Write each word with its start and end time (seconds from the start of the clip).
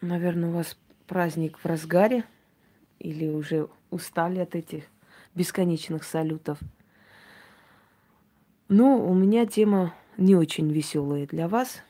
Наверное, 0.00 0.48
у 0.48 0.52
вас 0.52 0.78
праздник 1.06 1.58
в 1.58 1.66
разгаре 1.66 2.24
или 2.98 3.28
уже 3.28 3.68
устали 3.90 4.38
от 4.38 4.54
этих 4.54 4.84
бесконечных 5.34 6.04
салютов. 6.04 6.58
Ну, 8.68 9.04
у 9.04 9.12
меня 9.12 9.44
тема 9.46 9.94
не 10.16 10.34
очень 10.36 10.70
веселая 10.70 11.26
для 11.26 11.48
вас, 11.48 11.82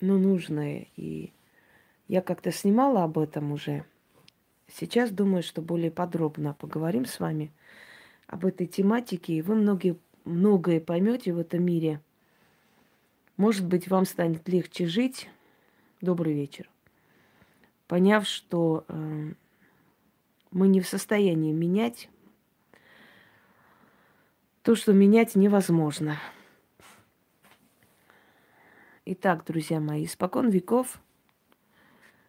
но 0.00 0.18
нужная. 0.18 0.88
И 0.96 1.32
я 2.06 2.20
как-то 2.20 2.52
снимала 2.52 3.04
об 3.04 3.18
этом 3.18 3.52
уже. 3.52 3.84
Сейчас 4.68 5.10
думаю, 5.10 5.42
что 5.42 5.62
более 5.62 5.90
подробно 5.90 6.52
поговорим 6.52 7.06
с 7.06 7.18
вами 7.18 7.50
об 8.26 8.44
этой 8.44 8.66
тематике, 8.66 9.34
и 9.34 9.42
вы 9.42 9.54
многие, 9.54 9.96
многое 10.24 10.80
поймете 10.80 11.32
в 11.32 11.38
этом 11.38 11.64
мире. 11.64 12.00
Может 13.36 13.66
быть, 13.66 13.88
вам 13.88 14.04
станет 14.04 14.48
легче 14.48 14.86
жить. 14.86 15.30
Добрый 16.00 16.34
вечер. 16.34 16.68
Поняв, 17.86 18.26
что 18.26 18.84
э, 18.88 19.32
мы 20.50 20.68
не 20.68 20.80
в 20.80 20.88
состоянии 20.88 21.52
менять 21.52 22.08
то, 24.62 24.74
что 24.74 24.92
менять 24.92 25.36
невозможно. 25.36 26.18
Итак, 29.04 29.44
друзья 29.44 29.78
мои, 29.78 30.04
испокон 30.04 30.48
веков 30.48 31.00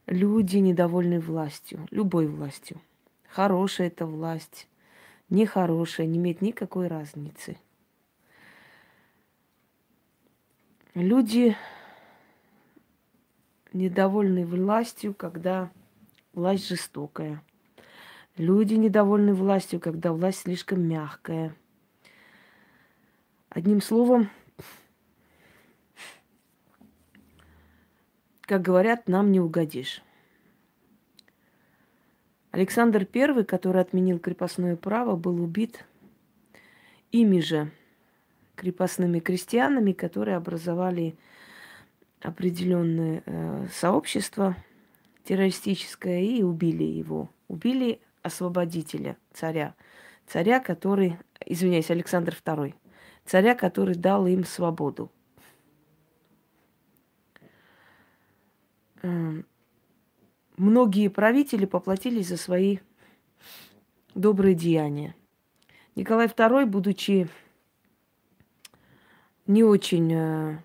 люди 0.06 0.58
недовольны 0.58 1.20
властью, 1.20 1.88
любой 1.90 2.28
властью. 2.28 2.80
Хорошая 3.28 3.88
это 3.88 4.06
власть, 4.06 4.68
нехорошая, 5.30 6.06
не 6.06 6.20
имеет 6.20 6.42
никакой 6.42 6.88
разницы. 6.88 7.58
Люди 10.94 11.56
недовольны 13.78 14.46
властью, 14.46 15.14
когда 15.14 15.72
власть 16.34 16.68
жестокая. 16.68 17.42
Люди 18.38 18.76
недовольны 18.76 19.34
властью, 19.34 19.80
когда 19.80 20.12
власть 20.12 20.40
слишком 20.42 20.82
мягкая– 20.82 21.56
Одним 23.58 23.82
словом, 23.82 24.30
как 28.42 28.62
говорят, 28.62 29.08
нам 29.08 29.32
не 29.32 29.40
угодишь. 29.40 30.04
Александр 32.52 33.08
I, 33.12 33.44
который 33.46 33.82
отменил 33.82 34.20
крепостное 34.20 34.76
право, 34.76 35.16
был 35.16 35.42
убит 35.42 35.86
ими 37.12 37.40
же 37.40 37.72
крепостными 38.54 39.20
крестьянами, 39.20 39.92
которые 39.92 40.38
образовали 40.38 41.18
определенное 42.22 43.24
э, 43.26 43.68
сообщество 43.74 44.56
террористическое 45.24 46.22
и 46.22 46.44
убили 46.44 46.84
его. 46.84 47.30
Убили 47.48 48.02
освободителя, 48.22 49.18
царя. 49.34 49.76
Царя, 50.26 50.60
который, 50.60 51.18
извиняюсь, 51.46 51.92
Александр 51.92 52.36
II– 52.46 52.74
царя, 53.28 53.54
который 53.56 53.96
дал 53.96 54.26
им 54.26 54.44
свободу. 54.44 55.12
Эм, 59.04 59.46
многие 60.56 61.10
правители 61.10 61.66
поплатились 61.66 62.30
за 62.30 62.38
свои 62.38 62.80
добрые 64.16 64.56
деяния. 64.56 65.16
Николай 65.96 66.28
II, 66.28 66.66
будучи 66.66 67.30
не 69.46 69.64
очень, 69.64 70.12
э, 70.14 70.58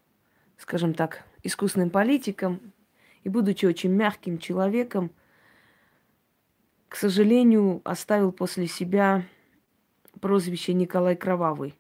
скажем 0.56 0.94
так, 0.94 1.26
искусным 1.42 1.90
политиком 1.90 2.72
и 3.24 3.28
будучи 3.28 3.66
очень 3.66 3.92
мягким 3.92 4.38
человеком, 4.38 5.10
к 6.88 6.96
сожалению, 6.96 7.80
оставил 7.84 8.32
после 8.32 8.66
себя 8.66 9.24
прозвище 10.20 10.74
Николай 10.74 11.16
Кровавый. 11.16 11.74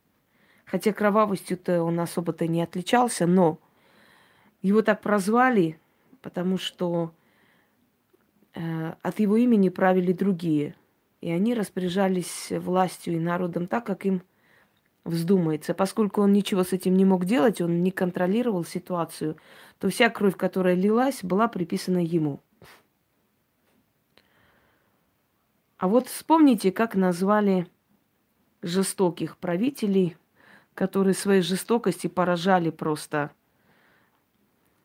Хотя 0.64 0.92
кровавостью-то 0.92 1.82
он 1.82 2.00
особо-то 2.00 2.46
не 2.46 2.62
отличался, 2.62 3.26
но 3.26 3.58
его 4.62 4.82
так 4.82 5.02
прозвали, 5.02 5.78
потому 6.22 6.56
что 6.56 7.12
э, 8.54 8.94
от 9.02 9.20
его 9.20 9.36
имени 9.36 9.68
правили 9.68 10.12
другие. 10.12 10.74
И 11.20 11.30
они 11.30 11.54
распоряжались 11.54 12.50
властью 12.50 13.14
и 13.14 13.20
народом 13.20 13.66
так, 13.66 13.84
как 13.84 14.06
им 14.06 14.22
вздумается. 15.04 15.74
Поскольку 15.74 16.22
он 16.22 16.32
ничего 16.32 16.64
с 16.64 16.72
этим 16.72 16.96
не 16.96 17.04
мог 17.04 17.24
делать, 17.24 17.60
он 17.60 17.82
не 17.82 17.90
контролировал 17.90 18.64
ситуацию, 18.64 19.36
то 19.78 19.88
вся 19.88 20.10
кровь, 20.10 20.36
которая 20.36 20.74
лилась, 20.74 21.22
была 21.22 21.48
приписана 21.48 22.04
ему. 22.04 22.40
А 25.78 25.88
вот 25.88 26.06
вспомните, 26.06 26.70
как 26.70 26.94
назвали 26.94 27.66
жестоких 28.62 29.36
правителей 29.36 30.16
которые 30.74 31.14
своей 31.14 31.42
жестокости 31.42 32.06
поражали 32.06 32.70
просто 32.70 33.30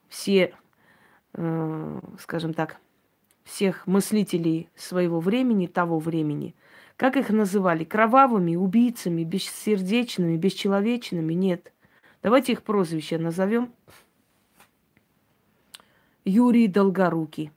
все, 0.09 0.53
э, 1.33 1.99
скажем 2.19 2.53
так, 2.53 2.77
всех 3.43 3.87
мыслителей 3.87 4.69
своего 4.75 5.19
времени, 5.19 5.67
того 5.67 5.99
времени. 5.99 6.55
Как 6.97 7.15
их 7.15 7.29
называли? 7.29 7.85
Кровавыми, 7.85 8.55
убийцами, 8.55 9.23
бессердечными, 9.23 10.35
бесчеловечными? 10.35 11.33
Нет. 11.33 11.71
Давайте 12.21 12.51
их 12.51 12.63
прозвище 12.63 13.17
назовем. 13.17 13.71
Юрий 16.25 16.67
Долгорукий. 16.67 17.51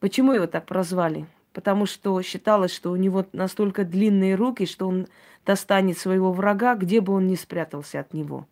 Почему 0.00 0.32
его 0.32 0.46
так 0.48 0.66
прозвали? 0.66 1.26
потому 1.58 1.86
что 1.86 2.22
считалось, 2.22 2.72
что 2.72 2.92
у 2.92 2.96
него 2.96 3.26
настолько 3.32 3.84
длинные 3.84 4.36
руки, 4.36 4.64
что 4.64 4.86
он 4.86 5.08
достанет 5.44 5.98
своего 5.98 6.32
врага, 6.32 6.76
где 6.76 7.00
бы 7.00 7.12
он 7.12 7.26
ни 7.26 7.34
спрятался 7.34 7.98
от 7.98 8.14
него. 8.14 8.46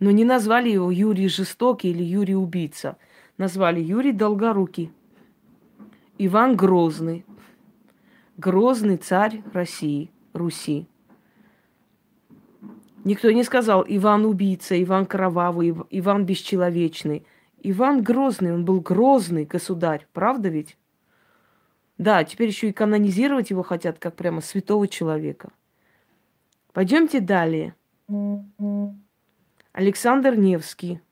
Но 0.00 0.10
не 0.10 0.24
назвали 0.24 0.68
его 0.68 0.90
Юрий 0.90 1.28
Жестокий 1.28 1.88
или 1.88 2.02
Юрий 2.02 2.36
Убийца. 2.36 2.98
Назвали 3.38 3.80
Юрий 3.80 4.12
Долгорукий. 4.12 4.92
Иван 6.18 6.56
Грозный. 6.56 7.24
Грозный 8.40 8.96
царь 8.96 9.42
России, 9.52 10.10
Руси. 10.32 10.86
Никто 13.04 13.30
не 13.30 13.44
сказал 13.44 13.84
Иван 13.86 14.24
Убийца, 14.24 14.82
Иван 14.82 15.04
Кровавый, 15.04 15.74
Иван 15.90 16.24
Бесчеловечный. 16.24 17.26
Иван 17.62 18.02
Грозный, 18.02 18.54
он 18.54 18.64
был 18.64 18.80
грозный 18.80 19.44
государь, 19.44 20.06
правда 20.14 20.48
ведь? 20.48 20.78
Да, 21.98 22.24
теперь 22.24 22.48
еще 22.48 22.70
и 22.70 22.72
канонизировать 22.72 23.50
его 23.50 23.62
хотят, 23.62 23.98
как 23.98 24.16
прямо 24.16 24.40
святого 24.40 24.88
человека. 24.88 25.50
Пойдемте 26.72 27.20
далее. 27.20 27.74
Александр 29.72 30.34
Невский. 30.36 31.02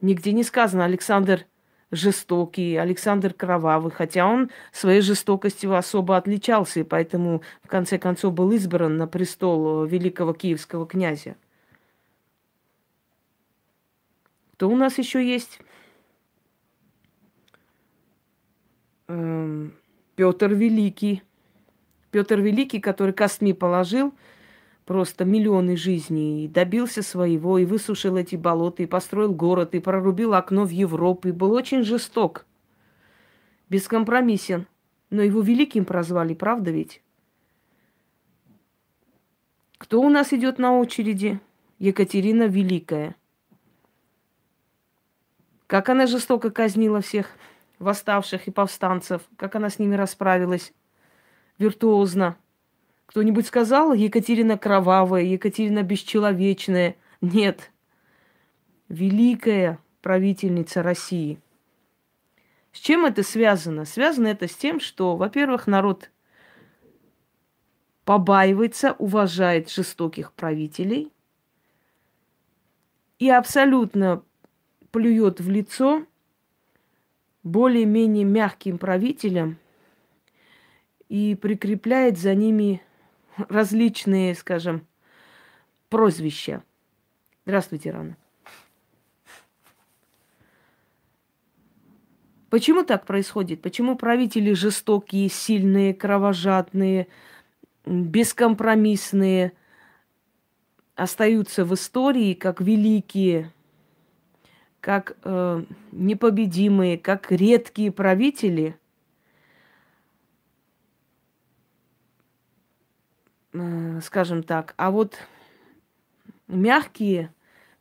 Нигде 0.00 0.32
не 0.32 0.42
сказано 0.42 0.84
Александр 0.84 1.46
жестокий, 1.90 2.76
Александр 2.76 3.32
кровавый, 3.32 3.92
хотя 3.92 4.26
он 4.26 4.50
своей 4.72 5.00
жестокостью 5.00 5.74
особо 5.76 6.16
отличался, 6.16 6.80
и 6.80 6.84
поэтому 6.84 7.42
в 7.62 7.68
конце 7.68 7.98
концов 7.98 8.34
был 8.34 8.50
избран 8.52 8.96
на 8.96 9.06
престол 9.06 9.84
великого 9.84 10.32
киевского 10.32 10.86
князя. 10.86 11.36
Кто 14.52 14.68
у 14.68 14.76
нас 14.76 14.98
еще 14.98 15.24
есть? 15.24 15.60
Эм, 19.08 19.74
Петр 20.16 20.52
Великий. 20.52 21.22
Петр 22.10 22.40
Великий, 22.40 22.80
который 22.80 23.12
косми 23.12 23.52
положил 23.52 24.14
просто 24.86 25.24
миллионы 25.24 25.76
жизней, 25.76 26.44
и 26.44 26.48
добился 26.48 27.02
своего, 27.02 27.58
и 27.58 27.66
высушил 27.66 28.16
эти 28.16 28.36
болота, 28.36 28.84
и 28.84 28.86
построил 28.86 29.34
город, 29.34 29.74
и 29.74 29.80
прорубил 29.80 30.32
окно 30.32 30.64
в 30.64 30.70
Европу, 30.70 31.28
и 31.28 31.32
был 31.32 31.52
очень 31.52 31.82
жесток, 31.82 32.46
бескомпромиссен. 33.68 34.66
Но 35.10 35.22
его 35.22 35.40
великим 35.40 35.84
прозвали, 35.84 36.34
правда 36.34 36.70
ведь? 36.70 37.02
Кто 39.78 40.00
у 40.00 40.08
нас 40.08 40.32
идет 40.32 40.58
на 40.58 40.78
очереди? 40.78 41.40
Екатерина 41.78 42.44
Великая. 42.44 43.14
Как 45.66 45.88
она 45.88 46.06
жестоко 46.06 46.50
казнила 46.50 47.00
всех 47.00 47.28
восставших 47.78 48.48
и 48.48 48.50
повстанцев, 48.50 49.22
как 49.36 49.54
она 49.56 49.68
с 49.68 49.78
ними 49.78 49.94
расправилась 49.94 50.72
виртуозно. 51.58 52.36
Кто-нибудь 53.06 53.46
сказал 53.46 53.92
Екатерина 53.94 54.58
кровавая, 54.58 55.22
Екатерина 55.22 55.82
бесчеловечная? 55.82 56.96
Нет. 57.20 57.72
Великая 58.88 59.78
правительница 60.02 60.82
России. 60.82 61.40
С 62.72 62.78
чем 62.78 63.06
это 63.06 63.22
связано? 63.22 63.84
Связано 63.86 64.26
это 64.26 64.46
с 64.48 64.54
тем, 64.54 64.80
что, 64.80 65.16
во-первых, 65.16 65.66
народ 65.66 66.10
побаивается, 68.04 68.92
уважает 68.98 69.70
жестоких 69.70 70.32
правителей 70.32 71.10
и 73.18 73.30
абсолютно 73.30 74.22
плюет 74.90 75.40
в 75.40 75.50
лицо 75.50 76.06
более-менее 77.42 78.24
мягким 78.24 78.78
правителям 78.78 79.58
и 81.08 81.34
прикрепляет 81.34 82.18
за 82.18 82.34
ними 82.34 82.82
различные, 83.48 84.34
скажем, 84.34 84.86
прозвища. 85.88 86.62
Здравствуйте, 87.44 87.90
Рана. 87.90 88.16
Почему 92.50 92.84
так 92.84 93.06
происходит? 93.06 93.60
Почему 93.60 93.96
правители 93.96 94.52
жестокие, 94.52 95.28
сильные, 95.28 95.92
кровожадные, 95.94 97.08
бескомпромиссные 97.84 99.52
остаются 100.94 101.64
в 101.64 101.74
истории 101.74 102.34
как 102.34 102.60
великие, 102.60 103.52
как 104.80 105.16
э, 105.24 105.64
непобедимые, 105.92 106.98
как 106.98 107.30
редкие 107.32 107.90
правители? 107.90 108.78
Скажем 114.02 114.42
так. 114.42 114.74
А 114.76 114.90
вот 114.90 115.16
мягкие, 116.48 117.32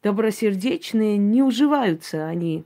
добросердечные 0.02 1.18
не 1.18 1.44
уживаются 1.44 2.28
они 2.28 2.66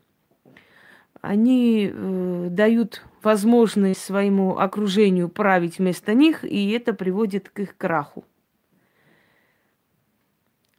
они 1.21 1.91
э, 1.91 2.47
дают 2.49 3.03
возможность 3.21 4.01
своему 4.01 4.57
окружению 4.57 5.29
править 5.29 5.77
вместо 5.77 6.13
них, 6.13 6.43
и 6.43 6.71
это 6.71 6.93
приводит 6.93 7.49
к 7.49 7.59
их 7.59 7.75
краху. 7.75 8.23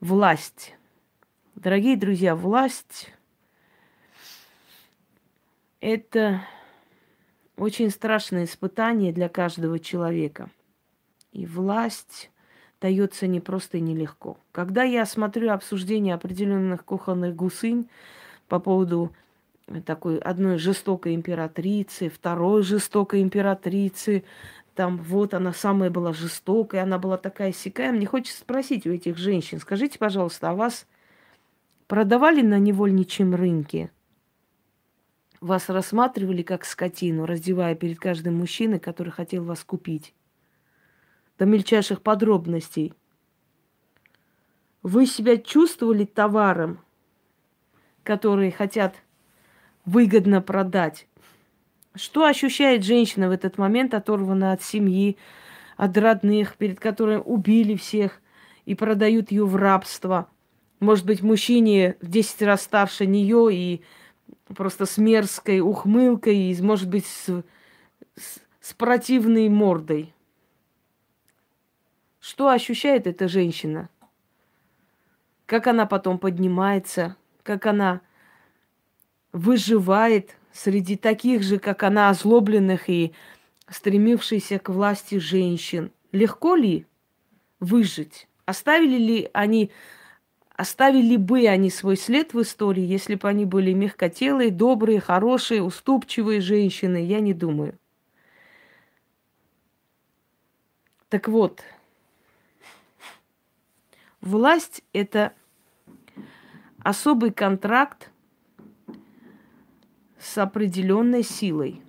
Власть. 0.01 0.75
Дорогие 1.55 1.97
друзья, 1.97 2.35
власть– 2.35 3.13
это 5.81 6.43
очень 7.57 7.91
страшное 7.91 8.45
испытание 8.45 9.13
для 9.13 9.29
каждого 9.29 9.79
человека. 9.79 10.49
И 11.33 11.47
власть 11.47 12.31
дается 12.81 13.27
не 13.27 13.41
просто 13.41 13.79
и 13.79 13.81
нелегко. 13.81 14.39
Когда 14.53 14.83
я 14.83 15.07
смотрю 15.07 15.51
обсуждение 15.51 16.15
определенных 16.15 16.85
кухонных 16.85 17.37
гусынь 17.37 17.89
по 18.49 18.59
поводу 18.59 19.13
такой 19.85 20.19
одной 20.19 20.59
жестокой 20.59 21.15
императрицы, 21.15 22.09
второй 22.09 22.63
жестокой 22.65 23.23
императрицы. 23.23 24.25
Там 24.75 24.99
вот 24.99 25.35
она 25.35 25.53
самая 25.53 25.91
была 25.91 26.13
жестокая, 26.13 26.83
она 26.83 26.99
была 26.99 27.17
такая 27.17 27.53
сякая. 27.53 27.93
Мне 27.93 28.07
хочется 28.07 28.41
спросить 28.41 28.87
у 28.87 28.93
этих 28.93 29.17
женщин, 29.17 29.61
скажите, 29.61 29.99
пожалуйста, 29.99 30.51
а 30.51 30.55
вас 30.55 30.87
продавали 31.87 32.43
на 32.43 32.59
невольничьем 32.59 33.35
рынке? 33.35 33.91
Вас 35.41 35.69
рассматривали 35.69 36.43
как 36.43 36.65
скотину, 36.65 37.25
раздевая 37.25 37.75
перед 37.75 37.99
каждым 37.99 38.39
мужчиной, 38.39 38.79
который 38.79 39.11
хотел 39.11 39.45
вас 39.45 39.63
купить? 39.65 40.13
До 41.41 41.47
мельчайших 41.47 42.03
подробностей. 42.03 42.93
Вы 44.83 45.07
себя 45.07 45.39
чувствовали 45.39 46.05
товаром, 46.05 46.81
который 48.03 48.51
хотят 48.51 48.97
выгодно 49.87 50.43
продать. 50.43 51.07
Что 51.95 52.27
ощущает 52.27 52.85
женщина 52.85 53.29
в 53.29 53.31
этот 53.31 53.57
момент, 53.57 53.95
оторванная 53.95 54.53
от 54.53 54.63
семьи, 54.63 55.17
от 55.79 55.97
родных, 55.97 56.59
перед 56.59 56.79
которыми 56.79 57.23
убили 57.25 57.75
всех 57.75 58.21
и 58.67 58.75
продают 58.75 59.31
ее 59.31 59.47
в 59.47 59.57
рабство? 59.57 60.29
Может 60.79 61.07
быть, 61.07 61.23
мужчине 61.23 61.97
в 62.03 62.11
10 62.11 62.43
раз 62.43 62.61
старше 62.61 63.07
нее 63.07 63.49
и 63.51 63.83
просто 64.55 64.85
с 64.85 64.99
мерзкой 64.99 65.61
ухмылкой, 65.61 66.37
и, 66.37 66.63
может 66.63 66.91
быть, 66.91 67.07
с, 67.07 67.43
с, 68.15 68.41
с 68.61 68.75
противной 68.75 69.49
мордой. 69.49 70.13
Что 72.21 72.51
ощущает 72.51 73.07
эта 73.07 73.29
женщина? 73.29 73.89
Как 75.47 75.67
она 75.67 75.87
потом 75.87 76.19
поднимается, 76.19 77.17
как 77.43 77.67
она 77.67 78.03
выживает 79.33 80.37
среди 80.53 80.97
таких 80.97 81.43
же, 81.43 81.59
как 81.59 81.83
она, 81.83 82.11
озлобленных 82.11 82.89
и 82.89 83.13
стремившихся 83.69 84.59
к 84.59 84.69
власти 84.69 85.19
женщин. 85.19 85.93
Легко 86.13 86.57
ли 86.57 86.87
выжить? 87.59 88.29
Оставили 88.45 88.99
ли 88.99 89.31
они, 89.33 89.71
оставили 90.57 91.17
бы 91.17 91.47
они 91.47 91.71
свой 91.71 91.97
след 91.97 92.35
в 92.35 92.43
истории, 92.43 92.83
если 92.83 93.15
бы 93.15 93.29
они 93.29 93.45
были 93.45 93.73
мягкотелые, 93.73 94.51
добрые, 94.51 95.01
хорошие, 95.01 95.63
уступчивые 95.63 96.41
женщины? 96.41 97.05
Я 97.05 97.21
не 97.21 97.33
думаю. 97.33 97.79
Так 101.09 101.29
вот, 101.29 101.63
власть– 104.21 104.83
это 104.93 105.33
особый 106.83 107.31
контракт 107.33 108.11
с 110.19 110.39
определенной 110.39 111.23
силой. 111.23 111.83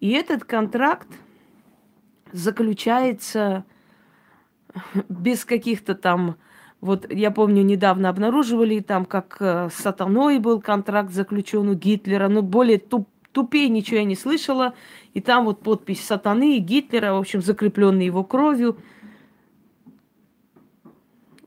И 0.00 0.10
этот 0.10 0.44
контракт 0.44 1.08
заключается 2.32 3.64
без 5.08 5.44
каких-то 5.44 5.94
там... 5.94 6.36
Вот 6.80 7.08
я 7.12 7.30
помню, 7.30 7.62
недавно 7.62 8.08
обнаруживали 8.08 8.80
там, 8.80 9.04
как 9.04 9.36
э, 9.38 9.68
с 9.72 9.74
сатаной 9.74 10.40
был 10.40 10.60
контракт 10.60 11.12
заключен 11.12 11.68
у 11.68 11.74
Гитлера, 11.74 12.28
но 12.28 12.42
более 12.42 12.78
туп, 12.78 13.08
тупее 13.30 13.68
ничего 13.68 13.98
я 13.98 14.04
не 14.04 14.16
слышала. 14.16 14.74
И 15.14 15.20
там 15.20 15.44
вот 15.44 15.62
подпись 15.62 16.04
сатаны 16.04 16.56
и 16.56 16.58
Гитлера, 16.58 17.12
в 17.12 17.18
общем, 17.18 17.40
закрепленный 17.40 18.06
его 18.06 18.24
кровью. 18.24 18.78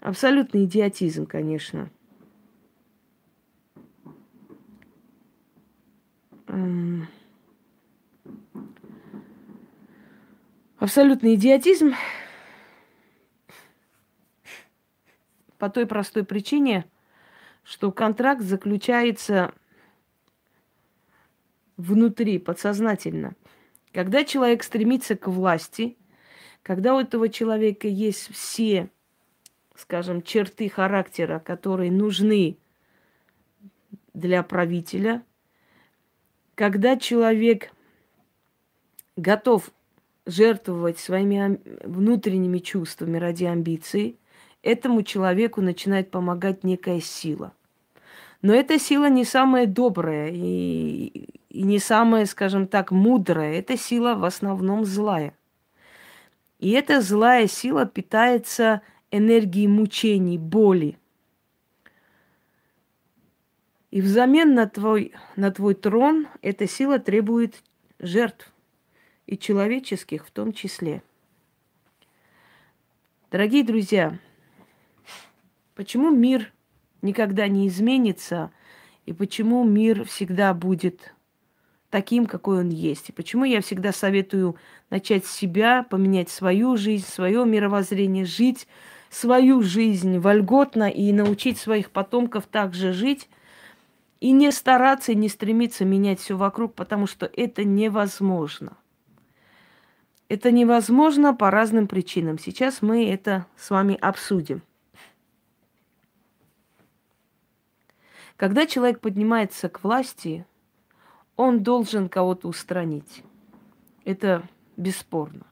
Абсолютный 0.05 0.65
идиотизм, 0.65 1.25
конечно. 1.25 1.89
абсолютный 10.77 11.33
идиотизм 11.33 11.95
по 15.57 15.71
той 15.71 15.87
простой 15.87 16.23
причине, 16.23 16.85
что 17.63 17.91
контракт 17.91 18.43
заключается 18.43 19.55
внутри, 21.77 22.37
подсознательно. 22.37 23.35
Когда 23.91 24.23
человек 24.23 24.61
стремится 24.61 25.15
к 25.15 25.27
власти, 25.27 25.97
когда 26.61 26.93
у 26.93 26.99
этого 26.99 27.27
человека 27.27 27.87
есть 27.87 28.31
все, 28.31 28.91
скажем, 29.75 30.21
черты 30.21 30.69
характера, 30.69 31.39
которые 31.39 31.91
нужны 31.91 32.57
для 34.13 34.43
правителя– 34.43 35.23
когда 36.55 36.95
человек 36.97 37.71
готов 39.17 39.69
жертвовать 40.25 40.97
своими 40.97 41.59
внутренними 41.85 42.59
чувствами 42.59 43.17
ради 43.17 43.43
амбиций, 43.43 44.17
этому 44.63 45.03
человеку 45.03 45.61
начинает 45.61 46.09
помогать 46.09 46.63
некая 46.63 47.01
сила. 47.01 47.53
Но 48.41 48.53
эта 48.53 48.79
сила 48.79 49.09
не 49.09 49.25
самая 49.25 49.67
добрая 49.67 50.31
и, 50.31 51.29
и 51.49 51.63
не 51.63 51.79
самая, 51.79 52.25
скажем 52.25 52.67
так, 52.67 52.91
мудрая. 52.91 53.59
Эта 53.59 53.77
сила 53.77 54.15
в 54.15 54.23
основном 54.23 54.85
злая. 54.85 55.33
И 56.59 56.71
эта 56.71 57.01
злая 57.01 57.47
сила 57.47 57.85
питается 57.85 58.81
энергией 59.15 59.67
мучений, 59.67 60.37
боли– 60.37 60.97
и 63.95 64.01
взамен 64.01 64.53
на 64.53 64.67
твой, 64.67 65.13
на 65.37 65.51
твой 65.51 65.73
трон 65.73 66.27
эта 66.41 66.67
сила 66.67 66.99
требует 66.99 67.63
жертв, 67.97 68.51
и 69.25 69.37
человеческих 69.37 70.27
в 70.27 70.31
том 70.31 70.51
числе. 70.51 71.01
Дорогие 73.31 73.63
друзья, 73.63 74.19
почему 75.75 76.09
мир 76.09 76.51
никогда 77.01 77.47
не 77.47 77.69
изменится, 77.69 78.51
и 79.05 79.13
почему 79.13 79.63
мир 79.63 80.03
всегда 80.03 80.53
будет 80.53 81.15
таким, 81.89 82.25
какой 82.25 82.59
он 82.59 82.69
есть. 82.71 83.07
И 83.07 83.13
почему 83.13 83.45
я 83.45 83.61
всегда 83.61 83.93
советую 83.93 84.57
начать 84.89 85.25
с 85.25 85.31
себя, 85.31 85.83
поменять 85.83 86.29
свою 86.29 86.75
жизнь, 86.75 87.07
свое 87.07 87.45
мировоззрение, 87.45 88.25
жить 88.25 88.67
свою 89.09 89.61
жизнь 89.61 90.19
вольготно 90.19 90.89
и 90.89 91.11
научить 91.11 91.57
своих 91.57 91.91
потомков 91.91 92.45
также 92.47 92.93
жить– 92.93 93.29
и 94.25 94.31
не 94.31 94.51
стараться, 94.51 95.11
и 95.11 95.15
не 95.15 95.29
стремиться 95.29 95.85
менять 95.85 96.19
все 96.19 96.35
вокруг, 96.35 96.73
потому 96.73 97.05
что 97.05 97.29
это 97.31 97.63
невозможно. 97.63 98.77
Это 100.29 100.51
невозможно 100.51 101.35
по 101.35 101.51
разным 101.51 101.87
причинам. 101.87 102.39
Сейчас 102.39 102.81
мы 102.81 103.07
это 103.07 103.45
с 103.55 103.69
вами 103.69 103.95
обсудим. 104.01 104.63
Когда 108.35 108.65
человек 108.65 108.99
поднимается 108.99 109.69
к 109.69 109.83
власти, 109.83 110.45
он 111.35 111.61
должен 111.61 112.09
кого-то 112.09 112.47
устранить. 112.47 113.23
Это 114.03 114.41
бесспорно. 114.75 115.45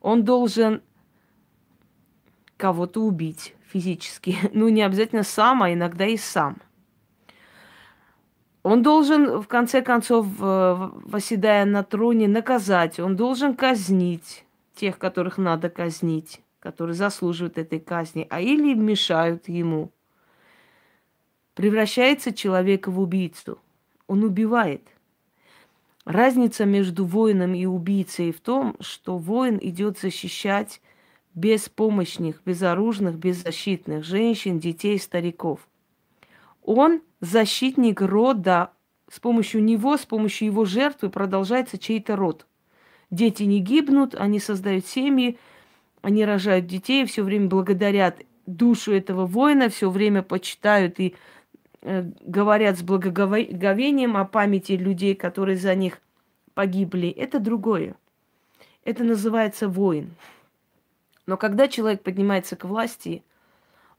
Он 0.00 0.24
должен 0.24 0.82
кого-то 2.60 3.00
убить 3.02 3.54
физически. 3.72 4.36
Ну, 4.52 4.68
не 4.68 4.82
обязательно 4.82 5.22
сам, 5.22 5.62
а 5.62 5.72
иногда 5.72 6.06
и 6.06 6.16
сам. 6.16 6.58
Он 8.62 8.82
должен, 8.82 9.40
в 9.40 9.48
конце 9.48 9.80
концов, 9.80 10.26
восседая 10.38 11.64
на 11.64 11.82
троне, 11.82 12.28
наказать. 12.28 13.00
Он 13.00 13.16
должен 13.16 13.54
казнить 13.54 14.44
тех, 14.74 14.98
которых 14.98 15.38
надо 15.38 15.70
казнить, 15.70 16.42
которые 16.60 16.94
заслуживают 16.94 17.56
этой 17.56 17.80
казни, 17.80 18.26
а 18.28 18.40
или 18.40 18.74
мешают 18.74 19.48
ему. 19.48 19.90
Превращается 21.54 22.32
человек 22.34 22.86
в 22.86 23.00
убийцу. 23.00 23.58
Он 24.06 24.24
убивает. 24.24 24.82
Разница 26.04 26.66
между 26.66 27.06
воином 27.06 27.54
и 27.54 27.64
убийцей 27.64 28.32
в 28.32 28.40
том, 28.40 28.76
что 28.80 29.16
воин 29.16 29.58
идет 29.62 29.98
защищать 29.98 30.82
беспомощных, 31.34 32.42
безоружных, 32.44 33.16
беззащитных 33.16 34.04
женщин, 34.04 34.58
детей, 34.58 34.98
стариков. 34.98 35.60
Он 36.62 37.00
защитник 37.20 38.00
рода. 38.00 38.72
С 39.10 39.18
помощью 39.18 39.64
него, 39.64 39.96
с 39.96 40.06
помощью 40.06 40.46
его 40.46 40.64
жертвы 40.64 41.10
продолжается 41.10 41.78
чей-то 41.78 42.14
род. 42.14 42.46
Дети 43.10 43.42
не 43.42 43.58
гибнут, 43.58 44.14
они 44.14 44.38
создают 44.38 44.86
семьи, 44.86 45.36
они 46.00 46.24
рожают 46.24 46.66
детей, 46.66 47.04
все 47.06 47.24
время 47.24 47.48
благодарят 47.48 48.22
душу 48.46 48.92
этого 48.92 49.26
воина, 49.26 49.68
все 49.68 49.90
время 49.90 50.22
почитают 50.22 51.00
и 51.00 51.16
э, 51.82 52.08
говорят 52.20 52.78
с 52.78 52.82
благоговением 52.82 54.16
о 54.16 54.24
памяти 54.24 54.72
людей, 54.72 55.16
которые 55.16 55.56
за 55.56 55.74
них 55.74 56.00
погибли. 56.54 57.08
Это 57.08 57.40
другое. 57.40 57.96
Это 58.84 59.02
называется 59.02 59.68
воин. 59.68 60.10
Но 61.30 61.36
когда 61.36 61.68
человек 61.68 62.02
поднимается 62.02 62.56
к 62.56 62.64
власти, 62.64 63.22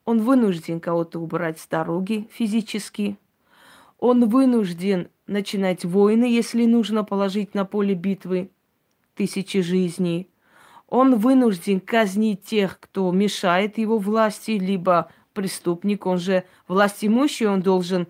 он 0.04 0.20
вынужден 0.20 0.82
кого-то 0.82 1.18
убрать 1.18 1.62
с 1.62 1.66
дороги 1.66 2.28
физически. 2.30 3.18
Он 4.00 4.28
вынужден 4.28 5.08
начинать 5.28 5.86
войны, 5.86 6.26
если 6.26 6.66
нужно 6.66 7.06
положить 7.06 7.54
на 7.54 7.64
поле 7.64 7.96
битвы 7.96 8.52
тысячи 9.16 9.62
жизней. 9.62 10.28
Он 10.90 11.16
вынужден 11.16 11.80
казнить 11.80 12.44
тех, 12.44 12.78
кто 12.82 13.10
мешает 13.14 13.78
его 13.78 13.98
власти, 13.98 14.52
либо 14.52 15.10
преступник, 15.32 16.06
он 16.06 16.18
же 16.18 16.44
власть 16.68 17.06
имущий, 17.06 17.46
он 17.46 17.62
должен 17.62 18.10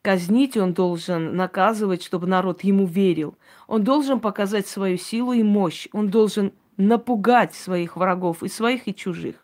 казнить, 0.00 0.56
он 0.56 0.74
должен 0.74 1.34
наказывать, 1.34 2.04
чтобы 2.04 2.28
народ 2.28 2.62
ему 2.62 2.86
верил. 2.86 3.34
Он 3.66 3.82
должен 3.82 4.20
показать 4.20 4.68
свою 4.68 4.96
силу 4.96 5.32
и 5.32 5.42
мощь, 5.42 5.88
он 5.92 6.08
должен 6.08 6.52
напугать 6.80 7.54
своих 7.54 7.96
врагов, 7.96 8.42
и 8.42 8.48
своих, 8.48 8.88
и 8.88 8.94
чужих. 8.94 9.36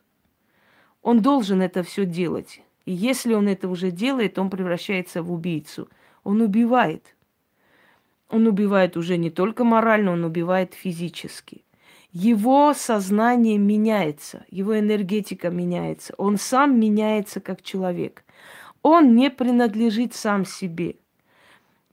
Он 1.03 1.21
должен 1.21 1.63
это 1.63 1.83
все 1.83 2.05
делать. 2.05 2.63
И 2.85 2.93
если 2.93 3.35
он 3.35 3.49
это 3.49 3.69
уже 3.69 3.91
делает, 3.91 4.39
он 4.39 4.51
превращается 4.51 5.23
в 5.23 5.33
убийцу. 5.33 5.89
Он 6.25 6.41
убивает. 6.41 7.15
Он 8.29 8.47
убивает 8.47 8.97
уже 8.97 9.17
не 9.17 9.31
только 9.31 9.65
морально, 9.65 10.13
он 10.13 10.25
убивает 10.25 10.75
физически. 10.75 11.65
Его 12.13 12.73
сознание 12.75 13.59
меняется, 13.59 14.45
его 14.51 14.79
энергетика 14.79 15.51
меняется. 15.51 16.15
Он 16.17 16.39
сам 16.39 16.81
меняется 16.81 17.41
как 17.41 17.63
человек. 17.63 18.25
Он 18.83 19.15
не 19.15 19.31
принадлежит 19.31 20.15
сам 20.15 20.45
себе. 20.45 20.97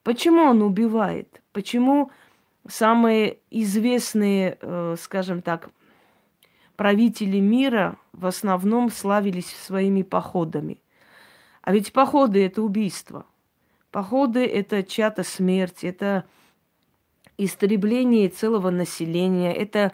Почему 0.04 0.44
он 0.44 0.62
убивает? 0.62 1.42
Почему 1.52 2.12
самые 2.68 3.40
известные, 3.50 4.58
э, 4.62 4.96
скажем 5.00 5.42
так, 5.42 5.70
правители 6.76 7.40
мира 7.40 7.98
в 8.14 8.26
основном 8.26 8.90
славились 8.90 9.48
своими 9.48 10.02
походами. 10.02 10.82
А 11.62 11.72
ведь 11.72 11.94
походы 11.94 12.46
это 12.46 12.62
убийство. 12.62 13.26
Походы 13.92 14.46
это 14.46 14.84
чья-то 14.84 15.24
смерть, 15.24 15.84
это 15.84 16.26
истребление 17.38 18.30
целого 18.30 18.70
населения, 18.70 19.54
это 19.54 19.94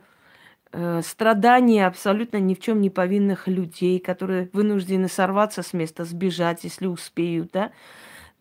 э, 0.72 1.02
страдания 1.04 1.86
абсолютно 1.86 2.38
ни 2.38 2.54
в 2.54 2.60
чем 2.60 2.82
не 2.82 2.90
повинных 2.90 3.48
людей, 3.48 4.00
которые 4.00 4.50
вынуждены 4.54 5.10
сорваться 5.10 5.64
с 5.64 5.74
места, 5.74 6.06
сбежать, 6.06 6.64
если 6.64 6.88
успеют, 6.88 7.52
да. 7.52 7.72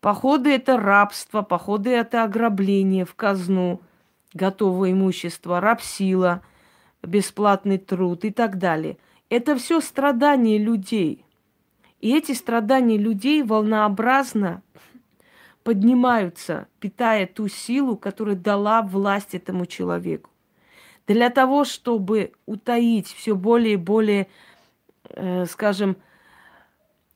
Походы 0.01 0.51
это 0.51 0.77
рабство, 0.77 1.43
походы 1.43 1.91
это 1.91 2.23
ограбление 2.23 3.05
в 3.05 3.15
казну 3.15 3.81
готового 4.35 4.91
имущества, 4.93 5.61
рабсила, 5.61 6.43
бесплатный 7.03 7.79
труд 7.79 8.25
и 8.25 8.31
так 8.31 8.59
далее. 8.59 8.99
Это 9.31 9.57
все 9.57 9.81
страдания 9.81 10.59
людей. 10.59 11.25
И 12.01 12.17
эти 12.17 12.33
страдания 12.33 12.97
людей 12.97 13.43
волнообразно 13.43 14.63
поднимаются, 15.65 16.69
питая 16.81 17.27
ту 17.27 17.49
силу, 17.49 17.97
которую 17.97 18.37
дала 18.37 18.83
власть 18.83 19.35
этому 19.35 19.67
человеку. 19.67 20.31
Для 21.07 21.31
того, 21.31 21.65
чтобы 21.65 22.33
утаить 22.47 23.09
все 23.09 23.35
более 23.35 23.75
и 23.75 23.77
более, 23.77 24.29
э, 25.11 25.47
скажем, 25.47 25.97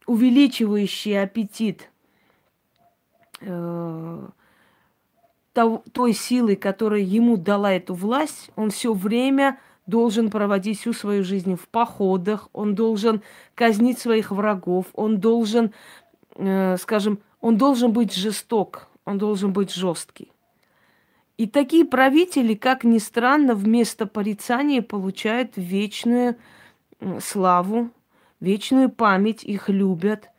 увеличивающий 0.06 1.22
аппетит 1.22 1.90
э, 3.40 4.28
той 5.54 6.12
силы, 6.12 6.56
которая 6.56 7.00
ему 7.00 7.36
дала 7.36 7.72
эту 7.72 7.94
власть, 7.94 8.50
он 8.56 8.70
все 8.70 8.92
время 8.92 9.58
должен 9.86 10.30
проводить 10.30 10.78
всю 10.80 10.92
свою 10.92 11.24
жизнь 11.24 11.56
в 11.56 11.68
походах, 11.68 12.48
он 12.52 12.74
должен 12.74 13.22
казнить 13.54 13.98
своих 13.98 14.30
врагов, 14.30 14.86
он 14.94 15.18
должен, 15.18 15.72
э, 16.36 16.76
скажем, 16.78 17.18
он 17.40 17.56
должен 17.56 17.92
быть 17.92 18.14
жесток, 18.14 18.88
он 19.04 19.18
должен 19.18 19.52
быть 19.52 19.72
жесткий. 19.72 20.30
И 21.36 21.46
такие 21.46 21.84
правители, 21.84 22.54
как 22.54 22.84
ни 22.84 22.98
странно, 22.98 23.54
вместо 23.54 24.06
порицания 24.06 24.80
получают 24.80 25.52
вечную 25.56 26.36
славу, 27.20 27.90
вечную 28.40 28.90
память, 28.90 29.42
их 29.42 29.68
любят. 29.68 30.30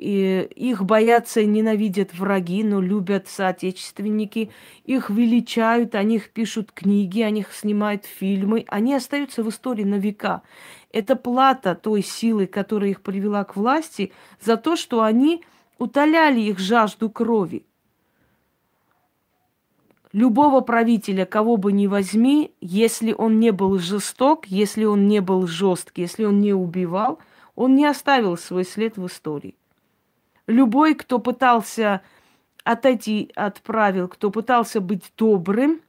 И 0.00 0.48
их 0.56 0.86
боятся 0.86 1.42
и 1.42 1.46
ненавидят 1.46 2.14
враги, 2.14 2.64
но 2.64 2.80
любят 2.80 3.28
соотечественники. 3.28 4.50
Их 4.86 5.10
величают, 5.10 5.94
о 5.94 6.02
них 6.02 6.30
пишут 6.30 6.72
книги, 6.72 7.20
о 7.20 7.28
них 7.28 7.52
снимают 7.52 8.06
фильмы. 8.06 8.64
Они 8.68 8.94
остаются 8.94 9.42
в 9.42 9.50
истории 9.50 9.84
на 9.84 9.96
века. 9.96 10.40
Это 10.90 11.16
плата 11.16 11.74
той 11.74 12.02
силы, 12.02 12.46
которая 12.46 12.88
их 12.88 13.02
привела 13.02 13.44
к 13.44 13.56
власти, 13.56 14.10
за 14.40 14.56
то, 14.56 14.74
что 14.74 15.02
они 15.02 15.44
утоляли 15.76 16.40
их 16.40 16.58
жажду 16.58 17.10
крови. 17.10 17.66
Любого 20.14 20.62
правителя, 20.62 21.26
кого 21.26 21.58
бы 21.58 21.72
ни 21.72 21.86
возьми, 21.86 22.54
если 22.62 23.12
он 23.12 23.38
не 23.38 23.50
был 23.50 23.78
жесток, 23.78 24.46
если 24.46 24.84
он 24.86 25.08
не 25.08 25.20
был 25.20 25.46
жесткий, 25.46 26.00
если 26.00 26.24
он 26.24 26.40
не 26.40 26.54
убивал, 26.54 27.18
он 27.54 27.74
не 27.74 27.84
оставил 27.84 28.38
свой 28.38 28.64
след 28.64 28.96
в 28.96 29.06
истории. 29.06 29.59
Любой, 30.50 30.96
кто 30.96 31.20
пытался 31.20 32.02
отойти 32.64 33.30
от 33.36 33.60
правил, 33.60 34.08
кто 34.08 34.32
пытался 34.32 34.80
быть 34.80 35.12
добрым, 35.16 35.80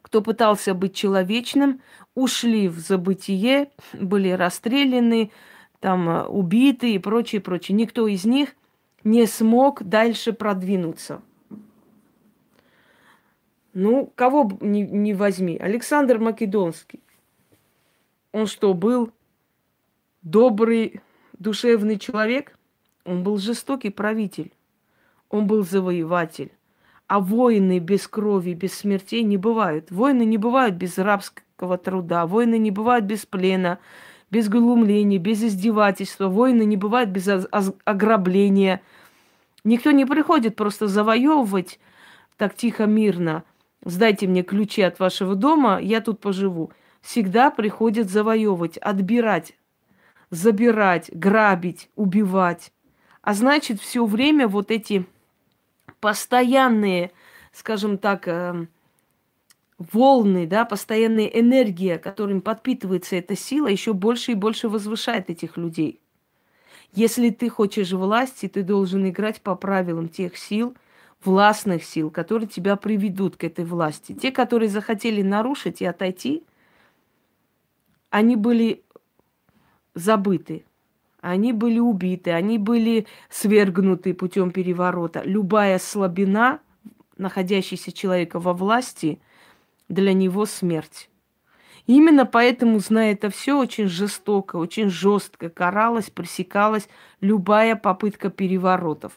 кто 0.00 0.22
пытался 0.22 0.74
быть 0.74 0.94
человечным, 0.94 1.82
ушли 2.14 2.68
в 2.68 2.78
забытие, 2.78 3.70
были 3.92 4.30
расстреляны, 4.30 5.32
там 5.80 6.26
убиты 6.28 6.94
и 6.94 6.98
прочее, 7.00 7.40
прочее. 7.40 7.76
Никто 7.76 8.06
из 8.06 8.24
них 8.24 8.54
не 9.02 9.26
смог 9.26 9.82
дальше 9.82 10.32
продвинуться. 10.32 11.20
Ну, 13.74 14.12
кого 14.14 14.56
не, 14.60 14.82
не 14.82 15.14
возьми. 15.14 15.56
Александр 15.58 16.18
Македонский. 16.18 17.00
Он 18.30 18.46
что, 18.46 18.72
был 18.72 19.12
добрый, 20.22 21.00
душевный 21.38 21.98
человек? 21.98 22.57
Он 23.08 23.22
был 23.22 23.38
жестокий 23.38 23.88
правитель. 23.88 24.52
Он 25.30 25.46
был 25.46 25.64
завоеватель. 25.64 26.52
А 27.06 27.20
войны 27.20 27.78
без 27.78 28.06
крови, 28.06 28.52
без 28.52 28.74
смертей 28.74 29.22
не 29.22 29.38
бывают. 29.38 29.90
Войны 29.90 30.26
не 30.26 30.36
бывают 30.36 30.74
без 30.74 30.98
рабского 30.98 31.78
труда. 31.78 32.26
Войны 32.26 32.58
не 32.58 32.70
бывают 32.70 33.06
без 33.06 33.24
плена, 33.24 33.78
без 34.30 34.50
глумления, 34.50 35.16
без 35.16 35.42
издевательства. 35.42 36.28
Войны 36.28 36.66
не 36.66 36.76
бывают 36.76 37.08
без 37.08 37.26
ограбления. 37.86 38.82
Никто 39.64 39.90
не 39.90 40.04
приходит 40.04 40.54
просто 40.54 40.86
завоевывать 40.86 41.80
так 42.36 42.54
тихо, 42.54 42.84
мирно. 42.84 43.42
Сдайте 43.86 44.26
мне 44.26 44.42
ключи 44.42 44.82
от 44.82 44.98
вашего 44.98 45.34
дома, 45.34 45.80
я 45.80 46.02
тут 46.02 46.20
поживу. 46.20 46.72
Всегда 47.00 47.50
приходят 47.50 48.10
завоевывать, 48.10 48.76
отбирать, 48.76 49.56
забирать, 50.30 51.10
грабить, 51.10 51.88
убивать 51.96 52.70
А 53.28 53.34
значит, 53.34 53.78
все 53.78 54.06
время 54.06 54.48
вот 54.48 54.70
эти 54.70 55.04
постоянные, 56.00 57.12
скажем 57.52 57.98
так, 57.98 58.26
э, 58.26 58.66
волны, 59.76 60.46
да, 60.46 60.64
постоянная 60.64 61.26
энергия, 61.26 61.98
которым 61.98 62.40
подпитывается 62.40 63.16
эта 63.16 63.36
сила, 63.36 63.66
еще 63.66 63.92
больше 63.92 64.32
и 64.32 64.34
больше 64.34 64.70
возвышает 64.70 65.28
этих 65.28 65.58
людей. 65.58 66.00
Если 66.94 67.28
ты 67.28 67.50
хочешь 67.50 67.92
власти, 67.92 68.48
ты 68.48 68.62
должен 68.62 69.06
играть 69.06 69.42
по 69.42 69.54
правилам 69.56 70.08
тех 70.08 70.38
сил, 70.38 70.74
властных 71.22 71.84
сил, 71.84 72.10
которые 72.10 72.48
тебя 72.48 72.76
приведут 72.76 73.36
к 73.36 73.44
этой 73.44 73.66
власти. 73.66 74.14
Те, 74.14 74.32
которые 74.32 74.70
захотели 74.70 75.20
нарушить 75.20 75.82
и 75.82 75.84
отойти, 75.84 76.44
они 78.08 78.36
были 78.36 78.82
забыты. 79.94 80.64
Они 81.28 81.52
были 81.52 81.78
убиты, 81.78 82.30
они 82.30 82.56
были 82.56 83.06
свергнуты 83.28 84.14
путем 84.14 84.50
переворота. 84.50 85.22
Любая 85.24 85.78
слабина, 85.78 86.60
находящаяся 87.18 87.92
человека 87.92 88.40
во 88.40 88.54
власти, 88.54 89.20
для 89.88 90.14
него 90.14 90.46
смерть. 90.46 91.10
Именно 91.86 92.26
поэтому, 92.26 92.78
зная 92.80 93.12
это 93.12 93.30
все, 93.30 93.58
очень 93.58 93.88
жестоко, 93.88 94.56
очень 94.56 94.88
жестко 94.88 95.48
каралась, 95.48 96.10
пресекалась 96.10 96.88
любая 97.20 97.76
попытка 97.76 98.30
переворотов, 98.30 99.12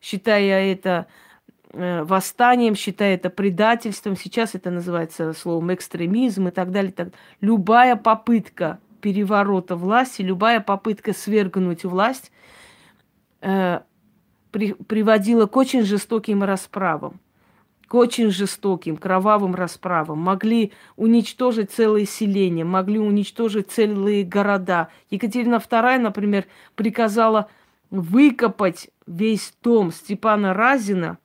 считая 0.00 0.72
это 0.72 1.06
э, 1.72 2.02
восстанием, 2.04 2.74
считая 2.74 3.14
это 3.14 3.30
предательством. 3.30 4.16
Сейчас 4.16 4.54
это 4.54 4.70
называется 4.70 5.32
словом 5.32 5.74
экстремизм 5.74 6.48
и 6.48 6.50
так 6.50 6.70
далее. 6.70 6.92
Так. 6.92 7.08
Любая 7.40 7.96
попытка 7.96 8.78
переворота 9.02 9.76
власти, 9.76 10.22
любая 10.22 10.60
попытка 10.60 11.12
свергнуть 11.12 11.84
власть 11.84 12.32
э, 13.42 13.80
при, 14.52 14.72
приводила 14.72 15.46
к 15.46 15.56
очень 15.56 15.82
жестоким 15.82 16.44
расправам, 16.44 17.20
к 17.88 17.94
очень 17.94 18.30
жестоким, 18.30 18.96
кровавым 18.96 19.54
расправам. 19.54 20.20
Могли 20.20 20.72
уничтожить 20.96 21.72
целые 21.72 22.06
селения, 22.06 22.64
могли 22.64 23.00
уничтожить 23.00 23.70
целые 23.70 24.24
города. 24.24 24.88
Екатерина 25.10 25.56
II, 25.56 25.98
например, 25.98 26.46
приказала 26.76 27.50
выкопать 27.90 28.88
весь 29.06 29.52
дом 29.64 29.90
Степана 29.90 30.54
Разина. 30.54 31.18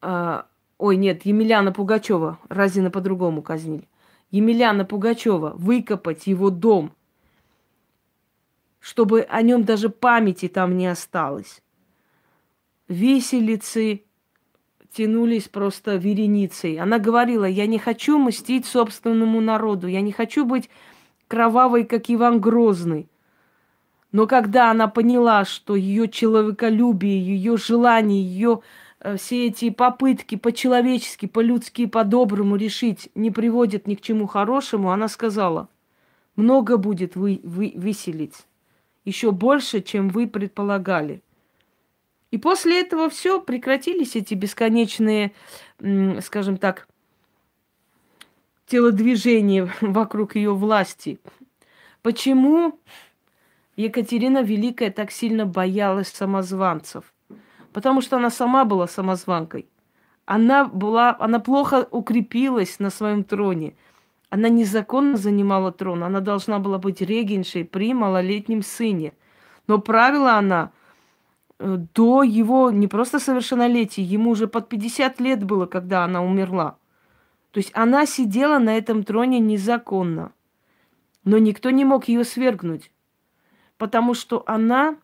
Э, 0.00 0.42
ой, 0.78 0.96
нет, 0.96 1.26
Емельяна 1.26 1.72
Пугачева. 1.72 2.38
Разина 2.48 2.92
по-другому 2.92 3.42
казнили 3.42 3.88
Емельяна 4.30 4.84
Пугачева, 4.84 5.52
выкопать 5.56 6.26
его 6.26 6.50
дом, 6.50 6.92
чтобы 8.80 9.22
о 9.22 9.42
нем 9.42 9.64
даже 9.64 9.88
памяти 9.88 10.48
там 10.48 10.76
не 10.76 10.86
осталось. 10.86 11.62
Виселицы 12.88 14.04
тянулись 14.92 15.48
просто 15.48 15.96
вереницей. 15.96 16.78
Она 16.78 16.98
говорила, 16.98 17.44
я 17.44 17.66
не 17.66 17.78
хочу 17.78 18.18
мстить 18.18 18.66
собственному 18.66 19.40
народу, 19.40 19.88
я 19.88 20.00
не 20.00 20.12
хочу 20.12 20.44
быть 20.44 20.70
кровавой, 21.28 21.84
как 21.84 22.10
Иван 22.10 22.40
Грозный. 22.40 23.08
Но 24.12 24.26
когда 24.26 24.70
она 24.70 24.88
поняла, 24.88 25.44
что 25.44 25.74
ее 25.74 26.08
человеколюбие, 26.08 27.20
ее 27.20 27.56
желание, 27.56 28.22
ее 28.22 28.60
Э, 28.60 28.62
все 29.16 29.46
эти 29.46 29.70
попытки 29.70 30.36
по-человечески, 30.36 31.26
по-людски, 31.26 31.86
по-доброму 31.86 32.56
решить 32.56 33.10
не 33.14 33.30
приводят 33.30 33.86
ни 33.86 33.94
к 33.94 34.00
чему 34.00 34.26
хорошему, 34.26 34.90
она 34.90 35.08
сказала, 35.08 35.68
много 36.34 36.76
будет 36.76 37.16
вы, 37.16 37.40
вы, 37.42 37.72
выселить, 37.76 38.34
еще 39.04 39.32
больше, 39.32 39.82
чем 39.82 40.08
вы 40.08 40.26
предполагали. 40.26 41.22
И 42.30 42.38
после 42.38 42.80
этого 42.80 43.08
все, 43.08 43.40
прекратились 43.40 44.16
эти 44.16 44.34
бесконечные, 44.34 45.32
скажем 46.20 46.56
так, 46.56 46.88
телодвижения 48.66 49.72
вокруг 49.80 50.36
ее 50.36 50.54
власти. 50.54 51.18
Почему 52.02 52.78
Екатерина 53.76 54.42
Великая 54.42 54.90
так 54.90 55.10
сильно 55.10 55.46
боялась 55.46 56.08
самозванцев? 56.08 57.12
Потому 57.76 58.00
что 58.00 58.16
она 58.16 58.30
сама 58.30 58.64
была 58.64 58.86
самозванкой. 58.86 59.68
Она 60.24 60.64
была, 60.64 61.14
она 61.20 61.40
плохо 61.40 61.86
укрепилась 61.90 62.78
на 62.78 62.88
своем 62.88 63.22
троне. 63.22 63.74
Она 64.30 64.48
незаконно 64.48 65.18
занимала 65.18 65.72
трон. 65.72 66.02
Она 66.02 66.20
должна 66.20 66.58
была 66.58 66.78
быть 66.78 67.02
регеншей 67.02 67.66
при 67.66 67.92
малолетнем 67.92 68.62
сыне. 68.62 69.12
Но 69.66 69.78
правила 69.78 70.38
она 70.38 70.72
э, 71.58 71.76
до 71.94 72.22
его 72.22 72.70
не 72.70 72.88
просто 72.88 73.18
совершеннолетия, 73.18 74.02
ему 74.02 74.30
уже 74.30 74.48
под 74.48 74.70
50 74.70 75.20
лет 75.20 75.44
было, 75.44 75.66
когда 75.66 76.02
она 76.02 76.24
умерла. 76.24 76.78
То 77.50 77.58
есть 77.58 77.72
она 77.74 78.06
сидела 78.06 78.58
на 78.58 78.78
этом 78.78 79.04
троне 79.04 79.38
незаконно. 79.38 80.32
Но 81.24 81.36
никто 81.36 81.68
не 81.68 81.84
мог 81.84 82.08
ее 82.08 82.24
свергнуть, 82.24 82.90
потому 83.76 84.14
что 84.14 84.44
она 84.46 84.96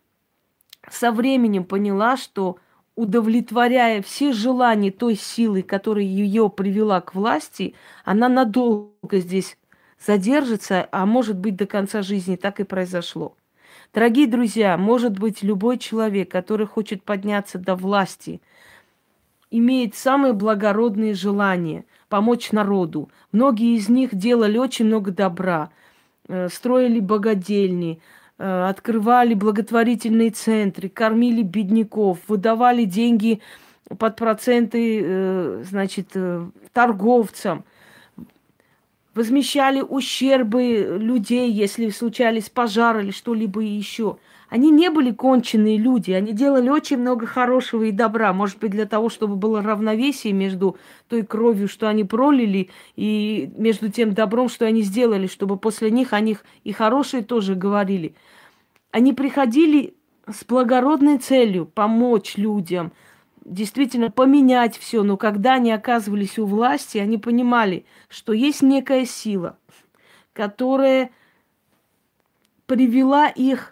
со 0.90 1.12
временем 1.12 1.64
поняла, 1.64 2.16
что 2.16 2.58
удовлетворяя 2.94 4.02
все 4.02 4.32
желания 4.32 4.90
той 4.90 5.16
силы, 5.16 5.62
которая 5.62 6.04
ее 6.04 6.50
привела 6.50 7.00
к 7.00 7.14
власти, 7.14 7.74
она 8.04 8.28
надолго 8.28 9.18
здесь 9.18 9.56
задержится, 10.04 10.88
а 10.90 11.06
может 11.06 11.38
быть 11.38 11.56
до 11.56 11.66
конца 11.66 12.02
жизни 12.02 12.36
так 12.36 12.60
и 12.60 12.64
произошло. 12.64 13.36
Дорогие 13.94 14.26
друзья, 14.26 14.76
может 14.76 15.18
быть 15.18 15.42
любой 15.42 15.78
человек, 15.78 16.30
который 16.30 16.66
хочет 16.66 17.02
подняться 17.02 17.58
до 17.58 17.76
власти, 17.76 18.40
имеет 19.50 19.94
самые 19.94 20.32
благородные 20.32 21.14
желания 21.14 21.84
помочь 22.08 22.52
народу. 22.52 23.10
Многие 23.32 23.76
из 23.76 23.88
них 23.88 24.14
делали 24.14 24.58
очень 24.58 24.86
много 24.86 25.12
добра, 25.12 25.70
э, 26.28 26.48
строили 26.48 27.00
богадельни, 27.00 28.00
открывали 28.42 29.34
благотворительные 29.34 30.30
центры, 30.30 30.88
кормили 30.88 31.42
бедняков, 31.42 32.18
выдавали 32.26 32.84
деньги 32.84 33.40
под 33.98 34.16
проценты, 34.16 35.00
э, 35.04 35.64
значит, 35.68 36.08
э, 36.14 36.46
торговцам, 36.72 37.64
возмещали 39.14 39.80
ущербы 39.80 40.98
людей, 40.98 41.50
если 41.52 41.90
случались 41.90 42.50
пожары 42.50 43.02
или 43.02 43.10
что-либо 43.10 43.60
еще. 43.60 44.16
Они 44.52 44.70
не 44.70 44.90
были 44.90 45.12
конченые 45.12 45.78
люди, 45.78 46.10
они 46.10 46.34
делали 46.34 46.68
очень 46.68 46.98
много 46.98 47.24
хорошего 47.24 47.84
и 47.84 47.90
добра. 47.90 48.34
Может 48.34 48.58
быть, 48.58 48.72
для 48.72 48.84
того, 48.84 49.08
чтобы 49.08 49.36
было 49.36 49.62
равновесие 49.62 50.34
между 50.34 50.76
той 51.08 51.22
кровью, 51.22 51.68
что 51.68 51.88
они 51.88 52.04
пролили, 52.04 52.68
и 52.94 53.50
между 53.56 53.90
тем 53.90 54.12
добром, 54.12 54.50
что 54.50 54.66
они 54.66 54.82
сделали, 54.82 55.26
чтобы 55.26 55.56
после 55.56 55.90
них 55.90 56.12
о 56.12 56.20
них 56.20 56.44
и 56.64 56.72
хорошие 56.72 57.22
тоже 57.22 57.54
говорили. 57.54 58.14
Они 58.90 59.14
приходили 59.14 59.94
с 60.28 60.44
благородной 60.44 61.16
целью 61.16 61.64
помочь 61.64 62.36
людям, 62.36 62.92
действительно 63.46 64.10
поменять 64.10 64.76
все, 64.76 65.02
но 65.02 65.16
когда 65.16 65.54
они 65.54 65.72
оказывались 65.72 66.38
у 66.38 66.44
власти, 66.44 66.98
они 66.98 67.16
понимали, 67.16 67.86
что 68.10 68.34
есть 68.34 68.60
некая 68.60 69.06
сила, 69.06 69.56
которая 70.34 71.10
привела 72.66 73.28
их 73.28 73.71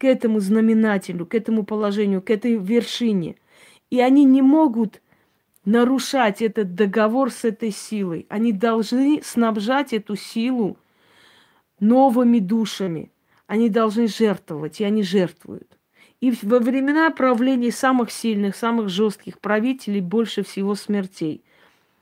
к 0.00 0.04
этому 0.04 0.40
знаменателю, 0.40 1.26
к 1.26 1.34
этому 1.34 1.62
положению, 1.62 2.22
к 2.22 2.30
этой 2.30 2.56
вершине. 2.56 3.36
И 3.90 4.00
они 4.00 4.24
не 4.24 4.40
могут 4.40 5.02
нарушать 5.66 6.40
этот 6.40 6.74
договор 6.74 7.30
с 7.30 7.44
этой 7.44 7.70
силой. 7.70 8.24
Они 8.30 8.50
должны 8.50 9.20
снабжать 9.22 9.92
эту 9.92 10.16
силу 10.16 10.78
новыми 11.80 12.38
душами. 12.38 13.10
Они 13.46 13.68
должны 13.68 14.06
жертвовать, 14.06 14.80
и 14.80 14.84
они 14.84 15.02
жертвуют. 15.02 15.76
И 16.22 16.32
во 16.42 16.60
времена 16.60 17.10
правления 17.10 17.70
самых 17.70 18.10
сильных, 18.10 18.56
самых 18.56 18.88
жестких 18.88 19.38
правителей 19.38 20.00
больше 20.00 20.42
всего 20.42 20.76
смертей, 20.76 21.44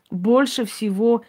больше 0.09 0.65
всего 0.65 1.25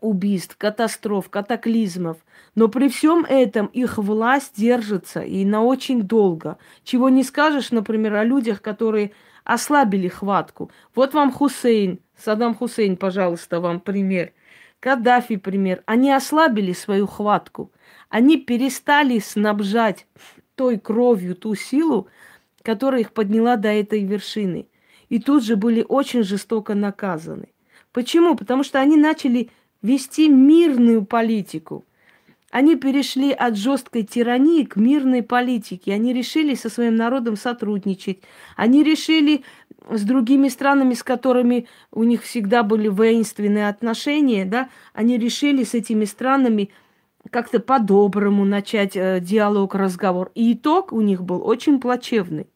убийств, 0.00 0.56
катастроф, 0.56 1.28
катаклизмов. 1.30 2.18
Но 2.54 2.68
при 2.68 2.88
всем 2.88 3.24
этом 3.24 3.66
их 3.66 3.98
власть 3.98 4.54
держится 4.56 5.20
и 5.20 5.44
на 5.44 5.62
очень 5.62 6.02
долго. 6.02 6.58
Чего 6.84 7.08
не 7.08 7.22
скажешь, 7.22 7.70
например, 7.70 8.14
о 8.14 8.24
людях, 8.24 8.62
которые 8.62 9.12
ослабили 9.44 10.08
хватку. 10.08 10.70
Вот 10.94 11.14
вам 11.14 11.32
Хусейн, 11.32 12.00
Саддам 12.16 12.54
Хусейн, 12.54 12.96
пожалуйста, 12.96 13.60
вам 13.60 13.80
пример. 13.80 14.32
Каддафи 14.80 15.36
пример. 15.36 15.82
Они 15.86 16.10
ослабили 16.10 16.72
свою 16.72 17.06
хватку. 17.06 17.70
Они 18.08 18.38
перестали 18.38 19.18
снабжать 19.18 20.06
той 20.54 20.78
кровью 20.78 21.34
ту 21.34 21.54
силу, 21.54 22.08
которая 22.62 23.02
их 23.02 23.12
подняла 23.12 23.56
до 23.56 23.68
этой 23.68 24.02
вершины. 24.04 24.68
И 25.08 25.18
тут 25.18 25.44
же 25.44 25.56
были 25.56 25.84
очень 25.86 26.22
жестоко 26.22 26.74
наказаны. 26.74 27.48
Почему? 27.92 28.36
Потому 28.36 28.62
что 28.62 28.78
они 28.80 28.96
начали 28.96 29.50
вести 29.82 30.28
мирную 30.28 31.04
политику. 31.04 31.84
Они 32.50 32.74
перешли 32.74 33.30
от 33.30 33.56
жесткой 33.56 34.02
тирании 34.02 34.64
к 34.64 34.74
мирной 34.74 35.22
политике. 35.22 35.94
Они 35.94 36.12
решили 36.12 36.54
со 36.54 36.68
своим 36.68 36.96
народом 36.96 37.36
сотрудничать. 37.36 38.22
Они 38.56 38.82
решили 38.82 39.44
с 39.88 40.02
другими 40.02 40.48
странами, 40.48 40.94
с 40.94 41.02
которыми 41.02 41.68
у 41.92 42.02
них 42.02 42.22
всегда 42.22 42.62
были 42.62 42.88
воинственные 42.88 43.68
отношения, 43.68 44.44
да, 44.44 44.68
они 44.92 45.16
решили 45.16 45.64
с 45.64 45.74
этими 45.74 46.04
странами 46.04 46.70
как-то 47.30 47.60
по-доброму 47.60 48.44
начать 48.44 48.96
э, 48.96 49.20
диалог, 49.20 49.74
разговор. 49.74 50.30
И 50.34 50.54
итог 50.54 50.92
у 50.92 51.00
них 51.00 51.22
был 51.22 51.46
очень 51.46 51.80
плачевный. 51.80 52.46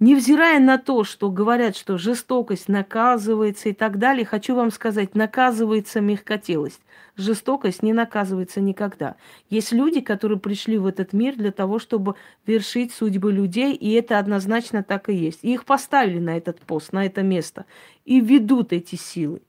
Невзирая 0.00 0.58
на 0.58 0.76
то, 0.76 1.04
что 1.04 1.30
говорят, 1.30 1.76
что 1.76 1.98
жестокость 1.98 2.68
наказывается 2.68 3.68
и 3.68 3.72
так 3.72 3.98
далее, 3.98 4.26
хочу 4.26 4.56
вам 4.56 4.72
сказать, 4.72 5.14
наказывается 5.14 6.00
мягкотелость. 6.00 6.80
Жестокость 7.16 7.82
не 7.84 7.92
наказывается 7.92 8.60
никогда. 8.60 9.14
Есть 9.50 9.70
люди, 9.70 10.00
которые 10.00 10.40
пришли 10.40 10.78
в 10.78 10.86
этот 10.86 11.12
мир 11.12 11.36
для 11.36 11.52
того, 11.52 11.78
чтобы 11.78 12.16
вершить 12.44 12.92
судьбы 12.92 13.30
людей, 13.30 13.72
и 13.72 13.92
это 13.92 14.18
однозначно 14.18 14.82
так 14.82 15.08
и 15.08 15.14
есть. 15.14 15.38
И 15.42 15.54
их 15.54 15.64
поставили 15.64 16.18
на 16.18 16.36
этот 16.36 16.58
пост, 16.58 16.92
на 16.92 17.06
это 17.06 17.22
место, 17.22 17.64
и 18.04 18.20
ведут 18.20 18.72
эти 18.72 18.96
силы. 18.96 19.42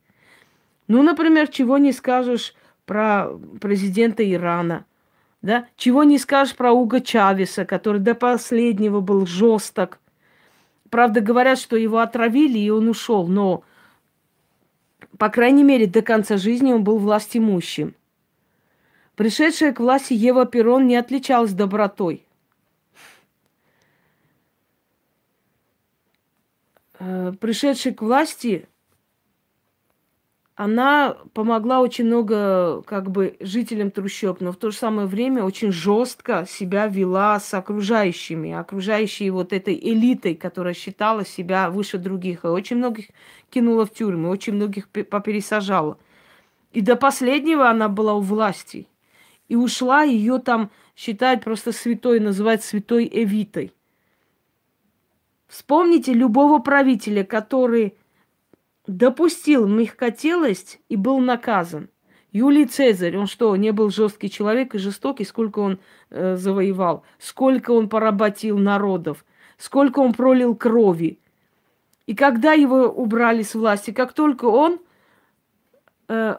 Ну, 0.88 1.02
например, 1.02 1.48
чего 1.48 1.80
не 1.80 1.92
скажешь 1.92 2.54
про 2.86 3.30
президента 3.60 4.24
Ирана, 4.32 4.86
да? 5.42 5.66
Чего 5.76 6.04
не 6.04 6.20
скажешь 6.20 6.56
про 6.56 6.72
Уга 6.72 7.02
Чавеса, 7.02 7.66
который 7.66 8.00
до 8.00 8.14
последнего 8.14 9.00
был 9.00 9.26
жесток. 9.26 9.98
Правда, 10.96 11.20
говорят, 11.20 11.60
что 11.60 11.76
его 11.76 12.00
отравили, 12.00 12.58
и 12.58 12.70
он 12.70 12.88
ушел, 12.88 13.28
но, 13.28 13.66
по 15.18 15.28
крайней 15.28 15.62
мере, 15.64 15.88
до 15.88 16.02
конца 16.02 16.38
жизни 16.38 16.72
он 16.72 16.86
был 16.86 17.00
властимущим. 17.00 17.96
Пришедшая 19.18 19.74
к 19.74 19.82
власти 19.82 20.14
Ева 20.14 20.46
Перрон 20.46 20.88
не 20.88 20.96
отличалась 20.96 21.52
добротой. 21.52 22.26
Э, 27.00 27.34
пришедший 27.42 27.94
к 27.94 28.02
власти 28.02 28.66
она 30.56 31.18
помогла 31.34 31.82
очень 31.82 32.06
много 32.06 32.82
как 32.84 33.12
бы 33.12 33.36
жителям 33.42 33.92
трущоб, 33.92 34.40
но 34.40 34.54
в 34.54 34.56
то 34.56 34.72
же 34.72 34.78
самое 34.78 35.06
время 35.06 35.44
очень 35.44 35.72
жестко 35.72 36.46
себя 36.48 36.88
вела 36.88 37.42
с 37.42 37.54
окружающими, 37.54 38.54
окружающей 38.54 39.30
вот 39.32 39.52
этой 39.52 39.76
элитой, 39.76 40.34
которая 40.36 40.74
считала 40.74 41.26
себя 41.26 41.70
выше 41.70 41.98
других. 41.98 42.46
И 42.46 42.48
очень 42.48 42.78
многих 42.78 43.08
кинула 43.50 43.86
в 43.86 43.92
тюрьму, 43.94 44.30
очень 44.30 44.54
многих 44.54 44.88
попересажала. 44.88 45.98
И 46.72 46.80
до 46.80 46.96
последнего 46.96 47.70
она 47.70 47.90
была 47.90 48.14
у 48.14 48.22
власти. 48.22 48.88
И 49.50 49.58
ушла, 49.58 50.04
ее 50.04 50.40
там 50.40 50.72
считают 50.96 51.44
просто 51.44 51.74
святой, 51.74 52.22
называют 52.22 52.64
святой 52.64 53.10
Эвитой. 53.12 53.74
Вспомните 55.48 56.14
любого 56.14 56.60
правителя, 56.60 57.26
который 57.26 57.98
допустил 58.88 59.68
мягкотелость 59.68 60.80
и 60.90 60.96
был 60.96 61.20
наказан. 61.20 61.90
Юлий 62.32 62.66
Цезарь, 62.66 63.18
он 63.18 63.28
что, 63.28 63.56
не 63.56 63.72
был 63.72 63.90
жесткий 63.90 64.30
человек 64.30 64.76
и 64.76 64.80
жестокий, 64.80 65.24
сколько 65.24 65.60
он 65.60 65.80
э, 66.10 66.36
завоевал, 66.36 67.04
сколько 67.18 67.72
он 67.72 67.88
поработил 67.88 68.58
народов, 68.58 69.24
сколько 69.58 70.00
он 70.00 70.14
пролил 70.14 70.54
крови. 70.56 71.20
И 72.08 72.14
когда 72.14 72.54
его 72.54 72.88
убрали 72.88 73.42
с 73.42 73.56
власти, 73.56 73.92
как 73.92 74.14
только 74.14 74.46
он, 74.46 74.80
э, 76.10 76.38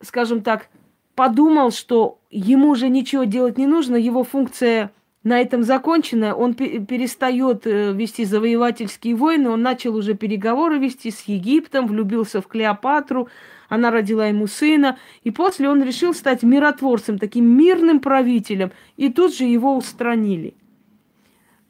скажем 0.00 0.42
так, 0.42 0.68
подумал, 1.14 1.70
что 1.70 2.18
ему 2.30 2.70
уже 2.70 2.88
ничего 2.88 3.24
делать 3.24 3.58
не 3.58 3.66
нужно, 3.66 3.96
его 3.96 4.24
функция– 4.24 4.90
на 5.24 5.40
этом 5.40 5.62
закончено. 5.62 6.34
Он 6.34 6.54
перестает 6.54 7.66
э, 7.66 7.92
вести 7.92 8.24
завоевательские 8.24 9.16
войны, 9.16 9.48
он 9.48 9.62
начал 9.62 9.96
уже 9.96 10.14
переговоры 10.14 10.78
вести 10.78 11.10
с 11.10 11.22
Египтом, 11.22 11.86
влюбился 11.86 12.40
в 12.40 12.46
Клеопатру, 12.46 13.28
она 13.70 13.90
родила 13.90 14.26
ему 14.26 14.46
сына, 14.46 14.98
и 15.24 15.30
после 15.30 15.68
он 15.68 15.82
решил 15.82 16.14
стать 16.14 16.42
миротворцем, 16.42 17.18
таким 17.18 17.46
мирным 17.46 18.00
правителем, 18.00 18.70
и 18.98 19.08
тут 19.08 19.34
же 19.34 19.44
его 19.44 19.76
устранили. 19.76 20.54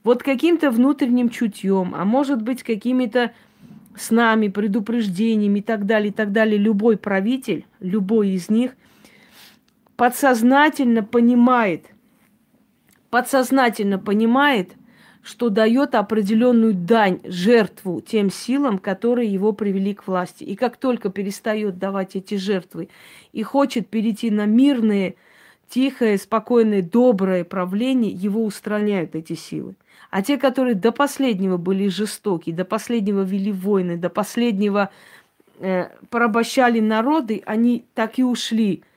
Вот 0.03 0.23
каким-то 0.23 0.71
внутренним 0.71 1.31
чутьем, 1.31 1.95
а 1.97 2.05
может 2.05 2.43
быть 2.43 2.62
какими-то 2.62 3.33
с 3.97 4.11
нами, 4.11 4.49
предупреждениями 4.49 5.61
и 5.61 5.62
так 5.62 5.87
далее, 5.87 6.11
и 6.11 6.12
так 6.12 6.33
далее, 6.33 6.59
любой 6.59 6.97
правитель, 6.97 7.64
любой 7.79 8.31
из 8.31 8.51
них, 8.51 8.73
подсознательно 9.97 11.05
понимает, 11.05 11.94
подсознательно 13.14 14.00
понимает, 14.00 14.72
что 15.22 15.48
дает 15.48 15.94
определенную 15.94 16.74
дань, 16.74 17.20
жертву 17.22 18.00
тем 18.00 18.29
силам, 18.29 18.79
которые 18.79 19.33
его 19.33 19.53
привели 19.53 19.94
к 19.94 20.09
власти. 20.09 20.42
И 20.42 20.57
как 20.57 20.79
только 20.79 21.11
перестает 21.11 21.79
давать 21.79 22.16
эти 22.16 22.35
жертвы 22.35 22.88
и 23.33 23.44
хочет 23.44 23.88
перейти 23.88 24.33
на 24.33 24.46
мирное, 24.46 25.14
тихое, 25.68 26.18
спокойное, 26.18 26.83
доброе 26.83 27.44
правление, 27.44 28.11
его 28.11 28.44
устраняют 28.44 29.14
эти 29.14 29.35
силы. 29.35 29.77
А 30.11 30.20
те, 30.20 30.37
которые 30.37 30.74
до 30.74 30.90
последнего 30.90 31.57
были 31.57 31.87
жестоки, 31.87 32.50
до 32.50 32.64
последнего 32.64 33.22
вели 33.22 33.53
войны, 33.53 33.96
до 33.96 34.11
последнего 34.11 34.90
э, 35.61 35.85
порабощали 36.11 36.81
народы, 36.81 37.44
они 37.46 37.85
так 37.94 38.18
и 38.18 38.24
ушли– 38.24 38.83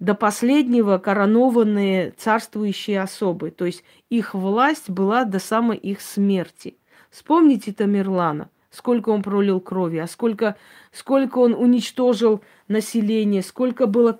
до 0.00 0.14
последнего 0.14 0.96
коронованные 0.98 2.12
царствующие 2.16 3.00
особы. 3.00 3.50
То 3.50 3.66
есть 3.66 3.84
их 4.08 4.34
власть 4.34 4.88
была 4.88 5.24
до 5.24 5.38
самой 5.38 5.76
их 5.76 6.00
смерти. 6.00 6.76
Вспомните 7.10 7.72
Тамерлана, 7.72 8.48
сколько 8.70 9.10
он 9.10 9.22
пролил 9.22 9.60
крови, 9.60 9.98
а 9.98 10.06
сколько, 10.06 10.56
сколько 10.90 11.38
он 11.38 11.54
уничтожил 11.54 12.40
население, 12.66 13.42
сколько 13.42 13.86
было 13.86 14.18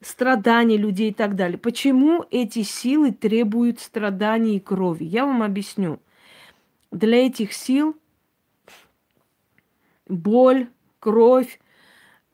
страданий 0.00 0.78
людей 0.78 1.10
и 1.10 1.14
так 1.14 1.36
далее. 1.36 1.58
Почему 1.58 2.24
эти 2.30 2.62
силы 2.62 3.12
требуют 3.12 3.78
страданий 3.78 4.56
и 4.56 4.60
крови? 4.60 5.04
Я 5.04 5.26
вам 5.26 5.42
объясню. 5.42 6.00
Для 6.90 7.26
этих 7.26 7.52
сил 7.52 7.94
боль, 10.08 10.68
кровь, 10.98 11.60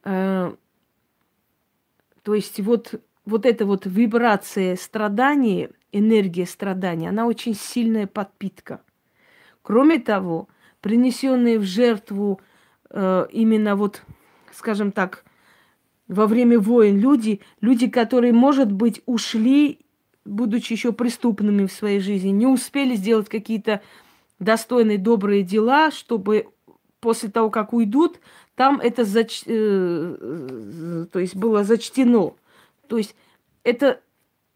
э, 0.04 0.54
то 2.26 2.34
есть 2.34 2.58
вот, 2.58 3.00
вот 3.24 3.46
эта 3.46 3.64
вот 3.64 3.86
вибрация 3.86 4.74
страдания, 4.74 5.70
энергия 5.92 6.44
страдания, 6.44 7.10
она 7.10 7.24
очень 7.24 7.54
сильная 7.54 8.08
подпитка. 8.08 8.80
Кроме 9.62 10.00
того, 10.00 10.48
принесенные 10.80 11.60
в 11.60 11.62
жертву 11.62 12.40
э, 12.90 13.28
именно 13.30 13.76
вот, 13.76 14.02
скажем 14.50 14.90
так, 14.90 15.24
во 16.08 16.26
время 16.26 16.58
войн 16.58 16.98
люди, 16.98 17.42
люди, 17.60 17.88
которые, 17.88 18.32
может 18.32 18.72
быть, 18.72 19.02
ушли, 19.06 19.78
будучи 20.24 20.72
еще 20.72 20.92
преступными 20.92 21.66
в 21.66 21.72
своей 21.72 22.00
жизни, 22.00 22.30
не 22.30 22.48
успели 22.48 22.96
сделать 22.96 23.28
какие-то 23.28 23.82
достойные, 24.40 24.98
добрые 24.98 25.44
дела, 25.44 25.92
чтобы 25.92 26.48
после 26.98 27.28
того, 27.28 27.50
как 27.50 27.72
уйдут, 27.72 28.18
там 28.56 28.80
это 28.80 29.04
зач... 29.04 29.42
э, 29.46 31.06
то 31.12 31.18
есть 31.18 31.36
было 31.36 31.62
зачтено. 31.62 32.34
То 32.88 32.98
есть 32.98 33.14
это 33.62 34.00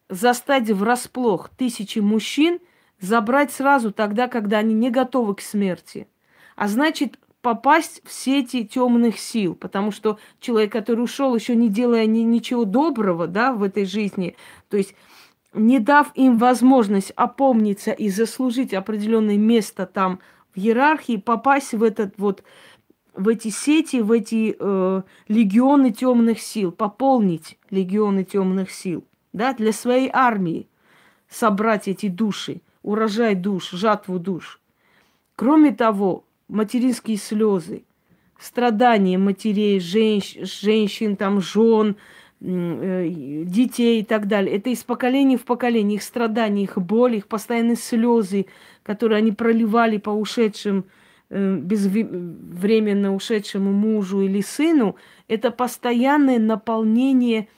застать 0.08 0.70
врасплох 0.70 1.50
тысячи 1.50 2.00
мужчин, 2.00 2.58
забрать 2.98 3.52
сразу 3.52 3.92
тогда, 3.92 4.26
когда 4.26 4.58
они 4.58 4.74
не 4.74 4.90
готовы 4.90 5.34
к 5.34 5.40
смерти. 5.40 6.08
А 6.56 6.66
значит, 6.66 7.18
попасть 7.42 8.02
в 8.04 8.12
сети 8.12 8.66
темных 8.66 9.18
сил, 9.18 9.54
потому 9.54 9.92
что 9.92 10.18
человек, 10.40 10.72
который 10.72 11.00
ушел, 11.00 11.34
еще 11.34 11.54
не 11.54 11.68
делая 11.68 12.06
ни, 12.06 12.20
ничего 12.20 12.64
доброго, 12.64 13.26
да, 13.26 13.52
в 13.52 13.62
этой 13.62 13.84
жизни, 13.84 14.36
то 14.68 14.76
есть 14.76 14.94
не 15.52 15.78
дав 15.78 16.10
им 16.14 16.38
возможность 16.38 17.12
опомниться 17.16 17.92
и 17.92 18.08
заслужить 18.08 18.72
определенное 18.72 19.36
место 19.36 19.86
там 19.86 20.20
в 20.54 20.58
иерархии, 20.58 21.16
попасть 21.16 21.72
в 21.72 21.82
этот 21.82 22.14
вот 22.18 22.42
в 23.20 23.28
эти 23.28 23.48
сети, 23.48 24.00
в 24.00 24.10
эти 24.12 24.56
э, 24.58 25.02
легионы 25.28 25.90
темных 25.90 26.40
сил, 26.40 26.72
пополнить 26.72 27.58
легионы 27.70 28.24
темных 28.24 28.70
сил, 28.70 29.04
да, 29.32 29.52
для 29.52 29.72
своей 29.72 30.10
армии 30.12 30.66
собрать 31.28 31.86
эти 31.86 32.08
души, 32.08 32.62
урожай 32.82 33.34
душ, 33.34 33.70
жатву 33.70 34.18
душ. 34.18 34.60
Кроме 35.36 35.72
того, 35.72 36.24
материнские 36.48 37.18
слезы, 37.18 37.84
страдания 38.38 39.18
матерей, 39.18 39.80
женщ, 39.80 40.36
женщин, 40.40 41.16
там, 41.16 41.42
жен, 41.42 41.96
э, 42.40 43.06
детей 43.44 44.00
и 44.00 44.04
так 44.04 44.28
далее. 44.28 44.56
Это 44.56 44.70
из 44.70 44.82
поколения 44.82 45.36
в 45.36 45.44
поколение, 45.44 45.96
их 45.96 46.02
страдания, 46.02 46.62
их 46.62 46.78
боль, 46.78 47.16
их 47.16 47.28
постоянные 47.28 47.76
слезы, 47.76 48.46
которые 48.82 49.18
они 49.18 49.32
проливали 49.32 49.98
по 49.98 50.10
ушедшим 50.10 50.86
безвременно 51.30 53.14
ушедшему 53.14 53.72
мужу 53.72 54.22
или 54.22 54.40
сыну, 54.40 54.96
это 55.28 55.50
постоянное 55.52 56.38
наполнение 56.38 57.48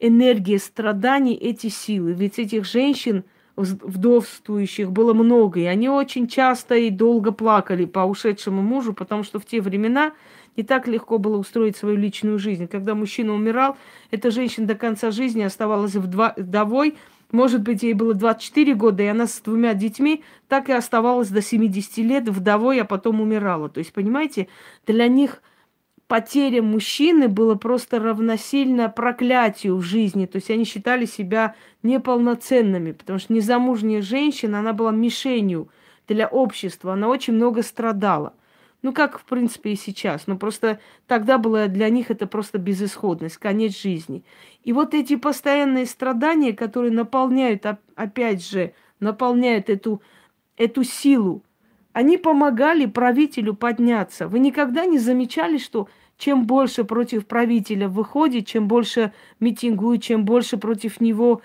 энергия 0.00 0.58
страданий 0.58 1.34
эти 1.34 1.68
силы. 1.68 2.12
Ведь 2.12 2.38
этих 2.38 2.66
женщин, 2.66 3.24
вдовствующих, 3.56 4.92
было 4.92 5.14
много. 5.14 5.60
И 5.60 5.64
они 5.64 5.88
очень 5.88 6.26
часто 6.26 6.74
и 6.74 6.90
долго 6.90 7.32
плакали 7.32 7.86
по 7.86 8.00
ушедшему 8.00 8.60
мужу, 8.62 8.92
потому 8.92 9.22
что 9.22 9.38
в 9.40 9.46
те 9.46 9.60
времена 9.62 10.12
не 10.56 10.62
так 10.62 10.86
легко 10.86 11.16
было 11.16 11.38
устроить 11.38 11.76
свою 11.76 11.96
личную 11.96 12.38
жизнь. 12.38 12.66
Когда 12.66 12.94
мужчина 12.94 13.32
умирал, 13.32 13.78
эта 14.10 14.30
женщина 14.30 14.66
до 14.66 14.74
конца 14.74 15.10
жизни 15.10 15.42
оставалась 15.42 15.94
вдовой, 15.94 16.96
может 17.32 17.62
быть, 17.62 17.82
ей 17.82 17.94
было 17.94 18.14
24 18.14 18.74
года, 18.74 19.02
и 19.02 19.06
она 19.06 19.26
с 19.26 19.40
двумя 19.40 19.74
детьми 19.74 20.22
так 20.48 20.68
и 20.68 20.72
оставалась 20.72 21.28
до 21.28 21.40
70 21.42 21.96
лет 21.98 22.28
вдовой, 22.28 22.80
а 22.80 22.84
потом 22.84 23.20
умирала. 23.20 23.68
То 23.70 23.78
есть, 23.78 23.92
понимаете, 23.92 24.48
для 24.86 25.08
них 25.08 25.42
потеря 26.06 26.62
мужчины 26.62 27.28
было 27.28 27.54
просто 27.54 27.98
равносильно 27.98 28.90
проклятию 28.90 29.76
в 29.76 29.82
жизни. 29.82 30.26
То 30.26 30.36
есть 30.36 30.50
они 30.50 30.64
считали 30.64 31.06
себя 31.06 31.54
неполноценными, 31.82 32.92
потому 32.92 33.18
что 33.18 33.32
незамужняя 33.32 34.02
женщина, 34.02 34.58
она 34.58 34.74
была 34.74 34.90
мишенью 34.90 35.70
для 36.06 36.28
общества, 36.28 36.92
она 36.92 37.08
очень 37.08 37.32
много 37.32 37.62
страдала. 37.62 38.34
Ну, 38.82 38.92
как, 38.92 39.18
в 39.18 39.24
принципе, 39.24 39.72
и 39.72 39.76
сейчас. 39.76 40.26
Но 40.26 40.36
просто 40.36 40.80
тогда 41.06 41.38
было 41.38 41.68
для 41.68 41.88
них 41.88 42.10
это 42.10 42.26
просто 42.26 42.58
безысходность, 42.58 43.36
конец 43.36 43.80
жизни. 43.80 44.24
И 44.64 44.72
вот 44.72 44.92
эти 44.92 45.16
постоянные 45.16 45.86
страдания, 45.86 46.52
которые 46.52 46.92
наполняют, 46.92 47.64
опять 47.94 48.44
же, 48.44 48.74
наполняют 48.98 49.70
эту, 49.70 50.02
эту 50.56 50.82
силу, 50.82 51.44
они 51.92 52.16
помогали 52.16 52.86
правителю 52.86 53.54
подняться. 53.54 54.26
Вы 54.26 54.40
никогда 54.40 54.84
не 54.86 54.98
замечали, 54.98 55.58
что 55.58 55.88
чем 56.16 56.46
больше 56.46 56.84
против 56.84 57.26
правителя 57.26 57.88
выходит, 57.88 58.46
чем 58.46 58.68
больше 58.68 59.12
митингует, 59.40 60.02
чем 60.02 60.24
больше 60.24 60.56
против 60.56 61.00
него 61.00 61.42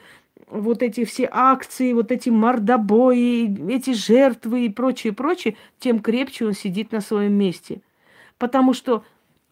вот 0.49 0.81
эти 0.81 1.03
все 1.05 1.27
акции, 1.31 1.93
вот 1.93 2.11
эти 2.11 2.29
мордобои, 2.29 3.71
эти 3.71 3.93
жертвы 3.93 4.65
и 4.65 4.69
прочее, 4.69 5.13
прочее, 5.13 5.55
тем 5.79 5.99
крепче 5.99 6.45
он 6.45 6.53
сидит 6.53 6.91
на 6.91 7.01
своем 7.01 7.33
месте. 7.33 7.81
Потому 8.37 8.73
что, 8.73 9.03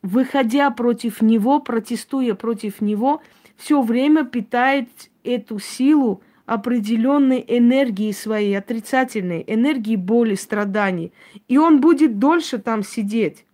выходя 0.01 0.71
против 0.71 1.21
него, 1.21 1.60
протестуя 1.60 2.34
против 2.34 2.81
него, 2.81 3.21
все 3.58 3.81
время 3.81 4.23
питает 4.25 4.89
эту 5.23 5.60
силу 5.60 6.21
определенной 6.45 7.43
энергии 7.47 8.12
своей, 8.12 8.58
отрицательной, 8.58 9.43
энергии 9.47 9.95
боли, 9.95 10.36
страданий. 10.36 11.12
И 11.47 11.58
он 11.58 11.81
будет 11.81 12.19
дольше 12.19 12.60
там 12.60 12.84
сидеть. 12.84 13.45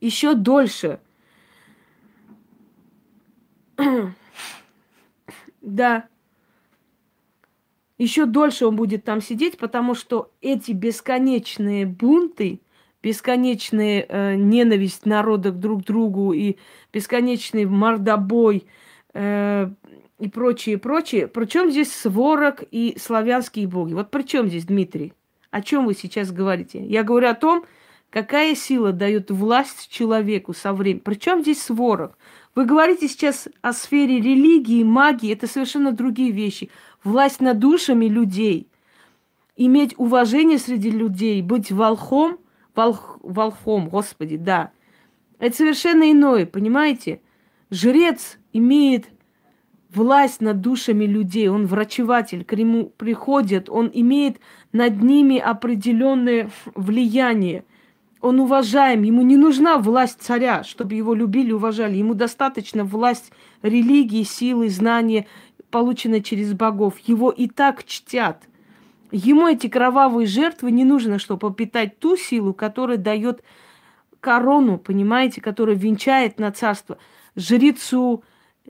Еще 0.00 0.34
дольше. 0.34 0.98
да 5.62 6.08
еще 7.98 8.26
дольше 8.26 8.66
он 8.66 8.76
будет 8.76 9.04
там 9.04 9.20
сидеть, 9.20 9.56
потому 9.56 9.94
что 9.94 10.30
эти 10.42 10.72
бесконечные 10.72 11.86
бунты, 11.86 12.60
бесконечная 13.02 14.04
э, 14.06 14.34
ненависть 14.34 15.06
народа 15.06 15.50
друг 15.50 15.84
другу 15.84 16.32
и 16.32 16.56
бесконечный 16.92 17.64
мордобой 17.64 18.66
э, 19.14 19.70
и 20.18 20.28
прочее, 20.28 20.78
прочее. 20.78 21.26
Причем 21.26 21.70
здесь 21.70 21.92
сворок 21.92 22.64
и 22.70 22.96
славянские 23.00 23.66
боги? 23.66 23.94
Вот 23.94 24.10
при 24.10 24.22
чем 24.22 24.48
здесь, 24.48 24.66
Дмитрий? 24.66 25.12
О 25.50 25.62
чем 25.62 25.86
вы 25.86 25.94
сейчас 25.94 26.32
говорите? 26.32 26.84
Я 26.84 27.02
говорю 27.02 27.28
о 27.28 27.34
том, 27.34 27.64
какая 28.10 28.54
сила 28.54 28.92
дает 28.92 29.30
власть 29.30 29.88
человеку 29.90 30.52
со 30.52 30.72
временем. 30.72 31.02
Причем 31.04 31.40
здесь 31.42 31.62
сворок? 31.62 32.18
Вы 32.54 32.64
говорите 32.64 33.08
сейчас 33.08 33.48
о 33.60 33.72
сфере 33.72 34.16
религии, 34.16 34.82
магии, 34.82 35.32
это 35.32 35.46
совершенно 35.46 35.92
другие 35.92 36.30
вещи 36.30 36.70
власть 37.06 37.40
над 37.40 37.58
душами 37.58 38.06
людей, 38.06 38.68
иметь 39.56 39.94
уважение 39.96 40.58
среди 40.58 40.90
людей, 40.90 41.40
быть 41.40 41.70
волхом, 41.70 42.38
волх, 42.74 43.18
волхом, 43.22 43.88
Господи, 43.88 44.36
да. 44.36 44.72
Это 45.38 45.56
совершенно 45.56 46.10
иное, 46.10 46.46
понимаете? 46.46 47.20
Жрец 47.70 48.38
имеет 48.52 49.06
власть 49.94 50.40
над 50.40 50.60
душами 50.60 51.04
людей, 51.04 51.48
он 51.48 51.66
врачеватель, 51.66 52.44
к 52.44 52.52
нему 52.54 52.92
приходят, 52.96 53.70
он 53.70 53.90
имеет 53.92 54.38
над 54.72 55.02
ними 55.02 55.38
определенное 55.38 56.50
влияние. 56.74 57.64
Он 58.20 58.40
уважаем, 58.40 59.02
ему 59.02 59.22
не 59.22 59.36
нужна 59.36 59.78
власть 59.78 60.20
царя, 60.20 60.64
чтобы 60.64 60.94
его 60.94 61.14
любили, 61.14 61.52
уважали. 61.52 61.96
Ему 61.96 62.14
достаточно 62.14 62.82
власть 62.84 63.30
религии, 63.62 64.22
силы, 64.22 64.68
знания, 64.68 65.26
полученное 65.76 66.22
через 66.22 66.54
богов, 66.54 66.98
его 67.00 67.30
и 67.30 67.48
так 67.48 67.84
чтят. 67.84 68.48
Ему 69.10 69.46
эти 69.46 69.66
кровавые 69.66 70.26
жертвы 70.26 70.70
не 70.70 70.84
нужно, 70.84 71.18
чтобы 71.18 71.50
попитать 71.50 71.98
ту 71.98 72.16
силу, 72.16 72.54
которая 72.54 72.96
дает 72.96 73.42
корону, 74.20 74.78
понимаете, 74.78 75.42
которая 75.42 75.76
венчает 75.76 76.40
на 76.40 76.50
царство 76.50 76.96
жрецу, 77.36 78.24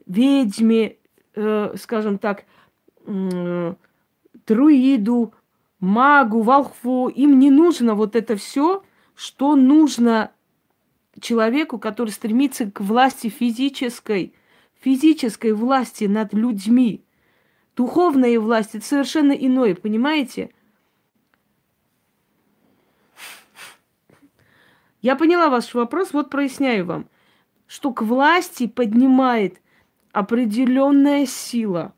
ведьме, 0.04 0.96
э, 1.36 1.74
скажем 1.78 2.18
так, 2.18 2.42
э, 3.06 3.74
друиду, 4.48 5.32
магу, 5.78 6.42
волхву. 6.42 7.06
Им 7.06 7.38
не 7.38 7.52
нужно 7.52 7.94
вот 7.94 8.16
это 8.16 8.34
все, 8.34 8.82
что 9.14 9.54
нужно 9.54 10.32
человеку, 11.20 11.78
который 11.78 12.10
стремится 12.10 12.68
к 12.68 12.80
власти 12.80 13.28
физической– 13.28 14.34
физической 14.80 15.52
власти 15.52 16.04
над 16.04 16.32
людьми. 16.32 17.04
Духовная 17.76 18.38
власть– 18.40 18.70
это 18.74 18.84
совершенно 18.84 19.32
иное, 19.32 19.74
понимаете? 19.74 20.50
Я 25.02 25.14
поняла 25.14 25.48
ваш 25.48 25.74
вопрос, 25.74 26.12
вот 26.12 26.30
проясняю 26.30 26.86
вам, 26.86 27.08
что 27.66 27.92
к 27.92 28.02
власти 28.02 28.66
поднимает 28.66 29.60
определенная 30.12 31.26
сила. 31.26 31.94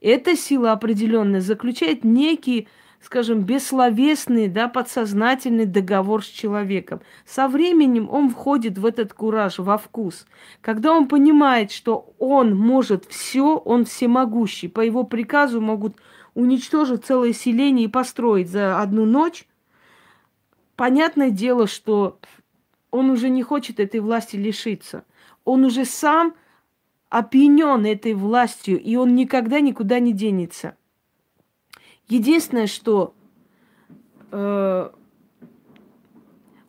Эта 0.00 0.36
сила 0.36 0.72
определенная 0.72 1.40
заключает 1.40 2.04
некий 2.04 2.68
скажем, 3.04 3.42
бессловесный, 3.42 4.48
да, 4.48 4.66
подсознательный 4.66 5.66
договор 5.66 6.24
с 6.24 6.28
человеком. 6.28 7.02
Со 7.26 7.48
временем 7.48 8.08
он 8.10 8.30
входит 8.30 8.78
в 8.78 8.86
этот 8.86 9.12
кураж, 9.12 9.58
во 9.58 9.76
вкус. 9.76 10.26
Когда 10.62 10.92
он 10.92 11.06
понимает, 11.06 11.70
что 11.70 12.14
он 12.18 12.56
может 12.56 13.04
все, 13.04 13.58
он 13.58 13.84
всемогущий, 13.84 14.68
по 14.68 14.80
его 14.80 15.04
приказу 15.04 15.60
могут 15.60 15.96
уничтожить 16.34 17.04
целое 17.04 17.34
селение 17.34 17.86
и 17.86 17.90
построить 17.90 18.48
за 18.48 18.80
одну 18.80 19.04
ночь, 19.04 19.46
понятное 20.74 21.30
дело, 21.30 21.66
что 21.66 22.18
он 22.90 23.10
уже 23.10 23.28
не 23.28 23.42
хочет 23.42 23.80
этой 23.80 24.00
власти 24.00 24.36
лишиться. 24.36 25.04
Он 25.44 25.64
уже 25.66 25.84
сам 25.84 26.34
опьянен 27.10 27.84
этой 27.84 28.14
властью, 28.14 28.80
и 28.80 28.96
он 28.96 29.14
никогда 29.14 29.60
никуда 29.60 29.98
не 29.98 30.14
денется. 30.14 30.76
Единственное, 32.08 32.66
что 32.66 33.14
э, 34.30 34.90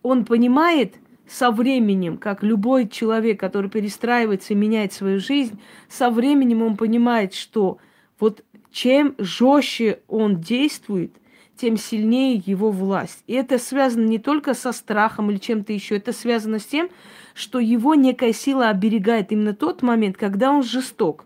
он 0.01 0.25
понимает 0.25 0.95
со 1.27 1.51
временем, 1.51 2.17
как 2.17 2.43
любой 2.43 2.87
человек, 2.87 3.39
который 3.39 3.69
перестраивается 3.69 4.53
и 4.53 4.55
меняет 4.55 4.93
свою 4.93 5.19
жизнь, 5.19 5.59
со 5.89 6.09
временем 6.09 6.61
он 6.61 6.77
понимает, 6.77 7.33
что 7.33 7.79
вот 8.19 8.43
чем 8.71 9.15
жестче 9.17 10.01
он 10.07 10.39
действует, 10.39 11.11
тем 11.57 11.77
сильнее 11.77 12.41
его 12.45 12.69
власть. 12.69 13.23
И 13.27 13.33
это 13.33 13.57
связано 13.57 14.05
не 14.05 14.19
только 14.19 14.53
со 14.53 14.71
страхом 14.71 15.31
или 15.31 15.37
чем-то 15.37 15.71
еще, 15.71 15.95
это 15.95 16.11
связано 16.11 16.59
с 16.59 16.65
тем, 16.65 16.89
что 17.33 17.59
его 17.59 17.95
некая 17.95 18.33
сила 18.33 18.69
оберегает 18.69 19.31
именно 19.31 19.53
тот 19.53 19.81
момент, 19.81 20.17
когда 20.17 20.51
он 20.51 20.63
жесток 20.63 21.25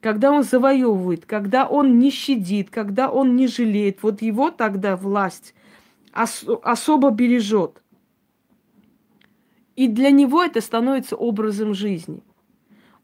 когда 0.00 0.32
он 0.32 0.42
завоевывает, 0.42 1.26
когда 1.26 1.66
он 1.66 1.98
не 1.98 2.10
щадит, 2.10 2.70
когда 2.70 3.10
он 3.10 3.36
не 3.36 3.46
жалеет, 3.46 4.02
вот 4.02 4.22
его 4.22 4.50
тогда 4.50 4.96
власть 4.96 5.54
ос- 6.14 6.46
особо 6.62 7.10
бережет. 7.10 7.82
И 9.76 9.88
для 9.88 10.10
него 10.10 10.42
это 10.42 10.60
становится 10.60 11.16
образом 11.16 11.74
жизни. 11.74 12.22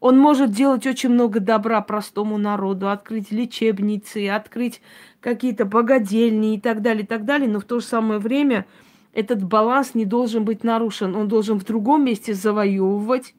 Он 0.00 0.18
может 0.18 0.50
делать 0.50 0.86
очень 0.86 1.10
много 1.10 1.40
добра 1.40 1.80
простому 1.80 2.36
народу, 2.36 2.90
открыть 2.90 3.30
лечебницы, 3.30 4.28
открыть 4.28 4.82
какие-то 5.20 5.64
богадельни 5.64 6.54
и 6.54 6.60
так 6.60 6.82
далее, 6.82 7.04
и 7.04 7.06
так 7.06 7.24
далее, 7.24 7.48
но 7.48 7.60
в 7.60 7.64
то 7.64 7.80
же 7.80 7.86
самое 7.86 8.20
время 8.20 8.66
этот 9.12 9.42
баланс 9.42 9.94
не 9.94 10.04
должен 10.04 10.44
быть 10.44 10.64
нарушен. 10.64 11.16
Он 11.16 11.28
должен 11.28 11.58
в 11.58 11.64
другом 11.64 12.04
месте 12.04 12.34
завоевывать. 12.34 13.34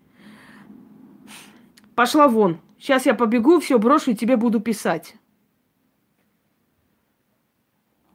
Пошла 1.94 2.28
вон, 2.28 2.60
Сейчас 2.78 3.06
я 3.06 3.16
побегу, 3.16 3.60
все 3.60 3.80
брошу 3.80 4.12
и 4.12 4.16
тебе 4.16 4.38
буду 4.38 4.60
писать. 4.60 5.16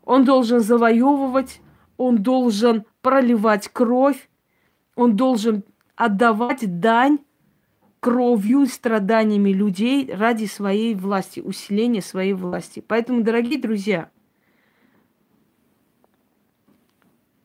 Он 0.04 0.24
должен 0.24 0.60
завоевывать, 0.60 1.60
он 1.96 2.22
должен 2.22 2.84
проливать 3.02 3.68
кровь, 3.68 4.28
он 4.94 5.16
должен 5.16 5.64
отдавать 5.96 6.80
дань 6.80 7.18
кровью, 8.00 8.66
страданиями 8.66 9.50
людей 9.50 10.12
ради 10.12 10.46
своей 10.46 10.94
власти, 10.94 11.40
усиления 11.40 12.02
своей 12.02 12.32
власти. 12.32 12.84
Поэтому, 12.86 13.22
дорогие 13.22 13.60
друзья, 13.60 14.10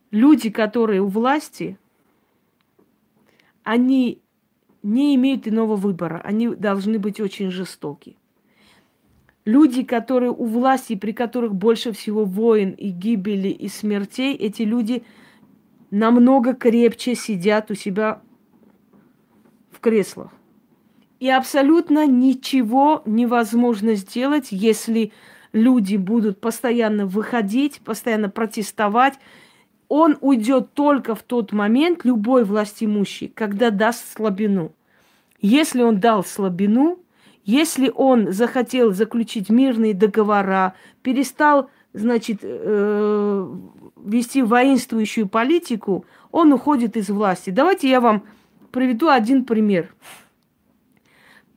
люди, 0.09 0.49
которые 0.49 1.01
у 1.01 1.07
власти, 1.07 1.77
они 3.63 4.21
не 4.87 5.15
имеют 5.15 5.47
иного 5.47 5.75
выбора. 5.75 6.21
Они 6.23 6.47
должны 6.47 6.97
быть 6.97 7.19
очень 7.19 7.51
жестоки. 7.51 8.15
Люди, 9.43 9.83
которые 9.83 10.31
у 10.31 10.45
власти, 10.45 10.95
при 10.95 11.11
которых 11.11 11.53
больше 11.53 11.91
всего 11.91 12.23
войн 12.23 12.71
и 12.71 12.89
гибели 12.89 13.49
и 13.49 13.67
смертей, 13.67 14.33
эти 14.33 14.61
люди 14.61 15.03
намного 15.91 16.53
крепче 16.53 17.15
сидят 17.15 17.69
у 17.69 17.75
себя 17.75 18.21
в 19.71 19.81
креслах. 19.81 20.31
И 21.19 21.29
абсолютно 21.29 22.07
ничего 22.07 23.01
невозможно 23.05 23.95
сделать, 23.95 24.47
если 24.51 25.11
люди 25.51 25.97
будут 25.97 26.39
постоянно 26.39 27.05
выходить, 27.05 27.81
постоянно 27.81 28.29
протестовать. 28.29 29.15
Он 29.89 30.17
уйдет 30.21 30.73
только 30.73 31.13
в 31.13 31.23
тот 31.23 31.51
момент, 31.51 32.05
любой 32.05 32.45
властимущий, 32.45 33.27
когда 33.27 33.69
даст 33.69 34.13
слабину. 34.13 34.73
Если 35.39 35.81
он 35.81 35.99
дал 35.99 36.23
слабину, 36.23 36.99
если 37.43 37.91
он 37.93 38.31
захотел 38.31 38.91
заключить 38.91 39.49
мирные 39.49 39.93
договора, 39.93 40.73
перестал, 41.01 41.69
значит, 41.93 42.39
э, 42.41 43.55
вести 44.03 44.41
воинствующую 44.41 45.27
политику, 45.27 46.05
он 46.31 46.51
уходит 46.51 46.97
из 46.97 47.09
власти. 47.09 47.51
Давайте 47.51 47.89
я 47.89 48.01
вам 48.01 48.23
приведу 48.71 49.09
один 49.09 49.45
пример, 49.45 49.93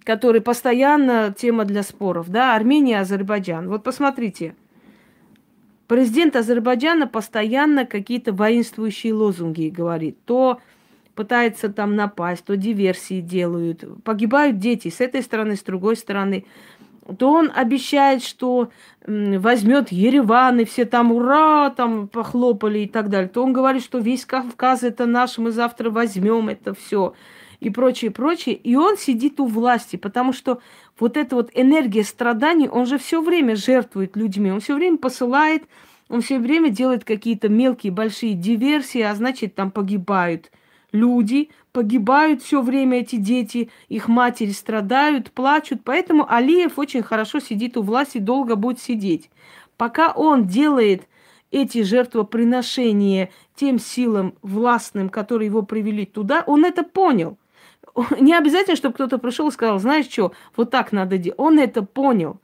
который 0.05 0.41
постоянно 0.41 1.35
тема 1.37 1.65
для 1.65 1.83
споров. 1.83 2.29
Да, 2.29 2.55
Армения, 2.55 3.01
Азербайджан. 3.01 3.69
Вот 3.69 3.83
посмотрите. 3.83 4.55
Президент 5.89 6.37
Азербайджана 6.37 7.09
постоянно 7.09 7.85
какие-то 7.85 8.33
воинствующие 8.33 9.13
лозунги 9.13 9.71
говорит. 9.71 10.25
То 10.25 10.61
пытается 11.21 11.69
там 11.69 11.97
напасть, 11.97 12.47
то 12.47 12.57
диверсии 12.57 13.21
делают. 13.21 13.85
Погибают 14.05 14.59
дети 14.59 14.89
с 14.89 15.03
этой 15.03 15.21
стороны, 15.21 15.55
с 15.55 15.63
другой 15.63 15.97
стороны. 15.97 16.47
То 17.19 17.31
он 17.31 17.53
обещает, 17.55 18.23
что 18.23 18.71
возьмет 19.07 19.93
Ереван, 19.93 20.61
и 20.61 20.65
все 20.65 20.87
там 20.87 21.13
ура, 21.13 21.69
там 21.69 22.09
похлопали 22.09 22.79
и 22.79 22.87
так 22.87 23.11
далее. 23.11 23.29
То 23.29 23.45
он 23.45 23.53
говорит, 23.53 23.83
что 23.83 23.99
весь 23.99 24.25
Кавказ 24.25 24.83
это 24.83 25.05
наш, 25.05 25.37
мы 25.37 25.51
завтра 25.51 25.91
возьмем 25.91 26.49
это 26.49 26.73
все 26.73 27.13
и 27.61 27.69
прочее, 27.69 28.11
прочее. 28.11 28.55
И 28.55 28.77
он 28.77 28.97
сидит 28.97 29.41
у 29.41 29.45
власти, 29.45 29.97
потому 29.97 30.33
что 30.33 30.63
вот 30.99 31.19
эта 31.19 31.37
вот 31.37 31.51
энергия 31.53 32.03
страданий, 32.05 32.67
он 32.67 32.87
же 32.87 32.97
все 32.97 33.21
время 33.21 33.57
жертвует 33.57 34.17
людьми, 34.17 34.51
он 34.51 34.61
все 34.61 34.75
время 34.75 34.97
посылает, 34.97 35.65
он 36.09 36.23
все 36.23 36.39
время 36.39 36.71
делает 36.71 37.05
какие-то 37.05 37.51
мелкие, 37.51 37.93
большие 37.93 38.33
диверсии, 38.33 39.03
а 39.03 39.15
значит, 39.15 39.55
там 39.55 39.71
погибают 39.71 40.51
люди, 40.93 41.51
погибают 41.73 42.43
все 42.43 42.63
время 42.63 43.01
эти 43.01 43.17
дети, 43.17 43.71
их 43.89 44.09
матери 44.09 44.51
страдают, 44.51 45.33
плачут. 45.33 45.83
Поэтому 45.85 46.31
Алиев 46.31 46.79
очень 46.79 47.03
хорошо 47.03 47.41
сидит 47.41 47.77
у 47.77 47.83
власти, 47.83 48.19
долго 48.19 48.57
будет 48.57 48.81
сидеть. 48.81 49.31
Пока 49.77 50.13
он 50.13 50.47
делает 50.47 51.09
эти 51.51 51.83
жертвоприношения 51.83 53.31
тем 53.55 53.79
силам 53.79 54.35
властным, 54.43 55.09
которые 55.09 55.47
его 55.47 55.63
привели 55.63 56.07
туда, 56.07 56.45
он 56.47 56.65
это 56.65 56.83
понял. 56.83 57.39
Не 58.21 58.35
обязательно, 58.35 58.77
чтобы 58.77 58.95
кто-то 58.95 59.19
пришел 59.19 59.49
и 59.49 59.53
сказал, 59.53 59.79
знаешь 59.79 60.09
что, 60.09 60.33
вот 60.57 60.71
так 60.71 60.93
надо 60.93 61.19
делать. 61.19 61.39
Он 61.39 61.59
это 61.59 61.83
понял. 61.83 62.41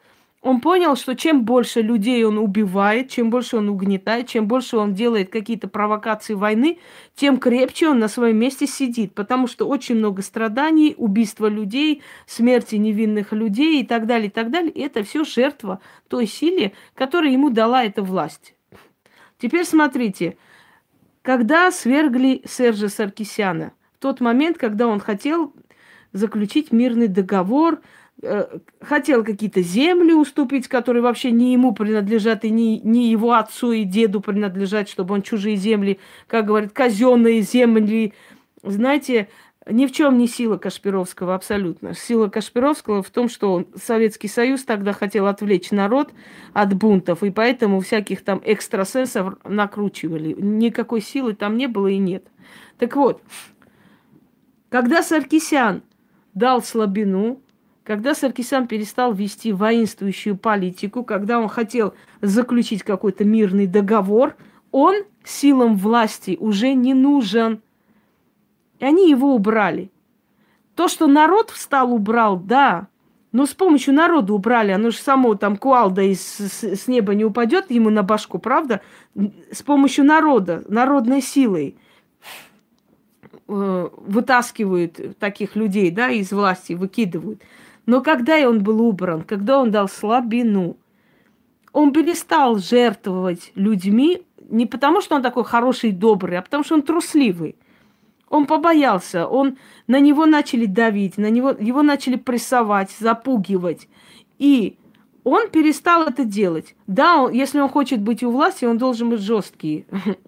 Он 0.47 0.61
понял, 0.61 0.95
что 0.95 1.17
чем 1.17 1.45
больше 1.45 1.83
людей 1.83 2.23
он 2.25 2.39
убивает, 2.39 3.11
чем 3.11 3.31
больше 3.31 3.57
он 3.57 3.69
угнетает, 3.69 4.29
чем 4.29 4.47
больше 4.47 4.77
он 4.77 4.95
делает 4.95 5.29
какие-то 5.29 5.67
провокации 5.67 6.35
войны, 6.35 6.79
тем 7.17 7.39
крепче 7.39 7.89
он 7.89 7.99
на 7.99 8.07
своем 8.07 8.37
месте 8.37 8.69
сидит. 8.69 9.13
Потому 9.13 9.49
что 9.49 9.67
очень 9.67 9.97
много 9.97 10.23
страданий, 10.23 10.95
убийства 10.97 11.49
людей, 11.49 12.01
смерти 12.27 12.77
невинных 12.77 13.33
людей 13.33 13.83
и 13.83 13.85
так 13.85 14.07
далее, 14.07 14.29
и 14.29 14.31
так 14.31 14.53
далее. 14.53 14.71
И 14.71 14.81
это 14.83 15.03
все 15.03 15.25
жертва 15.25 15.81
той 16.07 16.29
силе, 16.29 16.75
которая 16.95 17.33
ему 17.33 17.51
дала 17.51 17.83
эта 17.83 18.05
власть. 18.05 18.55
Теперь 19.39 19.65
смотрите, 19.65 20.37
когда 21.23 21.73
свергли 21.73 22.43
Сержа 22.47 22.89
Саркисяна, 22.89 23.73
в 23.97 23.99
тот 23.99 24.21
момент, 24.21 24.59
когда 24.59 24.87
он 24.87 25.01
хотел 25.01 25.53
заключить 26.13 26.71
мирный 26.71 27.09
договор 27.09 27.81
хотел 28.81 29.25
какие-то 29.25 29.61
земли 29.63 30.13
уступить, 30.13 30.69
которые 30.69 31.03
вообще 31.03 31.31
не 31.31 31.53
ему 31.53 31.75
принадлежат 31.75 32.45
и 32.45 32.51
не, 32.51 32.81
не 32.81 33.11
его 33.11 33.35
отцу 33.35 33.73
и 33.73 33.85
деду 33.85 34.21
принадлежат, 34.21 34.89
чтобы 34.89 35.15
он 35.15 35.23
чужие 35.23 35.57
земли, 35.57 35.99
как 36.27 36.47
говорят, 36.47 36.73
казенные 36.73 37.43
земли. 37.43 38.15
Знаете, 38.63 39.29
ни 39.69 39.87
в 39.87 39.93
чем 39.93 40.17
не 40.17 40.29
сила 40.29 40.57
Кашпировского 40.57 41.35
абсолютно. 41.35 41.93
Сила 41.95 42.29
Кашпировского 42.29 43.03
в 43.03 43.11
том, 43.11 43.29
что 43.29 43.53
он, 43.53 43.67
Советский 43.75 44.29
Союз 44.29 44.65
тогда 44.65 44.93
хотел 44.93 45.27
отвлечь 45.27 45.71
народ 45.71 46.13
от 46.53 46.73
бунтов, 46.75 47.23
и 47.23 47.31
поэтому 47.31 47.81
всяких 47.81 48.23
там 48.23 48.41
экстрасенсов 48.45 49.35
накручивали. 49.45 50.35
Никакой 50.39 51.01
силы 51.01 51.35
там 51.35 51.57
не 51.57 51.67
было 51.67 51.89
и 51.89 51.99
нет. 51.99 52.25
Так 52.79 52.97
вот, 52.97 53.23
когда 54.69 55.03
Саркисян 55.03 55.83
дал 56.33 56.63
слабину, 56.63 57.41
когда 57.87 58.17
Саркисян 58.17 58.67
перестал 58.67 59.13
вести 59.13 59.53
воинствующую 59.53 60.37
политику, 60.37 61.05
когда 61.05 61.39
он 61.39 61.49
хотел 61.49 61.95
заключить 62.21 62.83
какой-то 62.83 63.25
мирный 63.25 63.69
договор, 63.69 64.35
он 64.73 65.05
силам 65.25 65.77
власти 65.77 66.37
уже 66.41 66.75
не 66.75 66.95
нужен. 66.95 67.63
И 68.81 68.85
они 68.85 69.09
его 69.09 69.33
убрали. 69.33 69.93
То, 70.75 70.89
что 70.89 71.07
народ 71.07 71.51
встал, 71.51 71.93
убрал, 71.93 72.37
да, 72.37 72.89
но 73.31 73.47
с 73.47 73.55
помощью 73.55 73.95
народа 73.95 74.35
убрали. 74.35 74.73
Оно 74.73 74.91
же 74.91 74.99
само 74.99 75.37
там 75.37 75.57
куалда 75.57 76.03
из, 76.03 76.21
с, 76.21 76.65
с 76.65 76.89
неба 76.89 77.15
не 77.15 77.25
упадет 77.25 77.71
ему 77.71 77.91
на 77.91 78.03
башку, 78.03 78.41
правда? 78.41 78.81
С 79.53 79.63
помощью 79.63 80.05
народа, 80.05 80.65
народной 80.67 81.23
силой 81.23 81.77
э, 83.47 83.89
вытаскивают 83.97 85.19
таких 85.21 85.55
людей, 85.55 85.93
да, 85.93 86.11
из 86.11 86.33
власти, 86.33 86.73
выкидывают. 86.73 87.43
Но 87.87 88.03
когда 88.03 88.37
он 88.49 88.63
был 88.63 88.81
убран, 88.83 89.23
когда 89.23 89.59
он 89.61 89.71
дал 89.71 89.89
слабину, 89.89 90.77
он 91.73 91.93
перестал 91.93 92.59
жертвовать 92.59 93.53
людьми 93.55 94.23
не 94.49 94.67
потому, 94.67 95.01
что 95.01 95.17
он 95.17 95.23
такой 95.23 95.45
хороший 95.45 95.91
и 95.91 95.93
добрый, 95.93 96.39
а 96.39 96.43
потому, 96.43 96.65
что 96.65 96.75
он 96.75 96.83
трусливый. 96.83 97.57
Он 98.29 98.47
побоялся, 98.47 99.27
он, 99.27 99.57
на 99.87 100.01
него 100.01 100.27
начали 100.27 100.67
давить, 100.67 101.17
на 101.17 101.31
него, 101.31 101.51
его 101.51 101.83
начали 101.83 102.17
прессовать, 102.17 102.91
запугивать. 102.99 103.89
И 104.39 104.79
он 105.23 105.49
перестал 105.49 106.09
это 106.09 106.25
делать. 106.25 106.75
Да, 106.87 107.23
он, 107.23 107.33
если 107.33 107.61
он 107.61 107.69
хочет 107.69 108.01
быть 108.01 108.25
у 108.25 108.31
власти, 108.31 108.65
он 108.65 108.79
должен 108.79 109.11
быть 109.11 109.21
жесткий. 109.21 109.87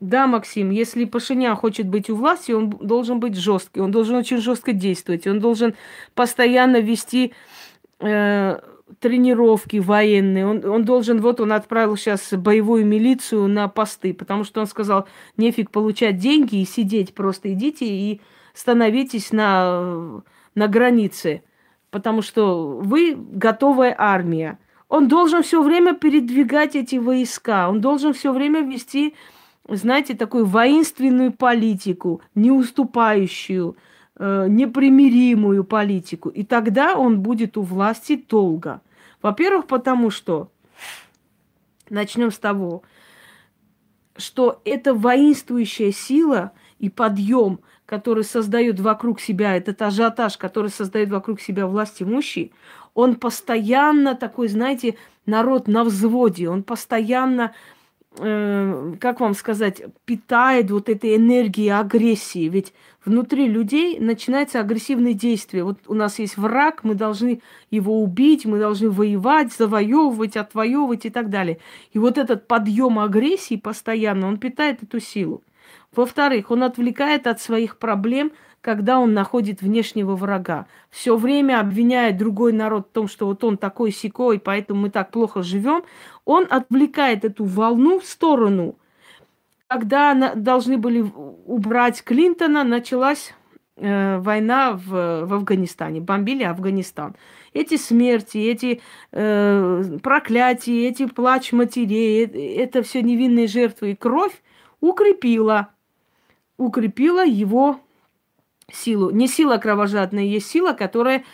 Да, 0.00 0.26
Максим, 0.26 0.70
если 0.70 1.04
Пашинян 1.04 1.56
хочет 1.56 1.86
быть 1.86 2.08
у 2.08 2.16
власти, 2.16 2.52
он 2.52 2.70
должен 2.70 3.20
быть 3.20 3.36
жесткий, 3.36 3.80
он 3.80 3.90
должен 3.90 4.16
очень 4.16 4.38
жестко 4.38 4.72
действовать, 4.72 5.26
он 5.26 5.40
должен 5.40 5.74
постоянно 6.14 6.80
вести 6.80 7.34
э, 7.98 8.58
тренировки 8.98 9.76
военные, 9.76 10.46
он, 10.46 10.64
он 10.64 10.84
должен, 10.86 11.20
вот 11.20 11.40
он 11.40 11.52
отправил 11.52 11.96
сейчас 11.96 12.32
боевую 12.32 12.86
милицию 12.86 13.46
на 13.48 13.68
посты, 13.68 14.14
потому 14.14 14.44
что 14.44 14.62
он 14.62 14.66
сказал, 14.66 15.06
нефиг 15.36 15.70
получать 15.70 16.16
деньги 16.16 16.62
и 16.62 16.64
сидеть, 16.64 17.14
просто 17.14 17.52
идите 17.52 17.84
и 17.84 18.22
становитесь 18.54 19.32
на, 19.32 20.22
на 20.54 20.66
границе, 20.66 21.42
потому 21.90 22.22
что 22.22 22.78
вы 22.78 23.14
готовая 23.14 23.94
армия. 23.96 24.58
Он 24.88 25.08
должен 25.08 25.42
все 25.42 25.62
время 25.62 25.94
передвигать 25.94 26.74
эти 26.74 26.96
войска, 26.96 27.68
он 27.68 27.82
должен 27.82 28.14
все 28.14 28.32
время 28.32 28.62
вести 28.62 29.14
знаете, 29.68 30.14
такую 30.14 30.46
воинственную 30.46 31.32
политику, 31.32 32.22
не 32.34 32.50
уступающую, 32.50 33.76
э, 34.16 34.46
непримиримую 34.48 35.64
политику. 35.64 36.28
И 36.28 36.44
тогда 36.44 36.96
он 36.96 37.20
будет 37.20 37.56
у 37.56 37.62
власти 37.62 38.22
долго. 38.28 38.80
Во-первых, 39.22 39.66
потому 39.66 40.10
что, 40.10 40.50
начнем 41.88 42.30
с 42.30 42.38
того, 42.38 42.82
что 44.16 44.60
это 44.64 44.94
воинствующая 44.94 45.92
сила 45.92 46.52
и 46.78 46.88
подъем, 46.88 47.60
который 47.86 48.24
создает 48.24 48.78
вокруг 48.80 49.20
себя, 49.20 49.56
этот 49.56 49.82
ажиотаж, 49.82 50.36
который 50.36 50.70
создает 50.70 51.10
вокруг 51.10 51.40
себя 51.40 51.66
власть 51.66 52.02
имущий, 52.02 52.52
он 52.94 53.16
постоянно 53.16 54.14
такой, 54.14 54.48
знаете, 54.48 54.96
народ 55.26 55.68
на 55.68 55.84
взводе, 55.84 56.48
он 56.48 56.62
постоянно 56.62 57.52
э, 57.52 57.79
как 58.16 59.20
вам 59.20 59.34
сказать, 59.34 59.82
питает 60.04 60.70
вот 60.70 60.88
этой 60.88 61.16
энергией 61.16 61.68
агрессии. 61.68 62.48
Ведь 62.48 62.72
внутри 63.04 63.46
людей 63.46 64.00
начинается 64.00 64.60
агрессивное 64.60 65.12
действие. 65.12 65.62
Вот 65.62 65.78
у 65.86 65.94
нас 65.94 66.18
есть 66.18 66.36
враг, 66.36 66.82
мы 66.82 66.94
должны 66.94 67.40
его 67.70 68.02
убить, 68.02 68.46
мы 68.46 68.58
должны 68.58 68.90
воевать, 68.90 69.52
завоевывать, 69.52 70.36
отвоевывать 70.36 71.06
и 71.06 71.10
так 71.10 71.30
далее. 71.30 71.58
И 71.92 71.98
вот 71.98 72.18
этот 72.18 72.48
подъем 72.48 72.98
агрессии 72.98 73.56
постоянно, 73.56 74.26
он 74.26 74.38
питает 74.38 74.82
эту 74.82 74.98
силу. 74.98 75.42
Во-вторых, 75.94 76.50
он 76.50 76.62
отвлекает 76.62 77.26
от 77.26 77.40
своих 77.40 77.78
проблем– 77.78 78.32
когда 78.60 78.98
он 79.00 79.14
находит 79.14 79.62
внешнего 79.62 80.14
врага. 80.14 80.66
Все 80.90 81.16
время 81.16 81.60
обвиняет 81.60 82.16
другой 82.16 82.52
народ 82.52 82.88
в 82.88 82.92
том, 82.92 83.08
что 83.08 83.26
вот 83.26 83.42
он 83.42 83.56
такой 83.56 83.90
секой, 83.90 84.38
поэтому 84.38 84.82
мы 84.82 84.90
так 84.90 85.10
плохо 85.10 85.42
живем, 85.42 85.82
он 86.24 86.46
отвлекает 86.48 87.24
эту 87.24 87.44
волну 87.44 88.00
в 88.00 88.04
сторону. 88.04 88.76
Когда 89.66 90.34
должны 90.34 90.76
были 90.78 91.00
убрать 91.00 92.02
Клинтона, 92.02 92.64
началась 92.64 93.34
э, 93.76 94.18
война 94.18 94.72
в, 94.72 95.24
в 95.24 95.34
Афганистане, 95.34 96.00
бомбили 96.00 96.42
Афганистан. 96.42 97.14
Эти 97.52 97.76
смерти, 97.76 98.38
эти 98.38 98.80
э, 99.12 99.98
проклятия, 100.02 100.88
эти 100.88 101.06
плач 101.06 101.52
матерей, 101.52 102.26
э, 102.26 102.62
это 102.62 102.82
все 102.82 103.00
невинные 103.00 103.46
жертвы 103.46 103.92
и 103.92 103.96
кровь 103.96 104.42
укрепила, 104.80 105.68
укрепила 106.56 107.24
его 107.24 107.80
силу. 108.72 109.10
Не 109.10 109.28
сила 109.28 109.58
кровожадная, 109.58 110.24
есть 110.24 110.48
сила, 110.48 110.72
которая 110.72 111.24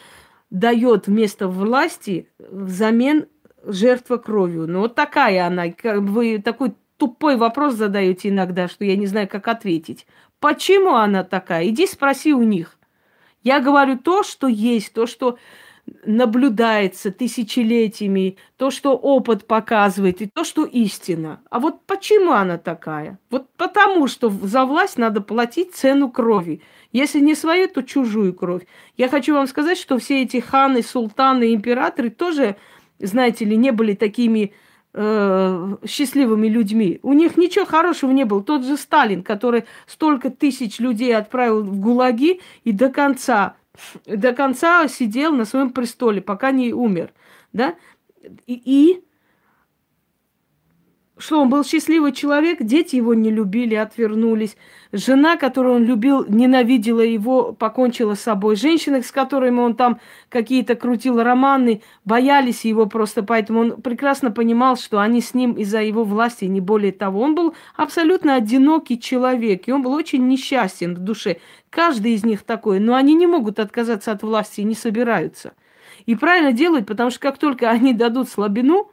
дает 0.50 1.06
вместо 1.06 1.48
власти 1.48 2.28
взамен 2.38 3.26
жертва 3.64 4.16
кровью. 4.16 4.66
Ну, 4.66 4.80
вот 4.80 4.94
такая 4.94 5.46
она. 5.46 5.64
Вы 5.82 6.38
такой 6.38 6.74
тупой 6.96 7.36
вопрос 7.36 7.74
задаете 7.74 8.28
иногда, 8.28 8.68
что 8.68 8.84
я 8.84 8.96
не 8.96 9.06
знаю, 9.06 9.28
как 9.28 9.48
ответить. 9.48 10.06
Почему 10.40 10.94
она 10.94 11.24
такая? 11.24 11.68
Иди 11.68 11.86
спроси 11.86 12.32
у 12.32 12.42
них. 12.42 12.78
Я 13.42 13.60
говорю 13.60 13.98
то, 13.98 14.22
что 14.22 14.48
есть, 14.48 14.92
то, 14.92 15.06
что 15.06 15.38
наблюдается 16.04 17.10
тысячелетиями, 17.10 18.36
то, 18.56 18.70
что 18.70 18.96
опыт 18.96 19.46
показывает, 19.46 20.22
и 20.22 20.26
то, 20.26 20.44
что 20.44 20.64
истина. 20.64 21.40
А 21.50 21.58
вот 21.58 21.82
почему 21.86 22.32
она 22.32 22.58
такая? 22.58 23.18
Вот 23.30 23.48
потому, 23.56 24.06
что 24.06 24.30
за 24.30 24.64
власть 24.64 24.98
надо 24.98 25.20
платить 25.20 25.74
цену 25.74 26.10
крови. 26.10 26.62
Если 26.92 27.20
не 27.20 27.34
свою, 27.34 27.68
то 27.68 27.82
чужую 27.82 28.34
кровь. 28.34 28.62
Я 28.96 29.08
хочу 29.08 29.34
вам 29.34 29.46
сказать, 29.46 29.78
что 29.78 29.98
все 29.98 30.22
эти 30.22 30.40
ханы, 30.40 30.82
султаны, 30.82 31.54
императоры 31.54 32.10
тоже, 32.10 32.56
знаете 32.98 33.44
ли, 33.44 33.56
не 33.56 33.72
были 33.72 33.94
такими 33.94 34.52
э, 34.94 35.76
счастливыми 35.86 36.48
людьми. 36.48 37.00
У 37.02 37.12
них 37.12 37.36
ничего 37.36 37.66
хорошего 37.66 38.12
не 38.12 38.24
было. 38.24 38.42
Тот 38.42 38.64
же 38.64 38.76
Сталин, 38.76 39.22
который 39.22 39.64
столько 39.86 40.30
тысяч 40.30 40.78
людей 40.78 41.14
отправил 41.14 41.62
в 41.62 41.78
ГУЛАГи 41.78 42.40
и 42.64 42.72
до 42.72 42.88
конца 42.88 43.56
до 44.06 44.32
конца 44.32 44.86
сидел 44.88 45.32
на 45.32 45.44
своем 45.44 45.70
престоле, 45.70 46.20
пока 46.20 46.50
не 46.50 46.72
умер, 46.72 47.12
да, 47.52 47.74
и, 48.46 48.60
и 48.64 49.04
что 51.18 51.40
он 51.40 51.48
был 51.48 51.64
счастливый 51.64 52.12
человек, 52.12 52.62
дети 52.62 52.96
его 52.96 53.14
не 53.14 53.30
любили, 53.30 53.74
отвернулись. 53.74 54.56
Жена, 54.92 55.36
которую 55.36 55.76
он 55.76 55.84
любил, 55.84 56.26
ненавидела 56.28 57.00
его, 57.00 57.52
покончила 57.52 58.14
с 58.14 58.20
собой. 58.20 58.56
Женщины, 58.56 59.02
с 59.02 59.10
которыми 59.10 59.60
он 59.60 59.74
там 59.74 59.98
какие-то 60.28 60.74
крутил 60.74 61.22
романы, 61.22 61.82
боялись 62.04 62.66
его 62.66 62.86
просто, 62.86 63.22
поэтому 63.22 63.60
он 63.60 63.82
прекрасно 63.82 64.30
понимал, 64.30 64.76
что 64.76 65.00
они 65.00 65.22
с 65.22 65.32
ним 65.32 65.52
из-за 65.54 65.80
его 65.80 66.04
власти, 66.04 66.44
не 66.44 66.60
более 66.60 66.92
того. 66.92 67.20
Он 67.20 67.34
был 67.34 67.54
абсолютно 67.76 68.34
одинокий 68.34 69.00
человек, 69.00 69.66
и 69.66 69.72
он 69.72 69.82
был 69.82 69.92
очень 69.92 70.28
несчастен 70.28 70.94
в 70.94 70.98
душе. 70.98 71.38
Каждый 71.70 72.12
из 72.12 72.24
них 72.24 72.42
такой, 72.42 72.78
но 72.78 72.94
они 72.94 73.14
не 73.14 73.26
могут 73.26 73.58
отказаться 73.58 74.12
от 74.12 74.22
власти 74.22 74.60
и 74.60 74.64
не 74.64 74.74
собираются. 74.74 75.54
И 76.04 76.14
правильно 76.14 76.52
делают, 76.52 76.86
потому 76.86 77.10
что 77.10 77.20
как 77.20 77.38
только 77.38 77.70
они 77.70 77.94
дадут 77.94 78.28
слабину, 78.28 78.90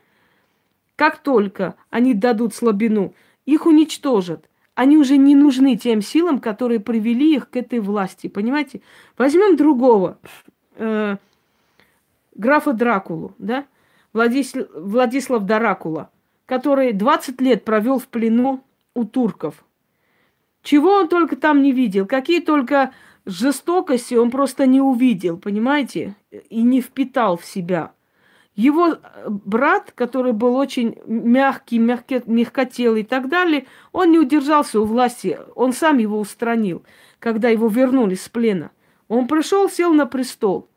как 0.96 1.18
только 1.18 1.76
они 1.90 2.14
дадут 2.14 2.54
слабину, 2.54 3.14
их 3.46 3.66
уничтожат. 3.66 4.50
Они 4.76 4.98
уже 4.98 5.18
не 5.18 5.36
нужны 5.36 5.76
тем 5.76 6.02
силам, 6.02 6.40
которые 6.40 6.80
привели 6.80 7.36
их 7.36 7.50
к 7.50 7.56
этой 7.56 7.80
власти. 7.80 8.28
Понимаете? 8.28 8.82
Возьмем 9.18 9.56
другого. 9.56 10.18
Э, 10.76 11.18
графа 12.34 12.74
Дракулу, 12.74 13.36
да? 13.38 13.66
Владислав, 14.14 14.68
Владислав 14.76 15.44
Дракула, 15.44 16.10
который 16.46 16.94
20 16.94 17.42
лет 17.42 17.66
провел 17.66 18.00
в 18.00 18.08
плену 18.08 18.64
у 18.96 19.06
турков. 19.06 19.64
Чего 20.62 20.92
он 20.92 21.10
только 21.10 21.36
там 21.36 21.62
не 21.62 21.72
видел, 21.72 22.06
какие 22.06 22.40
только 22.40 22.94
жестокости 23.26 24.16
он 24.16 24.32
просто 24.32 24.66
не 24.66 24.82
увидел, 24.82 25.38
понимаете, 25.38 26.16
и 26.32 26.62
не 26.62 26.82
впитал 26.82 27.38
в 27.38 27.46
себя. 27.46 27.94
Его 28.56 28.90
э, 28.90 28.98
брат, 29.30 29.92
который 29.96 30.34
был 30.34 30.56
очень 30.56 30.98
мягкий, 31.06 31.80
мягкий, 31.80 32.22
мягкотелый 32.26 33.02
и 33.02 33.06
так 33.06 33.30
далее, 33.30 33.66
он 33.92 34.12
не 34.12 34.20
удержался 34.20 34.80
у 34.80 34.86
власти, 34.86 35.40
он 35.56 35.74
сам 35.74 35.98
его 35.98 36.20
устранил, 36.20 36.84
когда 37.20 37.50
его 37.50 37.68
вернули 37.68 38.16
с 38.16 38.30
плена. 38.30 38.72
Он 39.08 39.28
пришел, 39.28 39.70
сел 39.70 39.94
на 39.94 40.06
престол. 40.06 40.70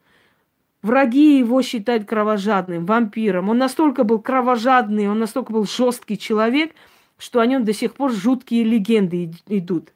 Враги 0.82 1.38
его 1.38 1.62
считают 1.62 2.06
кровожадным, 2.06 2.86
вампиром. 2.86 3.48
Он 3.48 3.58
настолько 3.58 4.04
был 4.04 4.20
кровожадный, 4.20 5.08
он 5.08 5.18
настолько 5.18 5.52
был 5.52 5.64
жесткий 5.64 6.18
человек– 6.18 6.72
что 7.18 7.40
о 7.40 7.46
нем 7.46 7.64
до 7.64 7.72
сих 7.72 7.94
пор 7.94 8.12
жуткие 8.12 8.64
легенды 8.64 9.32
идут. 9.46 9.92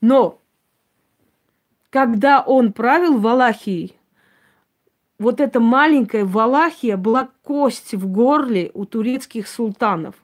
Но 0.00 0.40
когда 1.90 2.42
он 2.42 2.72
правил 2.72 3.18
Валахией, 3.18 3.96
вот 5.18 5.40
эта 5.40 5.60
маленькая 5.60 6.24
Валахия 6.24 6.96
была 6.96 7.28
кость 7.42 7.94
в 7.94 8.06
горле 8.10 8.70
у 8.74 8.84
турецких 8.84 9.46
султанов. 9.46 10.14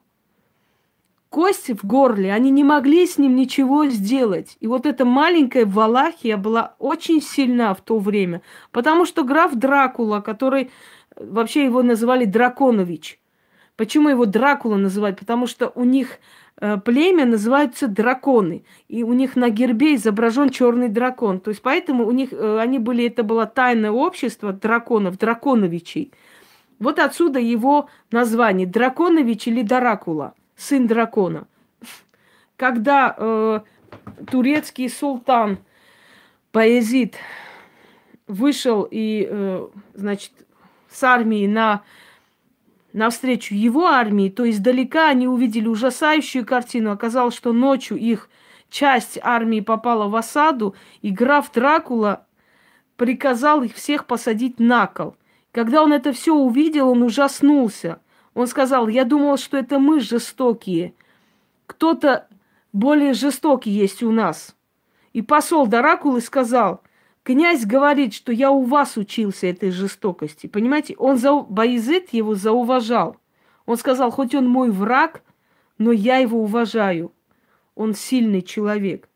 Кость 1.31 1.69
в 1.71 1.87
горле, 1.87 2.33
они 2.33 2.51
не 2.51 2.65
могли 2.65 3.07
с 3.07 3.19
ним 3.19 3.37
ничего 3.37 3.87
сделать. 3.87 4.57
И 4.61 4.67
вот 4.67 4.87
эта 4.87 5.05
маленькая 5.05 5.67
Валахия 5.67 6.37
была 6.37 6.75
очень 6.79 7.21
сильна 7.21 7.75
в 7.75 7.83
то 7.83 7.99
время, 7.99 8.41
потому 8.73 9.05
что 9.05 9.25
граф 9.25 9.55
Дракула, 9.55 10.21
который 10.21 10.71
вообще 11.17 11.65
его 11.65 11.83
называли 11.83 12.25
Драконович– 12.25 13.21
Почему 13.79 14.09
его 14.09 14.27
Дракула 14.27 14.75
называют? 14.75 15.21
Потому 15.21 15.47
что 15.47 15.71
у 15.77 15.85
них 15.85 16.19
э, 16.61 16.79
племя 16.79 17.25
называются 17.25 17.87
драконы. 17.87 18.65
И 18.89 19.05
у 19.05 19.13
них 19.13 19.37
на 19.37 19.51
гербе 19.51 19.95
изображен 19.95 20.51
черный 20.51 20.89
дракон. 20.89 21.39
То 21.39 21.51
есть 21.51 21.63
поэтому 21.63 22.05
у 22.05 22.11
них 22.11 22.33
э, 22.33 22.59
они 22.59 22.81
были, 22.81 23.07
это 23.07 23.23
было 23.23 23.47
тайное 23.47 23.93
общество 23.93 24.53
драконов, 24.53 25.17
драконовичей. 25.17 26.13
Вот 26.81 26.99
отсюда 26.99 27.39
его 27.39 27.89
название 28.11 28.67
Драконович 28.67 29.47
или 29.47 29.63
Дракула, 29.63 30.35
сын 30.57 30.89
дракона. 30.89 31.47
Когда 32.57 33.15
э, 33.17 33.61
турецкий 34.29 34.89
султан 34.89 35.59
Баязид 36.53 37.15
вышел 38.27 38.89
и, 38.91 39.29
э, 39.31 39.69
значит, 39.95 40.33
с 40.91 41.05
армией 41.05 41.47
на 41.47 41.83
навстречу 42.93 43.55
его 43.55 43.87
армии, 43.87 44.31
то 44.31 44.49
издалека 44.49 45.09
они 45.09 45.29
увидели 45.29 45.67
ужасающую 45.67 46.45
картину. 46.45 46.91
Оказалось, 46.91 47.35
что 47.35 47.53
ночью 47.53 47.97
их 47.97 48.29
часть 48.71 49.19
армии 49.23 49.61
попала 49.61 50.09
в 50.09 50.17
осаду, 50.17 50.75
и 51.03 51.11
граф 51.11 51.51
Дракула 51.53 52.27
приказал 52.97 53.63
их 53.63 53.75
всех 53.75 54.07
посадить 54.07 54.59
на 54.59 54.87
кол. 54.87 55.17
Когда 55.53 55.83
он 55.83 55.93
это 55.93 56.13
все 56.13 56.35
увидел, 56.35 56.91
он 56.91 57.03
ужаснулся. 57.03 58.01
Он 58.35 58.47
сказал, 58.47 58.89
я 58.89 59.05
думал, 59.05 59.37
что 59.37 59.57
это 59.57 59.79
мы 59.79 60.01
жестокие. 60.01 60.95
Кто-то 61.67 62.29
более 62.73 63.15
жестокий 63.15 63.71
есть 63.71 64.03
у 64.03 64.13
нас. 64.13 64.55
И 65.13 65.23
посол 65.23 65.67
Дракулы 65.67 66.21
сказал, 66.21 66.83
Князь 67.29 67.67
говорит, 67.67 68.15
что 68.15 68.33
я 68.33 68.51
у 68.51 68.63
вас 68.63 68.97
учился 68.97 69.49
этой 69.49 69.71
жестокости. 69.71 70.47
Понимаете, 70.47 70.95
он 70.97 71.19
за... 71.19 71.35
Боязет 71.35 72.15
его 72.15 72.35
зауважал. 72.35 73.19
Он 73.67 73.77
сказал, 73.77 74.11
хоть 74.11 74.35
он 74.35 74.49
мой 74.49 74.71
враг, 74.71 75.23
но 75.77 75.93
я 75.93 76.17
его 76.17 76.41
уважаю. 76.43 77.13
Он 77.75 77.93
сильный 77.93 78.41
человек. 78.41 79.11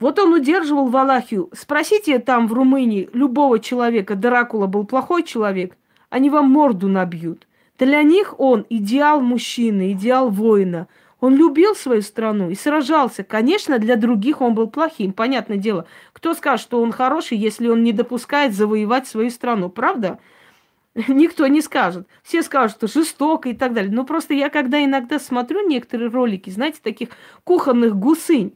Вот 0.00 0.18
он 0.18 0.32
удерживал 0.32 0.88
Валахию. 0.88 1.50
Спросите 1.52 2.18
там 2.18 2.48
в 2.48 2.54
Румынии 2.54 3.10
любого 3.12 3.58
человека, 3.58 4.14
Дракула 4.14 4.66
был 4.66 4.84
плохой 4.84 5.22
человек, 5.22 5.76
они 6.08 6.30
вам 6.30 6.48
морду 6.50 6.88
набьют. 6.88 7.46
Для 7.78 8.02
них 8.02 8.40
он 8.40 8.64
идеал 8.70 9.20
мужчины, 9.20 9.92
идеал 9.92 10.30
воина– 10.30 10.88
он 11.20 11.34
любил 11.34 11.74
свою 11.74 12.02
страну 12.02 12.50
и 12.50 12.54
сражался. 12.54 13.24
Конечно, 13.24 13.78
для 13.78 13.96
других 13.96 14.40
он 14.40 14.54
был 14.54 14.68
плохим, 14.68 15.12
понятное 15.12 15.56
дело. 15.56 15.86
Кто 16.12 16.34
скажет, 16.34 16.64
что 16.64 16.82
он 16.82 16.92
хороший, 16.92 17.38
если 17.38 17.68
он 17.68 17.82
не 17.82 17.92
допускает 17.92 18.54
завоевать 18.54 19.08
свою 19.08 19.30
страну, 19.30 19.70
правда? 19.70 20.18
Никто 21.08 21.46
не 21.46 21.62
скажет. 21.62 22.06
Все 22.22 22.42
скажут, 22.42 22.76
что 22.76 22.86
жестоко 22.86 23.48
и 23.48 23.54
так 23.54 23.72
далее. 23.72 23.92
Но 23.92 24.04
просто 24.04 24.34
я, 24.34 24.50
когда 24.50 24.84
иногда 24.84 25.18
смотрю 25.18 25.66
некоторые 25.66 26.10
ролики, 26.10 26.50
знаете, 26.50 26.80
таких 26.82 27.08
кухонных 27.44 27.96
гусынь, 27.96 28.54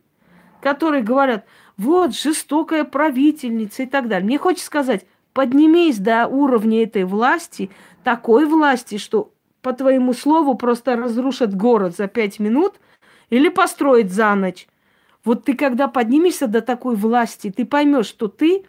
которые 0.61 1.03
говорят, 1.03 1.47
вот, 1.79 2.15
жестокая 2.15 2.85
правительница 2.85 3.85
и 3.85 3.87
так 3.87 4.07
далее. 4.07 4.27
Мне 4.27 4.37
хочется 4.37 4.67
сказать, 4.67 5.07
поднимись 5.33 5.99
до 5.99 6.27
уровня 6.27 6.83
этой 6.83 7.05
власти, 7.05 7.71
такой 8.05 8.45
власти, 8.45 8.99
что 8.99 9.33
по 9.63 9.73
твоему 9.73 10.13
слову 10.13 10.55
просто 10.55 10.97
разрушат 10.97 11.55
город 11.55 11.97
за 11.97 12.07
пять 12.07 12.39
минут 12.39 12.75
или 13.29 13.49
построить 13.49 14.13
за 14.13 14.35
ночь. 14.35 14.67
Вот 15.25 15.45
ты 15.45 15.55
когда 15.55 15.89
поднимешься 15.89 16.47
до 16.47 16.63
такой 16.63 16.97
власти, 16.97 17.53
ты 17.55 17.65
поймешь, 17.65 18.07
что 18.07 18.29
ты 18.29 18.65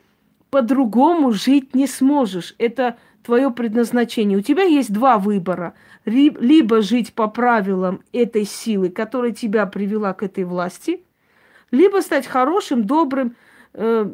по-другому 0.49 1.31
жить 1.31 1.73
не 1.73 1.87
сможешь. 1.87 2.55
Это 2.57 2.97
твое 3.23 3.51
предназначение. 3.51 4.37
У 4.37 4.41
тебя 4.41 4.63
есть 4.63 4.91
два 4.91 5.17
выбора. 5.17 5.73
Либо 6.05 6.81
жить 6.81 7.13
по 7.13 7.27
правилам 7.27 8.01
этой 8.11 8.45
силы, 8.45 8.89
которая 8.89 9.31
тебя 9.31 9.65
привела 9.65 10.13
к 10.13 10.23
этой 10.23 10.43
власти, 10.43 11.03
либо 11.69 12.01
стать 12.01 12.27
хорошим, 12.27 12.83
добрым, 12.83 13.35
э, 13.73 14.05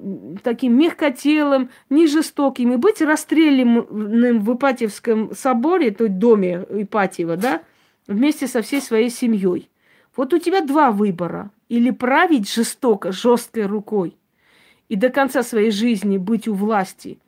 таким 0.44 0.78
мягкотелым, 0.78 1.70
не 1.90 2.08
жестоким, 2.08 2.74
и 2.74 2.78
быть 2.78 3.02
расстрелянным 3.02 4.40
в 4.40 4.56
Ипатьевском 4.56 5.34
соборе, 5.36 5.92
то 5.92 6.06
есть 6.06 6.18
доме 6.18 6.66
Ипатьева, 6.70 7.38
да, 7.38 7.62
вместе 8.08 8.48
со 8.48 8.62
всей 8.62 8.82
своей 8.82 9.10
семьей. 9.10 9.70
Вот 10.16 10.34
у 10.34 10.40
тебя 10.40 10.62
два 10.62 10.92
выбора. 10.92 11.52
Или 11.70 11.92
править 11.92 12.50
жестоко, 12.50 13.12
жесткой 13.12 13.66
рукой, 13.66 14.16
и 14.88 14.96
до 14.96 15.10
конца 15.10 15.44
своей 15.44 15.72
жизни 15.72 16.18
быть 16.18 16.48
у 16.48 16.54
власти, 16.54 17.20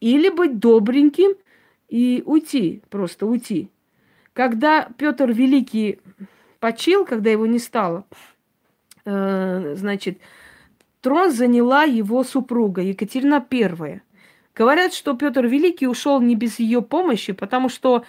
или 0.00 0.28
быть 0.28 0.58
добреньким 0.58 1.34
и 1.88 2.22
уйти, 2.26 2.82
просто 2.90 3.26
уйти. 3.26 3.70
Когда 4.32 4.88
Петр 4.98 5.30
Великий 5.30 6.00
почил, 6.58 7.04
когда 7.04 7.30
его 7.30 7.46
не 7.46 7.60
стало, 7.60 8.04
э, 9.04 9.74
значит, 9.76 10.18
трон 11.04 11.30
заняла 11.30 11.84
его 11.84 12.24
супруга 12.24 12.80
Екатерина 12.80 13.46
I. 13.50 14.00
Говорят, 14.54 14.94
что 14.94 15.14
Петр 15.14 15.44
Великий 15.44 15.86
ушел 15.86 16.18
не 16.22 16.34
без 16.34 16.58
ее 16.58 16.80
помощи, 16.80 17.34
потому 17.34 17.68
что 17.68 18.04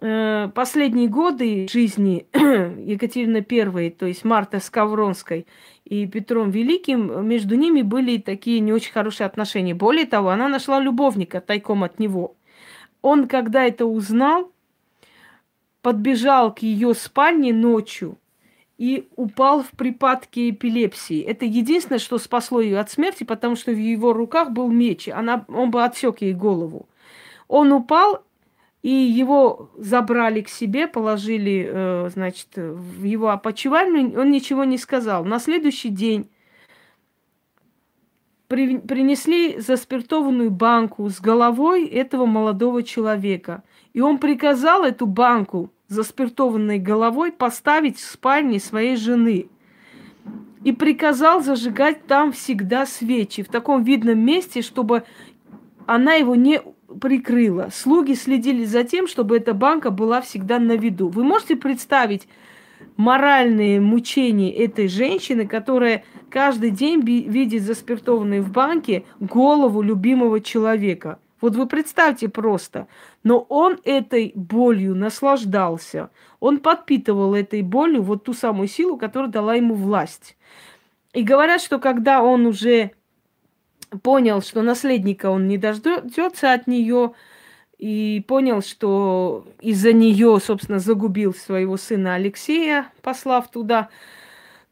э, 0.00 0.48
последние 0.52 1.06
годы 1.06 1.68
жизни 1.70 2.26
Екатерины 2.34 3.46
I, 3.48 3.90
то 3.90 4.06
есть 4.06 4.24
Марта 4.24 4.58
Скавронской 4.58 5.46
и 5.84 6.04
Петром 6.08 6.50
Великим, 6.50 7.24
между 7.28 7.54
ними 7.54 7.82
были 7.82 8.18
такие 8.18 8.58
не 8.58 8.72
очень 8.72 8.92
хорошие 8.92 9.28
отношения. 9.28 9.74
Более 9.74 10.06
того, 10.06 10.30
она 10.30 10.48
нашла 10.48 10.80
любовника 10.80 11.40
тайком 11.40 11.84
от 11.84 12.00
него. 12.00 12.34
Он, 13.02 13.28
когда 13.28 13.64
это 13.64 13.86
узнал, 13.86 14.50
подбежал 15.80 16.52
к 16.52 16.58
ее 16.58 16.92
спальне 16.94 17.52
ночью 17.52 18.18
и 18.78 19.08
упал 19.16 19.62
в 19.62 19.70
припадке 19.70 20.50
эпилепсии. 20.50 21.22
Это 21.22 21.44
единственное, 21.44 21.98
что 21.98 22.18
спасло 22.18 22.60
ее 22.60 22.78
от 22.78 22.90
смерти, 22.90 23.24
потому 23.24 23.56
что 23.56 23.72
в 23.72 23.78
его 23.78 24.12
руках 24.12 24.50
был 24.50 24.68
меч, 24.70 25.08
она, 25.08 25.44
он 25.48 25.70
бы 25.70 25.82
отсек 25.82 26.20
ей 26.20 26.34
голову. 26.34 26.88
Он 27.48 27.72
упал 27.72 28.22
и 28.82 28.90
его 28.90 29.70
забрали 29.76 30.42
к 30.42 30.48
себе, 30.48 30.86
положили, 30.86 31.68
э, 31.68 32.08
значит, 32.12 32.48
в 32.54 33.02
его 33.02 33.30
опочивальню. 33.30 34.20
Он 34.20 34.30
ничего 34.30 34.62
не 34.62 34.78
сказал. 34.78 35.24
На 35.24 35.40
следующий 35.40 35.88
день 35.88 36.30
при, 38.46 38.78
принесли 38.78 39.58
заспиртованную 39.58 40.52
банку 40.52 41.08
с 41.08 41.20
головой 41.20 41.86
этого 41.86 42.26
молодого 42.26 42.84
человека. 42.84 43.64
И 43.92 44.00
он 44.00 44.18
приказал 44.18 44.84
эту 44.84 45.06
банку 45.06 45.72
заспиртованной 45.88 46.78
головой 46.78 47.32
поставить 47.32 47.98
в 47.98 48.04
спальне 48.04 48.60
своей 48.60 48.96
жены. 48.96 49.48
И 50.64 50.72
приказал 50.72 51.42
зажигать 51.42 52.06
там 52.06 52.32
всегда 52.32 52.86
свечи, 52.86 53.42
в 53.42 53.48
таком 53.48 53.84
видном 53.84 54.18
месте, 54.18 54.62
чтобы 54.62 55.04
она 55.86 56.14
его 56.14 56.34
не 56.34 56.60
прикрыла. 57.00 57.68
Слуги 57.72 58.14
следили 58.14 58.64
за 58.64 58.82
тем, 58.82 59.06
чтобы 59.06 59.36
эта 59.36 59.54
банка 59.54 59.90
была 59.90 60.20
всегда 60.20 60.58
на 60.58 60.76
виду. 60.76 61.08
Вы 61.08 61.22
можете 61.22 61.54
представить 61.56 62.26
моральные 62.96 63.80
мучения 63.80 64.52
этой 64.52 64.88
женщины, 64.88 65.46
которая 65.46 66.04
каждый 66.30 66.70
день 66.70 67.00
видит 67.00 67.62
заспиртованную 67.62 68.42
в 68.42 68.50
банке 68.50 69.04
голову 69.20 69.82
любимого 69.82 70.40
человека. 70.40 71.18
Вот 71.40 71.54
вы 71.54 71.66
представьте 71.66 72.28
просто. 72.28 72.88
Но 73.22 73.40
он 73.40 73.78
этой 73.84 74.32
болью 74.34 74.94
наслаждался. 74.94 76.10
Он 76.40 76.58
подпитывал 76.58 77.34
этой 77.34 77.62
болью 77.62 78.02
вот 78.02 78.24
ту 78.24 78.32
самую 78.32 78.68
силу, 78.68 78.96
которая 78.96 79.30
дала 79.30 79.54
ему 79.54 79.74
власть. 79.74 80.36
И 81.12 81.22
говорят, 81.22 81.60
что 81.60 81.78
когда 81.78 82.22
он 82.22 82.46
уже 82.46 82.92
понял, 84.02 84.42
что 84.42 84.62
наследника 84.62 85.30
он 85.30 85.46
не 85.46 85.58
дождется 85.58 86.52
от 86.52 86.66
нее, 86.66 87.12
и 87.78 88.24
понял, 88.26 88.62
что 88.62 89.46
из-за 89.60 89.92
нее, 89.92 90.38
собственно, 90.42 90.78
загубил 90.78 91.34
своего 91.34 91.76
сына 91.76 92.14
Алексея, 92.14 92.90
послав 93.02 93.50
туда. 93.50 93.90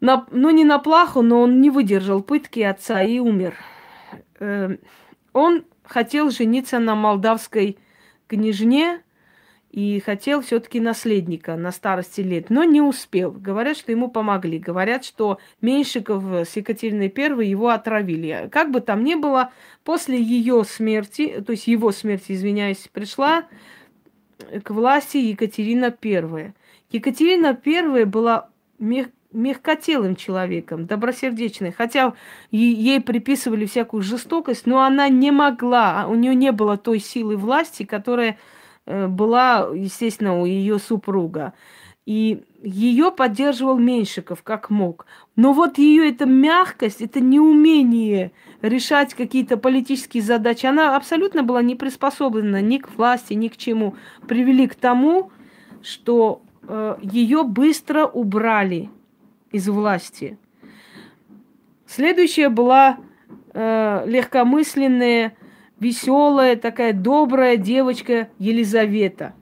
На, 0.00 0.26
ну, 0.30 0.50
не 0.50 0.64
на 0.64 0.78
плаху, 0.78 1.22
но 1.22 1.42
он 1.42 1.60
не 1.60 1.70
выдержал 1.70 2.22
пытки 2.22 2.60
отца 2.60 3.02
и 3.02 3.18
умер. 3.18 3.56
Э, 4.40 4.76
он 5.32 5.64
хотел 5.94 6.30
жениться 6.30 6.80
на 6.80 6.96
молдавской 6.96 7.78
княжне, 8.26 9.00
и 9.70 10.00
хотел 10.00 10.40
все-таки 10.40 10.80
наследника 10.80 11.56
на 11.56 11.70
старости 11.70 12.20
лет, 12.20 12.50
но 12.50 12.64
не 12.64 12.80
успел. 12.80 13.30
Говорят, 13.30 13.76
что 13.76 13.92
ему 13.92 14.08
помогли. 14.08 14.58
Говорят, 14.58 15.04
что 15.04 15.38
Меньшиков 15.60 16.22
с 16.48 16.56
Екатериной 16.56 17.12
I 17.16 17.46
его 17.48 17.68
отравили. 17.68 18.48
Как 18.52 18.70
бы 18.70 18.80
там 18.80 19.02
ни 19.04 19.14
было, 19.14 19.52
после 19.84 20.20
ее 20.20 20.64
смерти, 20.64 21.42
то 21.44 21.52
есть 21.52 21.66
его 21.68 21.92
смерти, 21.92 22.32
извиняюсь, 22.32 22.88
пришла 22.92 23.46
к 24.62 24.70
власти 24.70 25.16
Екатерина 25.16 25.96
I. 26.02 26.54
Екатерина 26.90 27.60
I 27.64 28.04
была 28.04 28.50
мягкотелым 29.34 30.16
человеком, 30.16 30.86
добросердечной, 30.86 31.72
хотя 31.72 32.14
ей 32.50 33.00
приписывали 33.00 33.66
всякую 33.66 34.02
жестокость, 34.02 34.66
но 34.66 34.82
она 34.82 35.08
не 35.08 35.30
могла, 35.30 36.06
у 36.08 36.14
нее 36.14 36.34
не 36.34 36.52
было 36.52 36.76
той 36.76 37.00
силы 37.00 37.36
власти, 37.36 37.84
которая 37.84 38.38
Э, 38.86 39.06
была, 39.06 39.68
естественно, 39.74 40.40
у 40.40 40.44
ее 40.44 40.78
супруга. 40.78 41.54
И 42.06 42.42
ее 42.62 43.10
поддерживал 43.10 43.78
Меньшиков 43.78 44.42
как 44.42 44.68
мог. 44.68 45.06
Но 45.36 45.54
вот 45.54 45.78
ее 45.78 46.10
эта 46.10 46.26
мягкость, 46.26 47.00
это 47.00 47.20
неумение 47.20 48.32
решать 48.60 49.14
какие-то 49.14 49.56
политические 49.56 50.22
задачи, 50.22 50.66
она 50.66 50.96
абсолютно 50.96 51.42
была 51.42 51.62
не 51.62 51.76
приспособлена 51.76 52.60
ни 52.60 52.76
к 52.76 52.90
власти, 52.96 53.32
ни 53.32 53.48
к 53.48 53.56
чему. 53.56 53.96
Привели 54.28 54.66
к 54.66 54.74
тому, 54.74 55.32
что 55.82 56.42
э, 56.62 56.96
ее 57.00 57.42
быстро 57.42 58.04
убрали 58.04 58.90
из 59.54 59.68
власти. 59.68 60.36
Следующая 61.86 62.48
была 62.48 62.98
э, 63.52 64.02
легкомысленная 64.04 65.36
веселая, 65.78 66.56
такая 66.56 66.92
добрая 66.92 67.56
девочка 67.56 68.28
Елизавета. 68.40 69.32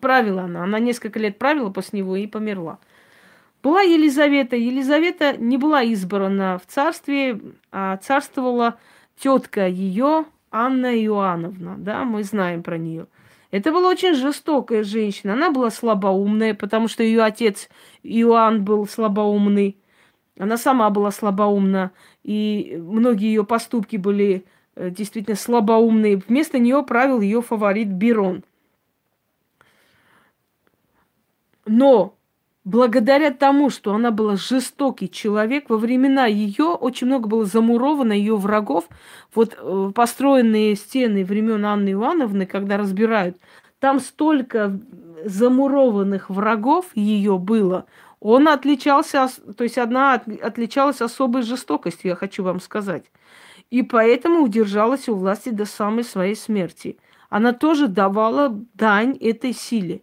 Правила 0.00 0.42
она. 0.42 0.62
Она 0.62 0.78
несколько 0.78 1.18
лет 1.18 1.36
правила 1.36 1.70
после 1.70 1.98
него 1.98 2.14
и 2.14 2.28
померла. 2.28 2.78
Была 3.60 3.80
Елизавета. 3.82 4.54
Елизавета 4.54 5.36
не 5.36 5.56
была 5.56 5.82
избрана 5.82 6.60
в 6.64 6.72
царстве, 6.72 7.40
а 7.72 7.96
царствовала 7.96 8.78
тетка 9.18 9.66
ее, 9.66 10.26
Анна 10.52 10.94
Иоанновна. 11.04 11.74
Да, 11.76 12.04
мы 12.04 12.22
знаем 12.22 12.62
про 12.62 12.78
нее. 12.78 13.08
Это 13.52 13.70
была 13.70 13.90
очень 13.90 14.14
жестокая 14.14 14.82
женщина. 14.82 15.34
Она 15.34 15.50
была 15.50 15.70
слабоумная, 15.70 16.54
потому 16.54 16.88
что 16.88 17.02
ее 17.02 17.22
отец 17.22 17.68
Иоанн 18.02 18.64
был 18.64 18.86
слабоумный. 18.86 19.78
Она 20.38 20.56
сама 20.56 20.90
была 20.90 21.10
слабоумна 21.10 21.92
и 22.22 22.78
многие 22.80 23.26
ее 23.26 23.44
поступки 23.44 23.96
были 23.96 24.44
э, 24.74 24.90
действительно 24.90 25.36
слабоумные. 25.36 26.16
Вместо 26.16 26.58
нее 26.58 26.82
правил 26.82 27.20
ее 27.20 27.42
фаворит 27.42 27.88
Бирон. 27.88 28.44
Но 31.66 32.14
благодаря 32.64 33.32
тому, 33.32 33.70
что 33.70 33.94
она 33.94 34.10
была 34.10 34.36
жестокий 34.36 35.10
человек, 35.10 35.68
во 35.68 35.76
времена 35.76 36.26
ее 36.26 36.66
очень 36.66 37.06
много 37.06 37.28
было 37.28 37.44
замуровано 37.44 38.12
ее 38.12 38.36
врагов. 38.36 38.88
Вот 39.34 39.56
э, 39.58 39.92
построенные 39.94 40.76
стены 40.76 41.24
времен 41.24 41.64
Анны 41.64 41.92
Ивановны, 41.92 42.46
когда 42.46 42.76
разбирают, 42.78 43.36
там 43.82 44.00
столько 44.00 44.80
замурованных 45.24 46.30
врагов 46.30 46.86
ее 46.94 47.36
было– 47.36 47.84
он 48.24 48.46
отличался, 48.46 49.28
то 49.56 49.64
есть 49.64 49.78
одна 49.78 50.14
отличалась 50.14 51.00
особой 51.00 51.42
жестокостью, 51.42 52.10
я 52.10 52.14
хочу 52.14 52.44
вам 52.44 52.60
сказать. 52.60 53.10
И 53.68 53.82
поэтому 53.82 54.42
удержалась 54.42 55.08
у 55.08 55.16
власти 55.16 55.48
до 55.48 55.64
самой 55.64 56.04
своей 56.04 56.36
смерти. 56.36 56.98
Она 57.30 57.52
тоже 57.52 57.88
давала 57.88 58.56
дань 58.74 59.16
этой 59.20 59.52
силе. 59.52 60.02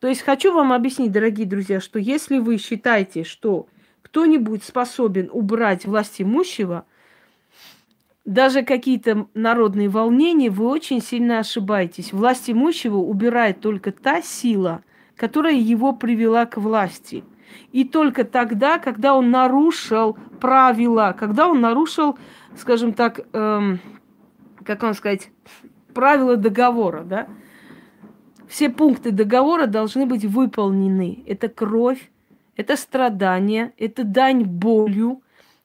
То 0.00 0.08
есть 0.08 0.22
хочу 0.22 0.52
вам 0.52 0.72
объяснить, 0.72 1.12
дорогие 1.12 1.46
друзья, 1.46 1.80
что 1.80 2.00
если 2.00 2.38
вы 2.38 2.58
считаете, 2.58 3.22
что 3.22 3.68
кто-нибудь 4.02 4.64
способен 4.64 5.30
убрать 5.32 5.84
власть 5.84 6.20
имущего, 6.20 6.84
даже 8.26 8.64
какие-то 8.64 9.28
народные 9.34 9.88
волнения, 9.88 10.50
вы 10.50 10.66
очень 10.66 11.00
сильно 11.00 11.38
ошибаетесь. 11.38 12.12
Власть 12.12 12.50
имущего 12.50 12.96
убирает 12.96 13.60
только 13.60 13.92
та 13.92 14.20
сила, 14.20 14.82
которая 15.14 15.54
его 15.54 15.92
привела 15.92 16.44
к 16.44 16.56
власти. 16.56 17.24
И 17.70 17.84
только 17.84 18.24
тогда, 18.24 18.78
когда 18.80 19.14
он 19.14 19.30
нарушил 19.30 20.18
правила, 20.40 21.14
когда 21.18 21.48
он 21.48 21.60
нарушил, 21.60 22.18
скажем 22.56 22.94
так, 22.94 23.20
эм, 23.32 23.78
как 24.64 24.82
вам 24.82 24.94
сказать, 24.94 25.30
правила 25.94 26.36
договора, 26.36 27.04
да? 27.04 27.28
Все 28.48 28.70
пункты 28.70 29.12
договора 29.12 29.66
должны 29.66 30.04
быть 30.04 30.24
выполнены. 30.24 31.22
Это 31.26 31.48
кровь, 31.48 32.10
это 32.56 32.76
страдание, 32.76 33.72
это 33.78 34.02
дань 34.02 34.42
болью, 34.42 35.22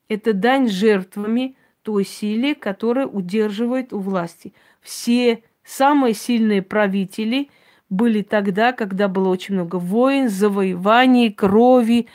это 0.08 0.34
дань 0.34 0.68
жертвами 0.68 1.56
той 1.84 2.06
силе, 2.06 2.56
которая 2.56 3.08
удерживает 3.08 3.94
у 3.94 4.00
власти. 4.00 4.54
Все 4.82 5.44
самые 5.64 6.14
сильные 6.14 6.62
правители 6.62 7.50
были 7.90 8.22
тогда, 8.22 8.72
когда 8.72 9.08
было 9.08 9.30
очень 9.30 9.56
много 9.56 9.76
войн, 9.78 10.30
завоеваний, 10.30 11.32
крови, 11.32 12.08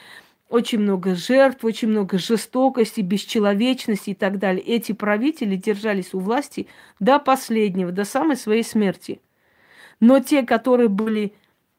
очень 0.48 0.78
много 0.78 1.14
жертв, 1.14 1.64
очень 1.64 1.88
много 1.88 2.18
жестокости, 2.18 3.00
бесчеловечности 3.00 4.10
и 4.10 4.14
так 4.14 4.38
далее. 4.38 4.62
Эти 4.62 4.92
правители 4.92 5.56
держались 5.56 6.14
у 6.14 6.20
власти 6.20 6.68
до 7.00 7.18
последнего, 7.18 7.92
до 7.92 8.04
самой 8.04 8.36
своей 8.36 8.62
смерти. 8.62 9.20
Но 10.00 10.20
те, 10.20 10.42
которые 10.42 10.88
были 10.88 11.34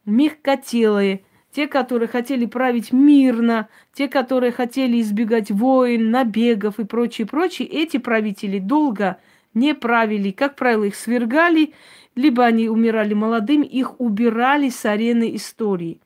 мягкотелые, 0.06 1.22
те, 1.58 1.68
которые 1.68 2.08
хотели 2.08 2.46
править 2.46 2.94
мирно, 2.94 3.68
те, 3.92 4.08
которые 4.08 4.52
хотели 4.52 5.02
избегать 5.02 5.50
войн, 5.50 6.12
набегов 6.12 6.80
и 6.80 6.86
прочее, 6.86 7.26
прочее, 7.26 7.68
эти 7.68 7.98
правители 7.98 8.60
долго 8.60 9.18
не 9.56 9.74
правили. 9.74 10.30
Как 10.30 10.56
правило, 10.56 10.84
их 10.84 10.96
свергали, 10.96 11.74
либо 12.14 12.46
они 12.46 12.70
умирали 12.70 13.16
молодыми, 13.16 13.66
их 13.66 14.00
убирали 14.00 14.70
с 14.70 14.86
арены 14.86 15.36
истории. 15.36 16.00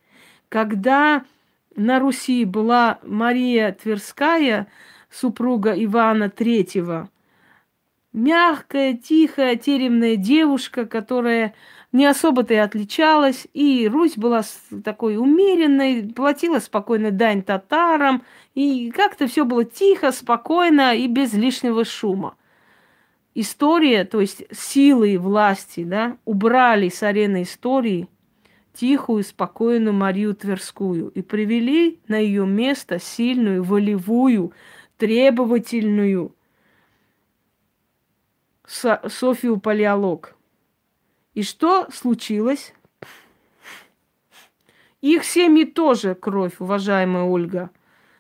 Когда 0.47 1.26
на 1.76 1.99
Руси 1.99 2.45
была 2.45 2.99
Мария 3.04 3.74
Тверская, 3.74 4.68
супруга 5.10 5.74
Ивана 5.76 6.30
Третьего, 6.30 7.10
мягкая, 8.14 8.93
тихая, 8.93 9.58
теремная 9.58 10.16
девушка, 10.16 10.86
которая 10.86 11.54
не 11.92 12.06
особо-то 12.06 12.54
и 12.54 12.58
отличалась, 12.58 13.48
и 13.54 13.88
Русь 13.88 14.16
была 14.16 14.44
такой 14.84 15.18
умеренной, 15.18 16.04
платила 16.04 16.60
спокойно 16.60 17.12
дань 17.12 17.44
татарам, 17.44 18.24
и 18.56 18.92
как-то 18.92 19.28
все 19.28 19.44
было 19.44 19.66
тихо, 19.66 20.12
спокойно 20.12 20.96
и 20.96 21.08
без 21.08 21.34
лишнего 21.34 21.84
шума. 21.84 22.36
История, 23.34 24.06
то 24.06 24.22
есть 24.22 24.44
силы 24.52 25.18
власти, 25.18 25.84
да, 25.84 26.18
убрали 26.26 26.89
с 26.89 27.04
арены 27.04 27.44
истории 27.44 28.08
тихую, 28.74 29.24
спокойную 29.24 29.94
Марию 29.94 30.34
Тверскую 30.34 31.10
и 31.10 31.22
привели 31.22 32.00
на 32.08 32.18
ее 32.18 32.46
место 32.46 33.00
сильную, 33.00 33.64
волевую, 33.64 34.54
требовательную 34.98 36.34
Софию 38.66 39.60
Палеолог– 39.60 40.38
и 41.34 41.44
что 41.44 41.88
случилось? 41.92 42.74
Их 45.02 45.24
семьи 45.24 45.64
тоже 45.64 46.14
кровь, 46.14 46.54
уважаемая 46.60 47.24
Ольга 47.24 47.72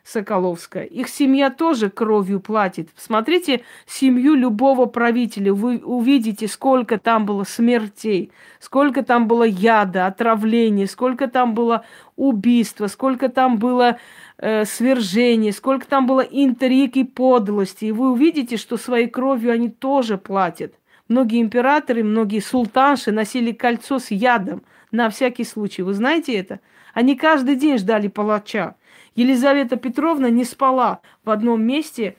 Соколовская. 0.03 0.85
Их 0.85 1.09
семья 1.09 1.51
тоже 1.51 1.89
кровью 1.89 2.39
платит. 2.39 2.89
Смотрите 2.97 3.61
семью 3.85 4.33
любого 4.33 4.85
правителя. 4.85 5.53
Вы 5.53 5.77
увидите, 5.77 6.47
сколько 6.47 6.97
там 6.97 7.25
было 7.25 7.43
смертей, 7.43 8.31
сколько 8.59 9.03
там 9.03 9.27
было 9.27 9.43
яда, 9.43 10.07
отравления, 10.07 10.87
сколько 10.87 11.27
там 11.27 11.53
было 11.53 11.85
убийства, 12.15 12.87
сколько 12.87 13.29
там 13.29 13.57
было 13.57 13.99
э, 14.37 14.65
свержений, 14.65 15.51
сколько 15.51 15.85
там 15.85 16.07
было 16.07 16.21
интриг 16.21 16.95
и 16.95 17.03
подлости. 17.03 17.85
И 17.85 17.91
вы 17.91 18.11
увидите, 18.11 18.57
что 18.57 18.77
своей 18.77 19.07
кровью 19.07 19.51
они 19.51 19.69
тоже 19.69 20.17
платят. 20.17 20.73
Многие 21.11 21.41
императоры, 21.41 22.05
многие 22.05 22.39
султанши 22.39 23.11
носили 23.11 23.51
кольцо 23.51 23.99
с 23.99 24.11
ядом 24.11 24.63
на 24.91 25.09
всякий 25.09 25.43
случай. 25.43 25.81
Вы 25.81 25.93
знаете 25.93 26.33
это? 26.33 26.61
Они 26.93 27.17
каждый 27.17 27.57
день 27.57 27.77
ждали 27.77 28.07
палача. 28.07 28.75
Елизавета 29.15 29.75
Петровна 29.75 30.29
не 30.29 30.45
спала 30.45 31.01
в 31.25 31.29
одном 31.29 31.63
месте 31.63 32.15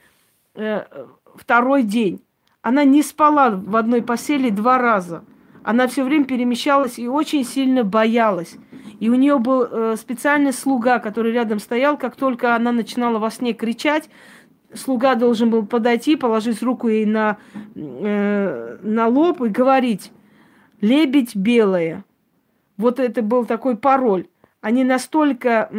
э, 0.55 0.85
второй 1.35 1.85
день. 1.85 2.23
Она 2.61 2.85
не 2.85 3.03
спала 3.03 3.53
в 3.53 3.77
одной 3.77 4.03
постели 4.03 4.51
два 4.51 4.77
раза. 4.77 5.25
Она 5.65 5.87
все 5.87 6.05
время 6.05 6.27
перемещалась 6.27 6.99
и 6.99 7.09
очень 7.09 7.47
сильно 7.47 7.85
боялась. 7.85 8.57
И 9.01 9.09
у 9.09 9.15
нее 9.15 9.39
был 9.39 9.63
э, 9.63 9.97
специальный 9.97 10.53
слуга, 10.53 10.99
который 10.99 11.33
рядом 11.33 11.61
стоял, 11.61 11.97
как 11.97 12.15
только 12.15 12.55
она 12.55 12.73
начинала 12.73 13.19
во 13.19 13.31
сне 13.31 13.55
кричать, 13.55 14.11
слуга 14.75 15.15
должен 15.15 15.51
был 15.51 15.67
подойти, 15.67 16.17
положить 16.17 16.63
руку 16.63 16.89
ей 16.89 17.07
на, 17.07 17.39
э, 17.75 18.79
на 18.83 19.07
лоб 19.09 19.43
и 19.43 19.49
говорить 19.49 20.13
«Лебедь 20.81 21.37
белая». 21.37 22.05
Вот 22.77 22.99
это 22.99 23.23
был 23.23 23.45
такой 23.45 23.77
пароль. 23.77 24.27
Они 24.61 24.85
настолько... 24.85 25.71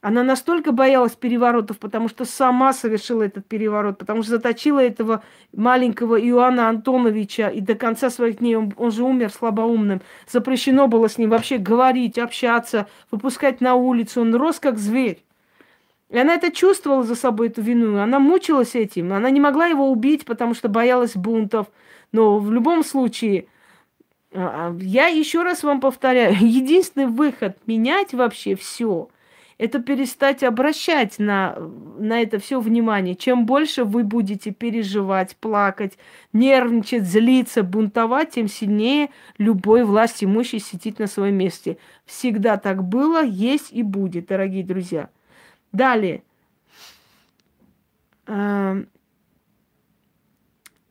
Она 0.00 0.22
настолько 0.22 0.70
боялась 0.70 1.16
переворотов, 1.16 1.80
потому 1.80 2.08
что 2.08 2.24
сама 2.24 2.72
совершила 2.72 3.24
этот 3.24 3.46
переворот, 3.46 3.98
потому 3.98 4.22
что 4.22 4.30
заточила 4.30 4.78
этого 4.78 5.24
маленького 5.52 6.20
Иоанна 6.20 6.68
Антоновича, 6.68 7.48
и 7.48 7.60
до 7.60 7.74
конца 7.74 8.08
своих 8.08 8.38
дней, 8.38 8.54
он, 8.54 8.72
он 8.76 8.92
же 8.92 9.02
умер 9.02 9.32
слабоумным, 9.32 10.00
запрещено 10.28 10.86
было 10.86 11.08
с 11.08 11.18
ним 11.18 11.30
вообще 11.30 11.58
говорить, 11.58 12.16
общаться, 12.16 12.86
выпускать 13.10 13.60
на 13.60 13.74
улицу, 13.74 14.20
он 14.20 14.36
рос 14.36 14.60
как 14.60 14.78
зверь. 14.78 15.24
И 16.10 16.18
она 16.18 16.34
это 16.34 16.50
чувствовала 16.50 17.02
за 17.02 17.14
собой, 17.14 17.48
эту 17.48 17.60
вину. 17.60 17.98
Она 17.98 18.18
мучилась 18.18 18.74
этим. 18.74 19.12
Она 19.12 19.30
не 19.30 19.40
могла 19.40 19.66
его 19.66 19.90
убить, 19.90 20.24
потому 20.24 20.54
что 20.54 20.68
боялась 20.68 21.14
бунтов. 21.14 21.66
Но 22.12 22.38
в 22.38 22.50
любом 22.50 22.82
случае, 22.82 23.46
а, 24.32 24.72
а, 24.72 24.76
я 24.80 25.08
еще 25.08 25.42
раз 25.42 25.62
вам 25.62 25.80
повторяю, 25.80 26.34
единственный 26.40 27.06
выход 27.06 27.58
менять 27.66 28.14
вообще 28.14 28.56
все, 28.56 29.10
это 29.58 29.80
перестать 29.80 30.44
обращать 30.44 31.18
на, 31.18 31.56
на 31.98 32.22
это 32.22 32.38
все 32.38 32.60
внимание. 32.60 33.14
Чем 33.16 33.44
больше 33.44 33.84
вы 33.84 34.04
будете 34.04 34.52
переживать, 34.52 35.36
плакать, 35.36 35.98
нервничать, 36.32 37.02
злиться, 37.02 37.64
бунтовать, 37.64 38.30
тем 38.30 38.48
сильнее 38.48 39.10
любой 39.36 39.84
власть 39.84 40.22
имущий 40.22 40.60
сидит 40.60 41.00
на 41.00 41.08
своем 41.08 41.34
месте. 41.34 41.76
Всегда 42.06 42.56
так 42.56 42.84
было, 42.84 43.22
есть 43.22 43.72
и 43.72 43.82
будет, 43.82 44.28
дорогие 44.28 44.64
друзья. 44.64 45.10
Далее. 45.72 46.22
А, 48.26 48.76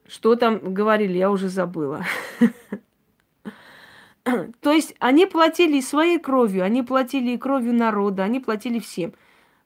что 0.07 0.35
там 0.35 0.73
говорили, 0.73 1.17
я 1.17 1.29
уже 1.29 1.49
забыла. 1.49 2.05
То 4.61 4.71
есть 4.71 4.95
они 4.99 5.25
платили 5.25 5.79
своей 5.79 6.19
кровью, 6.19 6.63
они 6.63 6.83
платили 6.83 7.31
и 7.31 7.37
кровью 7.37 7.73
народа, 7.73 8.23
они 8.23 8.39
платили 8.39 8.79
всем. 8.79 9.13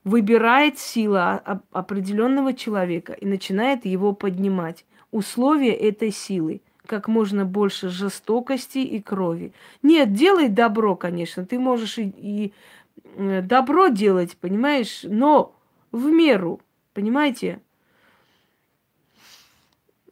Выбирает 0.04 0.80
сила 0.80 1.62
определенного 1.72 2.54
человека 2.54 3.14
и 3.14 3.26
начинает 3.26 3.86
его 3.86 4.14
поднимать. 4.14 4.86
Условия 5.12 5.74
этой 5.74 6.12
силы 6.12 6.62
как 6.86 7.08
можно 7.08 7.46
больше 7.46 7.90
жестокости 7.90 8.80
и 8.80 9.02
крови. 9.02 9.54
Нет, 9.84 10.14
делай 10.14 10.50
добро, 10.50 10.96
конечно. 10.96 11.46
Ты 11.46 11.58
можешь 11.60 11.98
и, 11.98 12.14
и 12.18 12.54
добро 13.18 13.88
делать, 13.88 14.38
понимаешь, 14.38 15.02
но 15.04 15.56
в 15.92 16.06
меру, 16.06 16.62
понимаете? 16.94 17.62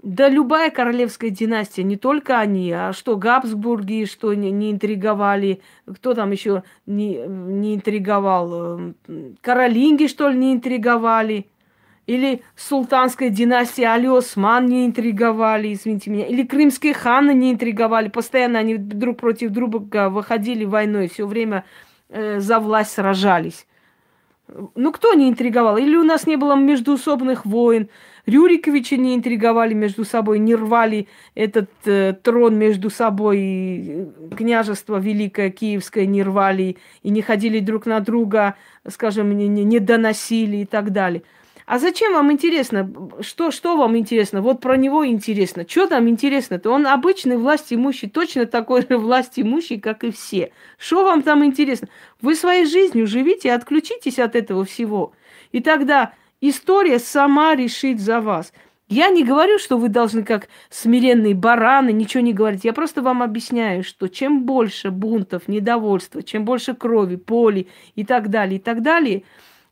Да 0.02 0.30
любая 0.30 0.72
королевская 0.72 1.30
династия, 1.30 1.84
не 1.84 1.98
только 1.98 2.40
они, 2.40 2.72
а 2.72 2.94
что 2.94 3.18
Габсбурги, 3.18 4.06
что 4.06 4.34
не, 4.34 4.50
не 4.50 4.72
интриговали, 4.72 5.62
кто 5.86 6.14
там 6.14 6.32
еще 6.32 6.64
не, 6.86 7.18
не 7.28 7.76
интриговал, 7.76 8.80
э, 8.80 9.34
Каролинги, 9.42 10.08
что 10.08 10.30
ли, 10.30 10.38
не 10.38 10.54
интриговали, 10.54 11.48
или 12.08 12.42
султанская 12.56 13.30
династия 13.30 13.90
Али 13.90 14.08
Осман 14.08 14.68
не 14.68 14.86
интриговали, 14.86 15.74
извините 15.74 16.10
меня, 16.10 16.26
или 16.26 16.44
крымские 16.44 16.94
ханы 16.94 17.34
не 17.34 17.52
интриговали, 17.52 18.08
постоянно 18.08 18.58
они 18.58 18.78
друг 18.78 19.18
против 19.18 19.52
друга 19.52 20.10
выходили 20.10 20.64
войной, 20.64 21.10
все 21.10 21.28
время 21.28 21.66
э, 22.10 22.40
за 22.40 22.60
власть 22.60 22.92
сражались. 22.92 23.66
Ну, 24.76 24.92
кто 24.92 25.14
не 25.14 25.30
интриговал? 25.30 25.78
Или 25.78 25.96
у 25.96 26.04
нас 26.04 26.26
не 26.26 26.36
было 26.36 26.56
междуусобных 26.56 27.46
войн? 27.46 27.90
Рюриковичи 28.26 28.96
не 28.96 29.16
интриговали 29.16 29.74
между 29.74 30.06
собой, 30.06 30.40
не 30.40 30.56
рвали 30.56 31.08
этот 31.36 31.70
э, 31.86 32.14
трон 32.14 32.58
между 32.58 32.90
собой, 32.90 33.40
и 33.40 34.08
княжество 34.36 34.98
Великое 34.98 35.50
Киевское 35.50 36.06
не 36.06 36.24
рвали, 36.24 36.78
и 37.04 37.10
не 37.10 37.22
ходили 37.22 37.60
друг 37.60 37.86
на 37.86 38.00
друга, 38.00 38.56
скажем, 38.88 39.36
не, 39.36 39.48
не 39.48 39.80
доносили 39.80 40.58
и 40.58 40.66
так 40.66 40.92
далее. 40.92 41.24
А 41.70 41.78
зачем 41.78 42.14
вам 42.14 42.32
интересно? 42.32 42.92
Что, 43.22 43.52
что 43.52 43.78
вам 43.78 43.96
интересно? 43.96 44.42
Вот 44.42 44.60
про 44.60 44.76
него 44.76 45.06
интересно. 45.06 45.68
Что 45.70 45.86
там 45.86 46.10
интересно-то? 46.10 46.72
Он 46.72 46.88
обычный 46.88 47.38
власть 47.38 47.72
имущий, 47.72 48.10
точно 48.10 48.48
такой 48.48 48.82
же 48.82 48.98
власть 48.98 49.34
имущий, 49.36 49.80
как 49.80 50.04
и 50.04 50.10
все. 50.10 50.52
Что 50.80 51.04
вам 51.04 51.22
там 51.22 51.46
интересно? 51.46 51.88
Вы 52.22 52.34
своей 52.34 52.66
жизнью 52.66 53.06
живите, 53.06 53.54
отключитесь 53.54 54.18
от 54.18 54.36
этого 54.36 54.66
всего. 54.66 55.14
И 55.52 55.60
тогда 55.60 56.14
история 56.42 56.98
сама 56.98 57.54
решит 57.54 58.00
за 58.00 58.20
вас. 58.20 58.52
Я 58.88 59.10
не 59.10 59.24
говорю, 59.24 59.60
что 59.60 59.78
вы 59.78 59.90
должны 59.90 60.24
как 60.24 60.48
смиренные 60.72 61.36
бараны 61.36 61.92
ничего 61.92 62.24
не 62.24 62.34
говорить. 62.34 62.66
Я 62.66 62.74
просто 62.74 63.04
вам 63.04 63.22
объясняю, 63.22 63.84
что 63.84 64.08
чем 64.08 64.44
больше 64.44 64.90
бунтов, 64.90 65.48
недовольства, 65.48 66.24
чем 66.24 66.46
больше 66.46 66.74
крови, 66.74 67.18
поли 67.18 67.68
и 67.94 68.04
так 68.04 68.30
далее, 68.30 68.58
и 68.58 68.60
так 68.60 68.82
далее, 68.82 69.22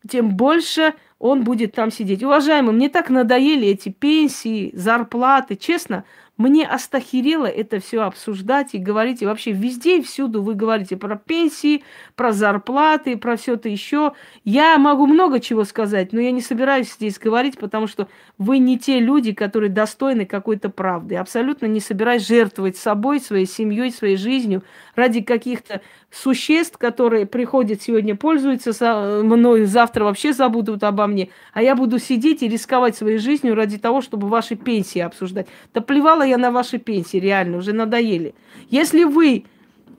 тем 0.07 0.37
больше 0.37 0.93
он 1.19 1.43
будет 1.43 1.73
там 1.73 1.91
сидеть. 1.91 2.23
Уважаемые, 2.23 2.73
мне 2.73 2.89
так 2.89 3.09
надоели 3.09 3.67
эти 3.67 3.89
пенсии, 3.89 4.71
зарплаты. 4.73 5.55
Честно, 5.55 6.03
мне 6.37 6.67
остахерело 6.67 7.47
это 7.47 7.79
все 7.79 8.01
обсуждать 8.01 8.73
и 8.73 8.77
говорить. 8.77 9.21
И 9.21 9.25
вообще 9.25 9.51
везде 9.51 9.97
и 9.97 10.01
всюду 10.03 10.41
вы 10.43 10.53
говорите 10.53 10.95
про 10.95 11.15
пенсии, 11.15 11.83
про 12.15 12.31
зарплаты, 12.31 13.17
про 13.17 13.35
все 13.37 13.55
это 13.55 13.69
еще. 13.69 14.13
Я 14.43 14.77
могу 14.77 15.07
много 15.07 15.39
чего 15.39 15.63
сказать, 15.63 16.13
но 16.13 16.19
я 16.19 16.31
не 16.31 16.41
собираюсь 16.41 16.93
здесь 16.93 17.17
говорить, 17.17 17.57
потому 17.57 17.87
что 17.87 18.07
вы 18.37 18.59
не 18.59 18.77
те 18.77 18.99
люди, 18.99 19.33
которые 19.33 19.69
достойны 19.69 20.25
какой-то 20.25 20.69
правды. 20.69 21.15
Абсолютно 21.15 21.65
не 21.65 21.79
собираюсь 21.79 22.27
жертвовать 22.27 22.77
собой, 22.77 23.19
своей 23.19 23.47
семьей, 23.47 23.91
своей 23.91 24.17
жизнью 24.17 24.63
ради 24.95 25.21
каких-то 25.21 25.81
существ, 26.11 26.77
которые 26.77 27.25
приходят 27.25 27.81
сегодня, 27.81 28.15
пользуются 28.15 29.21
мной, 29.23 29.65
завтра 29.65 30.05
вообще 30.05 30.33
забудут 30.33 30.83
обо 30.83 31.05
мне, 31.07 31.29
а 31.53 31.61
я 31.61 31.75
буду 31.75 31.99
сидеть 31.99 32.41
и 32.43 32.47
рисковать 32.47 32.95
своей 32.95 33.17
жизнью 33.17 33.55
ради 33.55 33.77
того, 33.77 34.01
чтобы 34.01 34.27
ваши 34.27 34.55
пенсии 34.55 34.99
обсуждать. 34.99 35.47
Да 35.73 35.81
плевала 35.81 36.26
я 36.27 36.37
на 36.37 36.51
ваши 36.51 36.77
пенсии, 36.77 37.17
реально, 37.17 37.57
уже 37.57 37.73
надоели. 37.73 38.35
Если 38.69 39.03
вы 39.03 39.45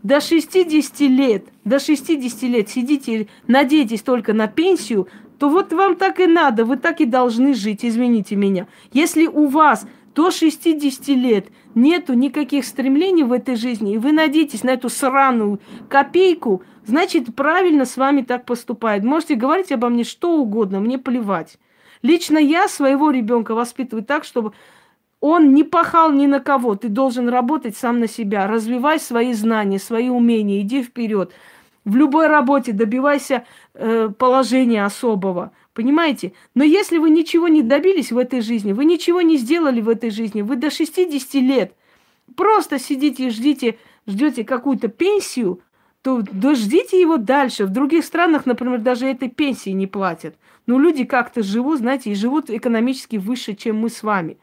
до 0.02 0.20
60 0.20 1.00
лет, 1.00 1.46
до 1.64 1.78
60 1.78 2.42
лет 2.44 2.68
сидите, 2.68 3.28
надеетесь 3.46 4.02
только 4.02 4.32
на 4.32 4.46
пенсию, 4.46 5.08
то 5.38 5.48
вот 5.48 5.72
вам 5.72 5.96
так 5.96 6.20
и 6.20 6.26
надо, 6.26 6.64
вы 6.64 6.76
так 6.76 7.00
и 7.00 7.06
должны 7.06 7.54
жить, 7.54 7.84
извините 7.84 8.36
меня. 8.36 8.66
Если 8.92 9.26
у 9.26 9.46
вас 9.46 9.86
до 10.14 10.30
60 10.30 11.08
лет 11.08 11.46
нету 11.74 12.14
никаких 12.14 12.64
стремлений 12.64 13.22
в 13.22 13.32
этой 13.32 13.54
жизни, 13.54 13.94
и 13.94 13.98
вы 13.98 14.12
надеетесь 14.12 14.64
на 14.64 14.70
эту 14.70 14.88
сраную 14.88 15.60
копейку, 15.88 16.62
значит, 16.84 17.34
правильно 17.36 17.84
с 17.84 17.96
вами 17.96 18.22
так 18.22 18.44
поступает. 18.44 19.04
Можете 19.04 19.36
говорить 19.36 19.70
обо 19.70 19.88
мне 19.88 20.02
что 20.02 20.36
угодно, 20.36 20.80
мне 20.80 20.98
плевать. 20.98 21.58
Лично 22.02 22.38
я 22.38 22.68
своего 22.68 23.10
ребенка 23.10 23.54
воспитываю 23.54 24.04
так, 24.04 24.24
чтобы 24.24 24.52
он 25.20 25.52
не 25.52 25.64
пахал 25.64 26.12
ни 26.12 26.26
на 26.26 26.40
кого. 26.40 26.76
Ты 26.76 26.88
должен 26.88 27.28
работать 27.28 27.76
сам 27.76 28.00
на 28.00 28.06
себя. 28.06 28.46
Развивай 28.46 29.00
свои 29.00 29.32
знания, 29.32 29.78
свои 29.78 30.08
умения, 30.08 30.60
иди 30.60 30.82
вперед. 30.82 31.32
В 31.84 31.96
любой 31.96 32.26
работе 32.26 32.72
добивайся 32.72 33.44
э, 33.74 34.10
положения 34.16 34.84
особого. 34.84 35.52
Понимаете? 35.72 36.32
Но 36.54 36.62
если 36.62 36.98
вы 36.98 37.10
ничего 37.10 37.48
не 37.48 37.62
добились 37.62 38.12
в 38.12 38.18
этой 38.18 38.40
жизни, 38.40 38.72
вы 38.72 38.84
ничего 38.84 39.22
не 39.22 39.38
сделали 39.38 39.80
в 39.80 39.88
этой 39.88 40.10
жизни, 40.10 40.42
вы 40.42 40.56
до 40.56 40.70
60 40.70 41.34
лет 41.34 41.74
просто 42.36 42.78
сидите 42.78 43.26
и 43.26 43.30
ждите, 43.30 43.78
ждете 44.06 44.44
какую-то 44.44 44.88
пенсию, 44.88 45.60
то 46.02 46.22
дождите 46.30 47.00
его 47.00 47.16
дальше. 47.16 47.64
В 47.64 47.70
других 47.70 48.04
странах, 48.04 48.46
например, 48.46 48.80
даже 48.80 49.06
этой 49.06 49.28
пенсии 49.28 49.70
не 49.70 49.86
платят. 49.86 50.36
Но 50.66 50.78
люди 50.78 51.04
как-то 51.04 51.42
живут, 51.42 51.78
знаете, 51.78 52.10
и 52.10 52.14
живут 52.14 52.50
экономически 52.50 53.16
выше, 53.16 53.54
чем 53.54 53.78
мы 53.78 53.88
с 53.88 54.02
вами. 54.02 54.38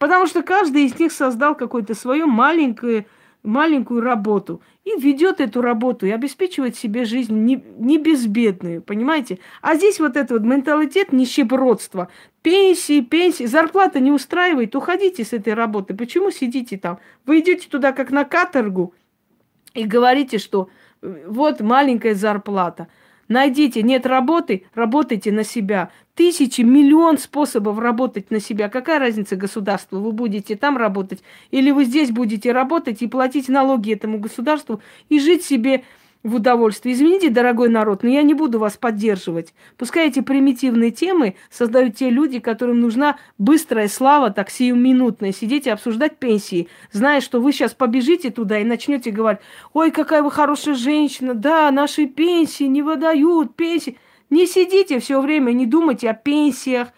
Потому 0.00 0.26
что 0.26 0.42
каждый 0.42 0.86
из 0.86 0.98
них 0.98 1.12
создал 1.12 1.54
какое-то 1.54 1.94
свое 1.94 2.24
маленькое 2.24 3.06
маленькую 3.42 4.02
работу 4.02 4.60
и 4.84 5.00
ведет 5.00 5.40
эту 5.40 5.62
работу 5.62 6.04
и 6.04 6.10
обеспечивает 6.10 6.76
себе 6.76 7.06
жизнь 7.06 7.34
не, 7.34 7.62
не 7.78 7.96
безбедную, 7.96 8.82
понимаете? 8.82 9.38
А 9.62 9.76
здесь 9.76 9.98
вот 9.98 10.16
этот 10.16 10.30
вот 10.32 10.42
менталитет 10.42 11.12
нищебродства. 11.12 12.08
Пенсии, 12.42 13.00
пенсии, 13.00 13.44
зарплата 13.44 13.98
не 13.98 14.10
устраивает, 14.10 14.76
уходите 14.76 15.24
с 15.24 15.32
этой 15.32 15.54
работы. 15.54 15.94
Почему 15.94 16.30
сидите 16.30 16.76
там? 16.76 16.98
Вы 17.24 17.40
идете 17.40 17.66
туда 17.68 17.92
как 17.92 18.10
на 18.10 18.24
каторгу 18.24 18.94
и 19.72 19.84
говорите, 19.84 20.36
что 20.36 20.68
э, 21.00 21.24
вот 21.26 21.60
маленькая 21.60 22.14
зарплата– 22.14 22.88
Найдите, 23.30 23.84
нет 23.84 24.06
работы, 24.06 24.64
работайте 24.74 25.30
на 25.30 25.44
себя. 25.44 25.92
Тысячи, 26.20 26.60
миллион 26.60 27.16
способов 27.16 27.78
работать 27.78 28.30
на 28.30 28.40
себя. 28.40 28.68
Какая 28.68 28.98
разница 28.98 29.36
государству? 29.36 30.00
Вы 30.00 30.12
будете 30.12 30.54
там 30.54 30.76
работать 30.76 31.22
или 31.50 31.70
вы 31.70 31.86
здесь 31.86 32.10
будете 32.10 32.52
работать 32.52 33.00
и 33.00 33.06
платить 33.06 33.48
налоги 33.48 33.94
этому 33.94 34.18
государству 34.18 34.82
и 35.08 35.18
жить 35.18 35.46
себе 35.46 35.82
в 36.22 36.34
удовольствие. 36.34 36.94
Извините, 36.94 37.30
дорогой 37.30 37.70
народ, 37.70 38.02
но 38.02 38.10
я 38.10 38.20
не 38.22 38.34
буду 38.34 38.58
вас 38.58 38.76
поддерживать. 38.76 39.54
Пускай 39.78 40.08
эти 40.08 40.20
примитивные 40.20 40.90
темы 40.90 41.36
создают 41.50 41.96
те 41.96 42.10
люди, 42.10 42.38
которым 42.38 42.80
нужна 42.80 43.16
быстрая 43.38 43.88
слава, 43.88 44.28
так 44.28 44.50
сиюминутная, 44.50 45.32
сидеть 45.32 45.66
и 45.66 45.70
обсуждать 45.70 46.18
пенсии, 46.18 46.68
зная, 46.92 47.22
что 47.22 47.40
вы 47.40 47.50
сейчас 47.54 47.72
побежите 47.72 48.30
туда 48.30 48.58
и 48.58 48.64
начнете 48.64 49.10
говорить, 49.10 49.40
ой, 49.72 49.90
какая 49.90 50.22
вы 50.22 50.30
хорошая 50.30 50.74
женщина, 50.74 51.32
да, 51.32 51.70
наши 51.70 52.04
пенсии 52.04 52.64
не 52.64 52.82
выдают, 52.82 53.56
пенсии. 53.56 53.96
Не 54.30 54.46
сидите 54.46 55.00
все 55.00 55.20
время, 55.20 55.52
не 55.52 55.66
думайте 55.66 56.08
о 56.08 56.14
пенсиях, 56.14 56.88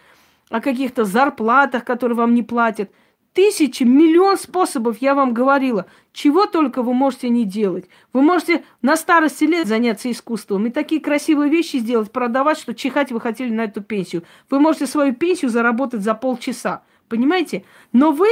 о 0.50 0.60
каких-то 0.60 1.04
зарплатах, 1.04 1.84
которые 1.84 2.16
вам 2.16 2.34
не 2.34 2.42
платят– 2.42 2.90
Тысячи, 3.34 3.82
миллион 3.82 4.36
способов, 4.36 4.98
я 5.00 5.14
вам 5.14 5.32
говорила. 5.32 5.86
Чего 6.12 6.44
только 6.44 6.82
вы 6.82 6.92
можете 6.92 7.30
не 7.30 7.46
делать. 7.46 7.86
Вы 8.12 8.20
можете 8.20 8.62
на 8.82 8.94
старости 8.94 9.44
лет 9.44 9.66
заняться 9.66 10.10
искусством 10.10 10.66
и 10.66 10.70
такие 10.70 11.00
красивые 11.00 11.50
вещи 11.50 11.78
сделать, 11.78 12.12
продавать, 12.12 12.58
что 12.58 12.74
чихать 12.74 13.10
вы 13.10 13.20
хотели 13.22 13.50
на 13.50 13.62
эту 13.62 13.80
пенсию. 13.80 14.24
Вы 14.50 14.60
можете 14.60 14.86
свою 14.86 15.14
пенсию 15.14 15.50
заработать 15.50 16.02
за 16.02 16.14
полчаса. 16.14 16.82
Понимаете? 17.08 17.64
Но 17.94 18.12
вы, 18.12 18.28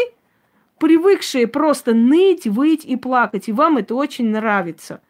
привыкшие 0.79 1.47
просто 1.47 1.95
ныть, 1.95 2.47
выть 2.47 2.85
и 2.85 2.97
плакать, 2.97 3.49
и 3.49 3.53
вам 3.53 3.79
это 3.79 3.95
очень 3.95 4.29
нравится– 4.29 5.01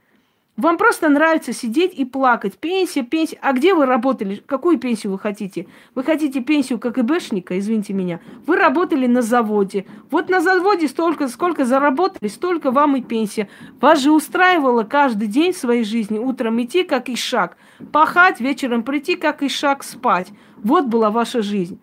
вам 0.56 0.76
просто 0.76 1.08
нравится 1.08 1.52
сидеть 1.52 1.94
и 1.94 2.04
плакать. 2.04 2.58
Пенсия, 2.58 3.02
пенсия. 3.02 3.38
А 3.40 3.52
где 3.52 3.72
вы 3.72 3.86
работали? 3.86 4.42
Какую 4.44 4.78
пенсию 4.78 5.12
вы 5.12 5.18
хотите? 5.18 5.66
Вы 5.94 6.04
хотите 6.04 6.40
пенсию 6.40 6.78
как 6.78 6.98
ИБшника, 6.98 7.58
извините 7.58 7.94
меня. 7.94 8.20
Вы 8.46 8.56
работали 8.56 9.06
на 9.06 9.22
заводе. 9.22 9.86
Вот 10.10 10.28
на 10.28 10.40
заводе 10.40 10.88
столько, 10.88 11.28
сколько 11.28 11.64
заработали, 11.64 12.28
столько 12.28 12.72
вам 12.72 12.96
и 12.96 13.00
пенсия. 13.00 13.48
Вас 13.80 14.00
же 14.00 14.10
устраивало 14.10 14.82
каждый 14.82 15.28
день 15.28 15.54
своей 15.54 15.84
жизни 15.84 16.18
утром 16.18 16.60
идти, 16.62 16.84
как 16.84 17.08
и 17.08 17.16
шаг. 17.16 17.56
Пахать, 17.90 18.40
вечером 18.40 18.82
прийти, 18.82 19.16
как 19.16 19.42
и 19.42 19.48
шаг 19.48 19.82
спать. 19.82 20.28
Вот 20.58 20.86
была 20.86 21.10
ваша 21.10 21.40
жизнь. 21.40 21.80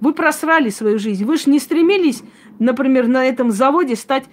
Вы 0.00 0.12
просрали 0.12 0.68
свою 0.68 0.98
жизнь. 0.98 1.24
Вы 1.24 1.38
же 1.38 1.50
не 1.50 1.58
стремились, 1.58 2.22
например, 2.58 3.08
на 3.08 3.24
этом 3.24 3.50
заводе 3.50 3.96
стать 3.96 4.24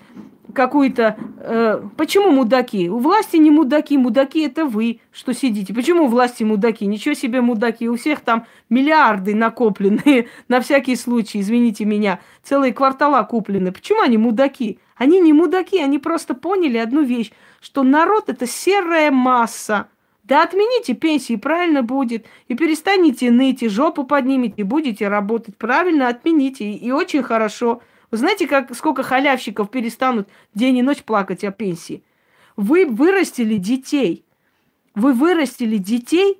какую-то... 0.55 1.17
Э, 1.37 1.81
почему 1.95 2.31
мудаки? 2.31 2.89
У 2.89 2.97
власти 2.97 3.37
не 3.37 3.51
мудаки, 3.51 3.97
мудаки 3.97 4.41
это 4.41 4.65
вы, 4.65 5.01
что 5.11 5.33
сидите. 5.33 5.73
Почему 5.73 6.05
у 6.05 6.07
власти 6.07 6.43
мудаки? 6.43 6.87
Ничего 6.87 7.13
себе 7.13 7.41
мудаки. 7.41 7.87
У 7.87 7.95
всех 7.95 8.21
там 8.21 8.47
миллиарды 8.69 9.35
накопленные 9.35 10.29
на 10.47 10.61
всякий 10.61 10.95
случай, 10.95 11.41
извините 11.41 11.85
меня. 11.85 12.19
Целые 12.43 12.73
квартала 12.73 13.21
куплены. 13.23 13.71
Почему 13.71 14.01
они 14.01 14.17
мудаки? 14.17 14.79
Они 14.95 15.19
не 15.19 15.33
мудаки, 15.33 15.77
они 15.77 15.99
просто 15.99 16.33
поняли 16.33 16.77
одну 16.77 17.03
вещь, 17.03 17.31
что 17.61 17.83
народ 17.83 18.29
это 18.29 18.47
серая 18.47 19.11
масса. 19.11 19.87
Да 20.23 20.41
отмените 20.41 20.95
пенсии, 20.95 21.35
правильно 21.35 21.83
будет. 21.83 22.25
И 22.47 22.55
перестанете 22.55 23.29
ныть, 23.29 23.61
и 23.61 23.69
жопу 23.69 24.05
поднимите, 24.05 24.55
и 24.57 24.63
будете 24.63 25.07
работать. 25.07 25.55
Правильно 25.57 26.07
отмените, 26.07 26.65
и, 26.65 26.87
и 26.87 26.91
очень 26.91 27.21
хорошо. 27.21 27.81
Вы 28.15 28.19
знаете, 28.19 28.47
как, 28.47 28.73
сколько 28.73 29.03
халявщиков 29.03 29.69
перестанут 29.69 30.29
день 30.53 30.77
и 30.77 30.81
ночь 30.81 31.03
плакать 31.03 31.43
о 31.43 31.51
пенсии? 31.51 32.01
Вы 32.55 32.85
вырастили 32.85 33.57
детей. 33.57 34.23
Вы 34.93 35.11
вырастили 35.11 35.75
детей, 35.75 36.39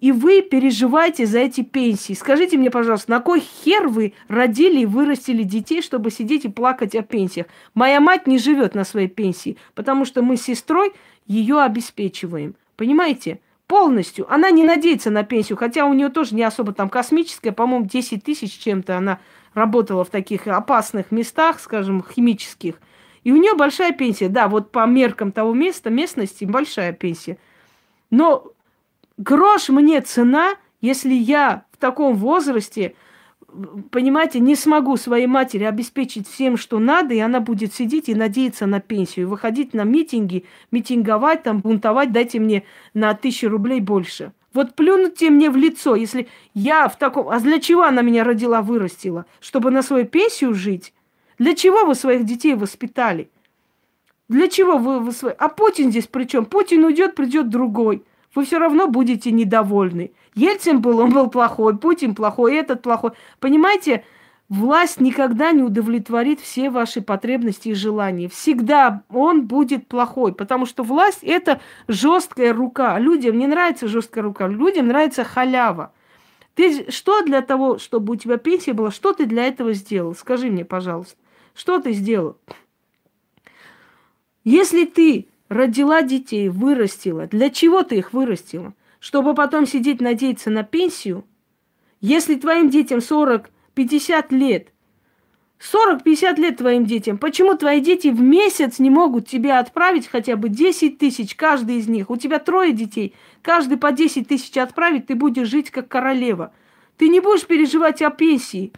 и 0.00 0.10
вы 0.10 0.42
переживаете 0.42 1.26
за 1.26 1.38
эти 1.38 1.60
пенсии. 1.60 2.14
Скажите 2.14 2.58
мне, 2.58 2.72
пожалуйста, 2.72 3.12
на 3.12 3.20
кой 3.20 3.38
хер 3.38 3.86
вы 3.86 4.14
родили 4.26 4.80
и 4.80 4.84
вырастили 4.84 5.44
детей, 5.44 5.80
чтобы 5.80 6.10
сидеть 6.10 6.44
и 6.44 6.48
плакать 6.48 6.96
о 6.96 7.02
пенсиях? 7.02 7.46
Моя 7.72 8.00
мать 8.00 8.26
не 8.26 8.38
живет 8.38 8.74
на 8.74 8.82
своей 8.82 9.06
пенсии, 9.06 9.56
потому 9.76 10.04
что 10.04 10.22
мы 10.22 10.36
с 10.36 10.42
сестрой 10.42 10.92
ее 11.28 11.60
обеспечиваем. 11.60 12.56
Понимаете? 12.74 13.38
Полностью. 13.68 14.26
Она 14.28 14.50
не 14.50 14.64
надеется 14.64 15.10
на 15.10 15.22
пенсию, 15.22 15.56
хотя 15.56 15.86
у 15.86 15.94
нее 15.94 16.08
тоже 16.08 16.34
не 16.34 16.42
особо 16.42 16.72
там 16.72 16.88
космическая, 16.88 17.52
по-моему, 17.52 17.86
10 17.86 18.24
тысяч 18.24 18.58
чем-то 18.58 18.96
она 18.96 19.20
работала 19.54 20.04
в 20.04 20.10
таких 20.10 20.46
опасных 20.46 21.10
местах, 21.10 21.60
скажем, 21.60 22.04
химических. 22.04 22.80
И 23.24 23.32
у 23.32 23.36
нее 23.36 23.54
большая 23.54 23.92
пенсия. 23.92 24.28
Да, 24.28 24.48
вот 24.48 24.72
по 24.72 24.86
меркам 24.86 25.32
того 25.32 25.54
места, 25.54 25.90
местности, 25.90 26.44
большая 26.44 26.92
пенсия. 26.92 27.38
Но 28.10 28.52
грош 29.16 29.68
мне 29.68 30.00
цена, 30.00 30.54
если 30.80 31.14
я 31.14 31.64
в 31.72 31.76
таком 31.78 32.16
возрасте, 32.16 32.94
понимаете, 33.90 34.40
не 34.40 34.56
смогу 34.56 34.96
своей 34.96 35.26
матери 35.26 35.64
обеспечить 35.64 36.28
всем, 36.28 36.56
что 36.56 36.78
надо, 36.78 37.14
и 37.14 37.18
она 37.18 37.40
будет 37.40 37.74
сидеть 37.74 38.08
и 38.08 38.14
надеяться 38.14 38.66
на 38.66 38.80
пенсию, 38.80 39.28
выходить 39.28 39.74
на 39.74 39.84
митинги, 39.84 40.44
митинговать, 40.70 41.42
там, 41.42 41.60
бунтовать, 41.60 42.12
дайте 42.12 42.40
мне 42.40 42.64
на 42.94 43.14
тысячу 43.14 43.48
рублей 43.48 43.80
больше. 43.80 44.32
Вот 44.54 44.74
плюньте 44.74 45.30
мне 45.30 45.50
в 45.50 45.56
лицо, 45.56 45.94
если 45.94 46.28
я 46.54 46.88
в 46.88 46.98
таком... 46.98 47.28
А 47.28 47.40
для 47.40 47.58
чего 47.58 47.82
она 47.84 48.02
меня 48.02 48.24
родила, 48.24 48.60
вырастила? 48.62 49.26
Чтобы 49.40 49.70
на 49.70 49.82
свою 49.82 50.06
пенсию 50.06 50.54
жить? 50.54 50.92
Для 51.38 51.54
чего 51.54 51.84
вы 51.84 51.94
своих 51.94 52.24
детей 52.24 52.54
воспитали? 52.54 53.30
Для 54.28 54.48
чего 54.48 54.78
вы... 54.78 55.00
вы 55.00 55.12
свои... 55.12 55.32
А 55.38 55.48
Путин 55.48 55.90
здесь 55.90 56.06
при 56.06 56.24
чем? 56.24 56.44
Путин 56.44 56.84
уйдет, 56.84 57.14
придет 57.14 57.48
другой. 57.48 58.04
Вы 58.34 58.44
все 58.44 58.58
равно 58.58 58.88
будете 58.88 59.30
недовольны. 59.30 60.12
Ельцин 60.34 60.80
был, 60.80 61.00
он 61.00 61.12
был 61.12 61.28
плохой, 61.28 61.76
Путин 61.76 62.14
плохой, 62.14 62.54
этот 62.56 62.82
плохой. 62.82 63.12
Понимаете, 63.40 64.04
Власть 64.52 65.00
никогда 65.00 65.52
не 65.52 65.62
удовлетворит 65.62 66.38
все 66.38 66.68
ваши 66.68 67.00
потребности 67.00 67.68
и 67.68 67.74
желания. 67.74 68.28
Всегда 68.28 69.02
он 69.08 69.46
будет 69.46 69.88
плохой, 69.88 70.34
потому 70.34 70.66
что 70.66 70.82
власть 70.82 71.20
это 71.22 71.62
жесткая 71.88 72.52
рука. 72.52 72.98
Людям 72.98 73.38
не 73.38 73.46
нравится 73.46 73.88
жесткая 73.88 74.24
рука, 74.24 74.48
людям 74.48 74.88
нравится 74.88 75.24
халява. 75.24 75.94
Ты 76.54 76.90
что 76.90 77.22
для 77.22 77.40
того, 77.40 77.78
чтобы 77.78 78.12
у 78.12 78.16
тебя 78.16 78.36
пенсия 78.36 78.74
была, 78.74 78.90
что 78.90 79.14
ты 79.14 79.24
для 79.24 79.46
этого 79.46 79.72
сделал? 79.72 80.14
Скажи 80.14 80.50
мне, 80.50 80.66
пожалуйста, 80.66 81.16
что 81.54 81.80
ты 81.80 81.92
сделал? 81.92 82.36
Если 84.44 84.84
ты 84.84 85.28
родила 85.48 86.02
детей, 86.02 86.50
вырастила, 86.50 87.26
для 87.26 87.48
чего 87.48 87.84
ты 87.84 87.96
их 87.96 88.12
вырастила? 88.12 88.74
Чтобы 89.00 89.34
потом 89.34 89.66
сидеть, 89.66 90.02
надеяться 90.02 90.50
на 90.50 90.62
пенсию? 90.62 91.24
Если 92.02 92.34
твоим 92.34 92.68
детям 92.68 93.00
40 93.00 93.48
50 93.74 94.32
лет. 94.32 94.68
40-50 95.60 96.40
лет 96.40 96.56
твоим 96.56 96.86
детям. 96.86 97.18
Почему 97.18 97.56
твои 97.56 97.80
дети 97.80 98.08
в 98.08 98.20
месяц 98.20 98.80
не 98.80 98.90
могут 98.90 99.28
тебе 99.28 99.52
отправить 99.52 100.08
хотя 100.08 100.34
бы 100.36 100.48
10 100.48 100.98
тысяч, 100.98 101.36
каждый 101.36 101.76
из 101.76 101.88
них? 101.88 102.10
У 102.10 102.16
тебя 102.16 102.40
трое 102.40 102.72
детей. 102.72 103.14
Каждый 103.42 103.78
по 103.78 103.92
10 103.92 104.26
тысяч 104.26 104.56
отправить, 104.56 105.06
ты 105.06 105.14
будешь 105.14 105.48
жить 105.48 105.70
как 105.70 105.86
королева. 105.86 106.52
Ты 106.96 107.08
не 107.08 107.20
будешь 107.20 107.46
переживать 107.46 108.02
о 108.02 108.10
пенсии. 108.10 108.72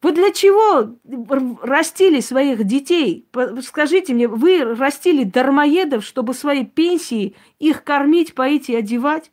Вы 0.00 0.12
для 0.12 0.30
чего 0.32 0.96
растили 1.62 2.20
своих 2.20 2.64
детей? 2.64 3.26
Скажите 3.62 4.12
мне, 4.12 4.28
вы 4.28 4.62
растили 4.62 5.24
дармоедов, 5.24 6.04
чтобы 6.04 6.34
свои 6.34 6.64
пенсии 6.64 7.34
их 7.58 7.84
кормить, 7.84 8.34
поить 8.34 8.68
и 8.68 8.76
одевать? 8.76 9.30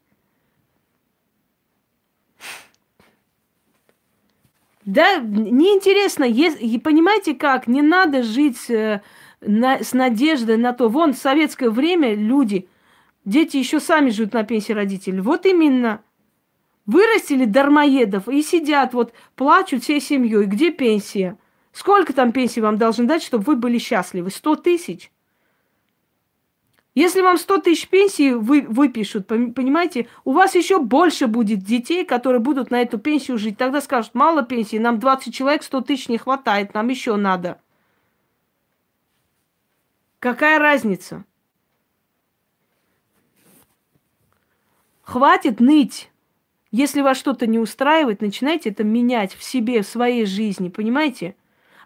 Да, 4.92 5.20
неинтересно, 5.20 6.26
и 6.26 6.78
понимаете 6.78 7.34
как, 7.34 7.68
не 7.68 7.82
надо 7.82 8.24
жить 8.24 8.70
э, 8.70 9.02
на, 9.40 9.82
с 9.82 9.94
надеждой 9.94 10.58
на 10.58 10.74
то. 10.74 10.90
Вон 10.90 11.14
в 11.14 11.18
советское 11.18 11.70
время 11.70 12.14
люди, 12.14 12.68
дети 13.24 13.56
еще 13.56 13.80
сами 13.80 14.10
живут 14.10 14.34
на 14.34 14.44
пенсии 14.44 14.74
родителей. 14.74 15.22
Вот 15.22 15.46
именно. 15.46 16.02
Вырастили 16.86 17.46
дармоедов 17.46 18.28
и 18.28 18.42
сидят, 18.42 18.94
вот 18.94 19.14
плачут 19.38 19.84
всей 19.84 20.02
семьей. 20.02 20.44
Где 20.44 20.72
пенсия? 20.72 21.38
Сколько 21.72 22.12
там 22.12 22.34
пенсии 22.34 22.60
вам 22.60 22.78
должны 22.78 23.06
дать, 23.06 23.24
чтобы 23.24 23.46
вы 23.46 23.56
были 23.56 23.78
счастливы? 23.78 24.30
Сто 24.30 24.58
тысяч? 24.58 25.10
Если 26.94 27.22
вам 27.22 27.38
100 27.38 27.60
тысяч 27.60 27.88
пенсии 27.88 28.34
вы, 28.34 28.64
выпишут, 28.64 29.26
понимаете, 29.28 30.10
у 30.26 30.34
вас 30.34 30.56
еще 30.56 30.80
больше 30.80 31.28
будет 31.28 31.60
детей, 31.60 32.04
которые 32.06 32.42
будут 32.42 32.70
на 32.70 32.82
эту 32.82 32.98
пенсию 33.00 33.38
жить. 33.38 33.58
Тогда 33.58 33.80
скажут, 33.80 34.14
мало 34.14 34.44
пенсии, 34.44 34.76
нам 34.76 35.00
20 35.00 35.34
человек, 35.34 35.64
100 35.64 35.82
тысяч 35.82 36.10
не 36.10 36.18
хватает, 36.18 36.74
нам 36.74 36.90
еще 36.90 37.16
надо. 37.16 37.62
Какая 40.20 40.60
разница? 40.60 41.24
Хватит 45.02 45.62
ныть. 45.62 46.12
Если 46.72 47.02
вас 47.02 47.18
что-то 47.18 47.48
не 47.48 47.58
устраивает, 47.58 48.22
начинайте 48.22 48.70
это 48.70 48.84
менять 48.84 49.34
в 49.34 49.44
себе, 49.44 49.82
в 49.82 49.88
своей 49.88 50.26
жизни, 50.26 50.70
понимаете? 50.70 51.36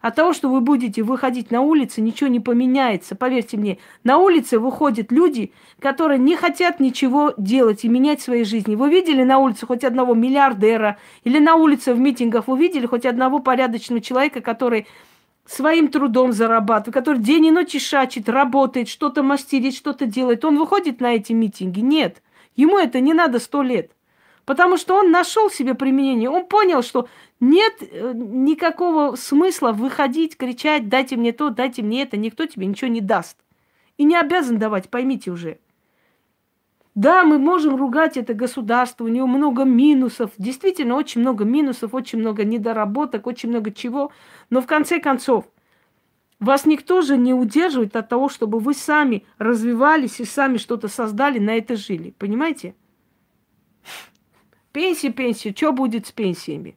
От 0.06 0.14
того, 0.14 0.34
что 0.34 0.50
вы 0.50 0.62
будете 0.62 1.02
выходить 1.02 1.50
на 1.50 1.62
улицы, 1.62 2.00
ничего 2.00 2.30
не 2.30 2.40
поменяется. 2.40 3.16
Поверьте 3.16 3.58
мне, 3.58 3.80
на 4.04 4.20
улице 4.20 4.60
выходят 4.60 5.12
люди, 5.12 5.52
которые 5.80 6.20
не 6.20 6.36
хотят 6.36 6.80
ничего 6.80 7.34
делать 7.38 7.84
и 7.84 7.90
менять 7.90 8.20
в 8.20 8.26
своей 8.26 8.44
жизни. 8.44 8.76
Вы 8.76 8.92
видели 8.92 9.24
на 9.24 9.40
улице 9.40 9.66
хоть 9.66 9.84
одного 9.84 10.14
миллиардера? 10.14 11.00
Или 11.24 11.40
на 11.40 11.56
улице 11.56 11.96
в 11.96 12.00
митингах 12.00 12.48
вы 12.48 12.56
видели 12.60 12.86
хоть 12.86 13.08
одного 13.08 13.40
порядочного 13.40 14.00
человека, 14.00 14.42
который 14.42 14.86
своим 15.48 15.88
трудом 15.88 16.34
зарабатывает, 16.34 16.94
который 16.94 17.18
день 17.18 17.48
и 17.48 17.52
ночь 17.52 17.76
шачит, 17.82 18.30
работает, 18.30 18.88
что-то 18.88 19.24
мастерит, 19.24 19.74
что-то 19.74 20.06
делает. 20.06 20.46
Он 20.46 20.60
выходит 20.60 21.02
на 21.02 21.16
эти 21.16 21.34
митинги? 21.34 21.80
Нет. 21.80 22.22
Ему 22.56 22.78
это 22.78 23.00
не 23.00 23.16
надо 23.16 23.40
сто 23.40 23.64
лет. 23.64 23.90
Потому 24.46 24.78
что 24.78 24.96
он 24.96 25.12
нашел 25.12 25.50
себе 25.50 25.74
применение. 25.74 26.30
Он 26.30 26.46
понял, 26.46 26.84
что 26.84 27.08
нет 27.40 27.74
э, 27.82 28.14
никакого 28.16 29.16
смысла 29.16 29.72
выходить, 29.72 30.38
кричать, 30.38 30.88
дайте 30.88 31.18
мне 31.18 31.32
то, 31.32 31.50
дайте 31.50 31.82
мне 31.82 32.04
это. 32.04 32.16
Никто 32.16 32.46
тебе 32.46 32.68
ничего 32.68 32.90
не 32.90 33.02
даст. 33.02 33.38
И 33.98 34.04
не 34.04 34.16
обязан 34.16 34.60
давать, 34.60 34.90
поймите 34.90 35.32
уже. 35.32 35.60
Да, 36.94 37.26
мы 37.26 37.40
можем 37.40 37.76
ругать 37.76 38.16
это 38.16 38.34
государство, 38.34 39.04
у 39.04 39.10
него 39.10 39.28
много 39.28 39.66
минусов, 39.66 40.32
действительно 40.38 40.96
очень 40.96 41.20
много 41.20 41.44
минусов, 41.44 41.94
очень 41.94 42.20
много 42.20 42.46
недоработок, 42.46 43.28
очень 43.28 43.50
много 43.50 43.72
чего. 43.72 44.12
Но 44.50 44.62
в 44.62 44.66
конце 44.66 45.02
концов, 45.02 45.46
вас 46.40 46.66
никто 46.66 47.02
же 47.02 47.18
не 47.18 47.34
удерживает 47.34 47.98
от 47.98 48.08
того, 48.08 48.30
чтобы 48.30 48.60
вы 48.60 48.74
сами 48.74 49.26
развивались 49.40 50.22
и 50.22 50.26
сами 50.26 50.56
что-то 50.58 50.88
создали, 50.88 51.38
на 51.38 51.58
это 51.58 51.76
жили. 51.76 52.14
Понимаете? 52.18 52.76
Пенсия, 54.76 55.10
пенсия, 55.10 55.54
что 55.56 55.72
будет 55.72 56.06
с 56.06 56.12
пенсиями? 56.12 56.76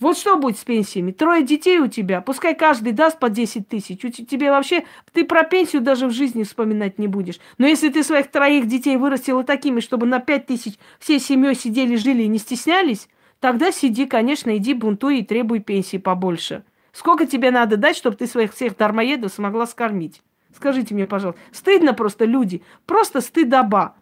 Вот 0.00 0.16
что 0.16 0.38
будет 0.38 0.56
с 0.56 0.64
пенсиями? 0.64 1.12
Трое 1.12 1.44
детей 1.44 1.80
у 1.80 1.86
тебя, 1.86 2.22
пускай 2.22 2.54
каждый 2.54 2.94
даст 2.94 3.18
по 3.18 3.28
10 3.28 3.68
тысяч. 3.68 4.00
Тебе 4.00 4.50
вообще, 4.50 4.86
ты 5.12 5.24
про 5.24 5.44
пенсию 5.44 5.82
даже 5.82 6.06
в 6.06 6.12
жизни 6.12 6.44
вспоминать 6.44 6.98
не 6.98 7.08
будешь. 7.08 7.40
Но 7.58 7.66
если 7.66 7.90
ты 7.90 8.02
своих 8.02 8.30
троих 8.30 8.66
детей 8.66 8.96
вырастила 8.96 9.44
такими, 9.44 9.80
чтобы 9.80 10.06
на 10.06 10.18
5 10.18 10.46
тысяч 10.46 10.78
всей 10.98 11.20
семьей 11.20 11.56
сидели, 11.56 11.96
жили 11.96 12.22
и 12.22 12.28
не 12.28 12.38
стеснялись, 12.38 13.10
тогда 13.38 13.70
сиди, 13.70 14.06
конечно, 14.06 14.56
иди 14.56 14.72
бунтуй 14.72 15.18
и 15.18 15.26
требуй 15.26 15.60
пенсии 15.60 15.98
побольше. 15.98 16.64
Сколько 16.90 17.26
тебе 17.26 17.50
надо 17.50 17.76
дать, 17.76 17.98
чтобы 17.98 18.16
ты 18.16 18.26
своих 18.26 18.54
всех 18.54 18.78
дармоедов 18.78 19.30
смогла 19.30 19.66
скормить? 19.66 20.22
Скажите 20.56 20.94
мне, 20.94 21.06
пожалуйста. 21.06 21.38
Стыдно 21.52 21.92
просто, 21.92 22.24
люди. 22.24 22.62
Просто 22.86 23.20
стыдоба. 23.20 23.94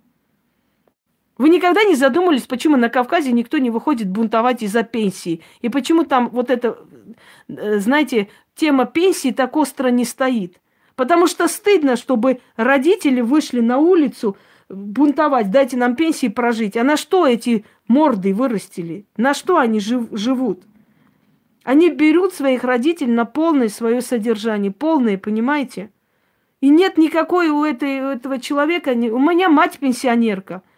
Вы 1.40 1.48
никогда 1.48 1.84
не 1.84 1.94
задумывались, 1.94 2.42
почему 2.42 2.76
на 2.76 2.90
Кавказе 2.90 3.32
никто 3.32 3.56
не 3.56 3.70
выходит 3.70 4.10
бунтовать 4.10 4.62
из-за 4.62 4.82
пенсии? 4.82 5.40
И 5.62 5.70
почему 5.70 6.04
там 6.04 6.28
вот 6.28 6.50
эта, 6.50 6.76
э, 7.48 7.78
знаете, 7.78 8.28
тема 8.54 8.84
пенсии 8.84 9.30
так 9.30 9.56
остро 9.56 9.88
не 9.88 10.04
стоит? 10.04 10.60
Потому 10.96 11.26
что 11.26 11.48
стыдно, 11.48 11.96
чтобы 11.96 12.42
родители 12.56 13.22
вышли 13.22 13.60
на 13.60 13.78
улицу 13.78 14.36
бунтовать, 14.68 15.50
дайте 15.50 15.78
нам 15.78 15.96
пенсии 15.96 16.26
прожить. 16.28 16.76
А 16.76 16.84
на 16.84 16.98
что 16.98 17.26
эти 17.26 17.64
морды 17.88 18.34
вырастили? 18.34 19.06
На 19.16 19.32
что 19.32 19.56
они 19.56 19.80
жив, 19.80 20.08
живут? 20.12 20.64
Они 21.64 21.88
берут 21.88 22.34
своих 22.34 22.64
родителей 22.64 23.12
на 23.12 23.24
полное 23.24 23.70
свое 23.70 24.02
содержание, 24.02 24.72
полное, 24.72 25.16
понимаете? 25.16 25.90
И 26.60 26.68
нет 26.68 26.98
никакой 26.98 27.48
у, 27.48 27.64
этой, 27.64 28.02
у 28.02 28.08
этого 28.08 28.38
человека, 28.38 28.90
у 28.90 29.18
меня 29.18 29.48
мать 29.48 29.78
пенсионерка– 29.78 30.60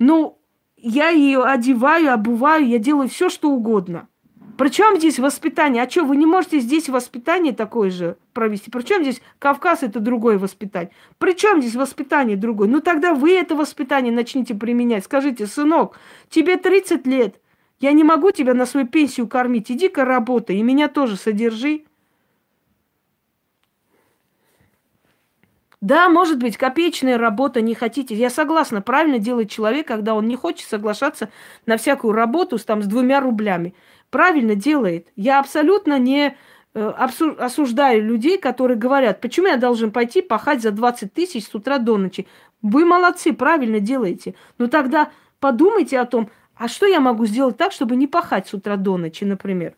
ну, 0.00 0.38
я 0.76 1.10
ее 1.10 1.44
одеваю, 1.44 2.12
обуваю, 2.12 2.66
я 2.66 2.78
делаю 2.78 3.08
все, 3.08 3.28
что 3.28 3.50
угодно. 3.50 4.08
Причем 4.56 4.98
здесь 4.98 5.18
воспитание? 5.18 5.82
А 5.82 5.88
что, 5.88 6.04
вы 6.04 6.16
не 6.16 6.26
можете 6.26 6.58
здесь 6.58 6.88
воспитание 6.88 7.52
такое 7.52 7.90
же 7.90 8.16
провести? 8.32 8.70
Причем 8.70 9.02
здесь 9.02 9.22
Кавказ 9.38 9.82
это 9.82 10.00
другое 10.00 10.38
воспитание? 10.38 10.90
Причем 11.18 11.60
здесь 11.60 11.76
воспитание 11.76 12.36
другое? 12.36 12.68
Ну 12.68 12.80
тогда 12.80 13.14
вы 13.14 13.32
это 13.32 13.54
воспитание 13.54 14.12
начните 14.12 14.54
применять. 14.54 15.04
Скажите, 15.04 15.46
сынок, 15.46 15.98
тебе 16.28 16.56
30 16.56 17.06
лет, 17.06 17.36
я 17.78 17.92
не 17.92 18.04
могу 18.04 18.30
тебя 18.30 18.54
на 18.54 18.66
свою 18.66 18.86
пенсию 18.86 19.28
кормить, 19.28 19.70
иди-ка 19.70 20.04
работай, 20.04 20.56
и 20.56 20.62
меня 20.62 20.88
тоже 20.88 21.16
содержи. 21.16 21.84
Да, 25.80 26.10
может 26.10 26.38
быть, 26.38 26.58
копеечная 26.58 27.16
работа, 27.16 27.62
не 27.62 27.74
хотите. 27.74 28.14
Я 28.14 28.28
согласна, 28.28 28.82
правильно 28.82 29.18
делает 29.18 29.50
человек, 29.50 29.86
когда 29.86 30.14
он 30.14 30.28
не 30.28 30.36
хочет 30.36 30.68
соглашаться 30.68 31.30
на 31.64 31.78
всякую 31.78 32.12
работу 32.12 32.58
с, 32.58 32.64
там, 32.64 32.82
с 32.82 32.86
двумя 32.86 33.20
рублями. 33.20 33.74
Правильно 34.10 34.54
делает. 34.54 35.08
Я 35.16 35.40
абсолютно 35.40 35.98
не 35.98 36.36
э, 36.74 36.88
осуждаю 36.88 38.04
людей, 38.04 38.36
которые 38.36 38.76
говорят, 38.76 39.22
почему 39.22 39.46
я 39.46 39.56
должен 39.56 39.90
пойти 39.90 40.20
пахать 40.20 40.60
за 40.60 40.70
20 40.70 41.14
тысяч 41.14 41.46
с 41.46 41.54
утра 41.54 41.78
до 41.78 41.96
ночи. 41.96 42.28
Вы 42.60 42.84
молодцы, 42.84 43.32
правильно 43.32 43.80
делаете. 43.80 44.34
Но 44.58 44.66
тогда 44.66 45.10
подумайте 45.38 45.98
о 45.98 46.04
том, 46.04 46.30
а 46.56 46.68
что 46.68 46.84
я 46.84 47.00
могу 47.00 47.24
сделать 47.24 47.56
так, 47.56 47.72
чтобы 47.72 47.96
не 47.96 48.06
пахать 48.06 48.46
с 48.48 48.52
утра 48.52 48.76
до 48.76 48.98
ночи, 48.98 49.24
например. 49.24 49.74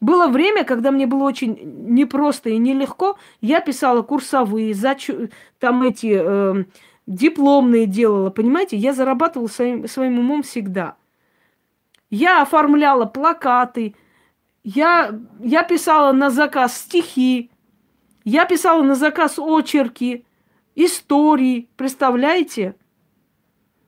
Было 0.00 0.28
время, 0.28 0.64
когда 0.64 0.90
мне 0.90 1.06
было 1.06 1.24
очень 1.24 1.58
непросто 1.88 2.50
и 2.50 2.58
нелегко. 2.58 3.18
Я 3.40 3.60
писала 3.60 4.02
курсовые, 4.02 4.74
зач... 4.74 5.10
там 5.58 5.82
эти 5.82 6.20
э, 6.20 6.64
дипломные 7.06 7.86
делала, 7.86 8.30
понимаете? 8.30 8.76
Я 8.76 8.92
зарабатывала 8.92 9.48
своим, 9.48 9.88
своим 9.88 10.18
умом 10.18 10.42
всегда. 10.42 10.96
Я 12.10 12.42
оформляла 12.42 13.06
плакаты, 13.06 13.94
я, 14.62 15.18
я 15.40 15.62
писала 15.62 16.12
на 16.12 16.30
заказ 16.30 16.76
стихи, 16.78 17.50
я 18.24 18.44
писала 18.44 18.82
на 18.82 18.94
заказ 18.94 19.38
очерки, 19.38 20.24
истории, 20.74 21.68
представляете? 21.76 22.76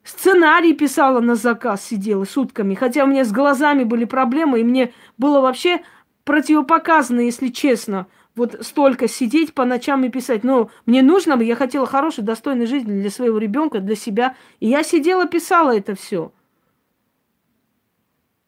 Сценарий 0.03 0.73
писала 0.73 1.21
на 1.21 1.35
заказ, 1.35 1.85
сидела 1.85 2.25
сутками. 2.25 2.75
Хотя 2.75 3.05
у 3.05 3.07
меня 3.07 3.25
с 3.25 3.33
глазами 3.33 3.85
были 3.85 4.05
проблемы, 4.05 4.61
и 4.61 4.65
мне 4.65 4.93
было 5.19 5.41
вообще 5.41 5.83
противопоказано, 6.31 7.23
если 7.23 7.49
честно, 7.49 8.07
вот 8.37 8.59
столько 8.61 9.09
сидеть 9.09 9.53
по 9.53 9.65
ночам 9.65 10.05
и 10.05 10.11
писать. 10.11 10.45
Но 10.45 10.71
мне 10.87 11.03
нужно, 11.03 11.33
я 11.43 11.57
хотела 11.57 11.87
хорошей, 11.87 12.23
достойной 12.23 12.67
жизни 12.67 13.01
для 13.01 13.11
своего 13.11 13.39
ребенка, 13.39 13.81
для 13.81 13.97
себя. 13.97 14.37
И 14.61 14.69
я 14.69 14.85
сидела, 14.85 15.27
писала 15.27 15.77
это 15.77 15.97
все. 15.97 16.33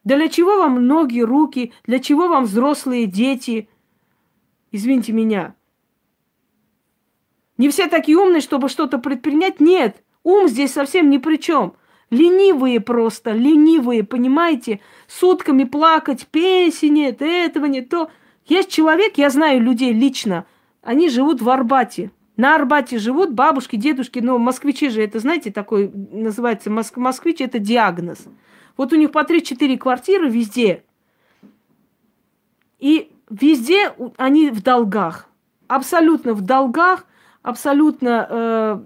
Для 0.04 0.28
чего 0.28 0.58
вам 0.58 0.86
ноги, 0.86 1.18
руки? 1.18 1.72
Для 1.82 1.98
чего 1.98 2.28
вам 2.28 2.44
взрослые 2.44 3.06
дети? 3.06 3.68
Извините 4.70 5.12
меня. 5.12 5.56
Не 7.58 7.68
все 7.68 7.88
такие 7.88 8.16
умные, 8.16 8.42
чтобы 8.42 8.68
что-то 8.68 8.98
предпринять? 8.98 9.58
Нет. 9.58 10.04
Ум 10.22 10.46
здесь 10.46 10.72
совсем 10.72 11.10
ни 11.10 11.18
при 11.18 11.34
чем. 11.36 11.74
Ленивые 12.12 12.78
просто, 12.78 13.30
ленивые, 13.30 14.04
понимаете? 14.04 14.80
Сутками 15.08 15.64
плакать, 15.64 16.26
пенсии 16.26 16.86
нет, 16.86 17.22
этого 17.22 17.64
нет, 17.64 17.88
то. 17.88 18.10
Есть 18.44 18.70
человек, 18.70 19.16
я 19.16 19.30
знаю 19.30 19.62
людей 19.62 19.94
лично, 19.94 20.44
они 20.82 21.08
живут 21.08 21.40
в 21.40 21.48
Арбате. 21.48 22.10
На 22.36 22.54
Арбате 22.54 22.98
живут 22.98 23.32
бабушки, 23.32 23.76
дедушки, 23.76 24.18
но 24.18 24.36
москвичи 24.36 24.90
же, 24.90 25.00
это, 25.02 25.20
знаете, 25.20 25.50
такой 25.50 25.90
называется, 25.90 26.68
моск- 26.68 26.98
москвич 26.98 27.40
это 27.40 27.58
диагноз. 27.58 28.26
Вот 28.76 28.92
у 28.92 28.96
них 28.96 29.10
по 29.10 29.20
3-4 29.20 29.78
квартиры 29.78 30.28
везде. 30.28 30.82
И 32.78 33.10
везде 33.30 33.94
они 34.18 34.50
в 34.50 34.62
долгах. 34.62 35.28
Абсолютно 35.66 36.34
в 36.34 36.42
долгах, 36.42 37.06
абсолютно 37.42 38.26
э, 38.28 38.80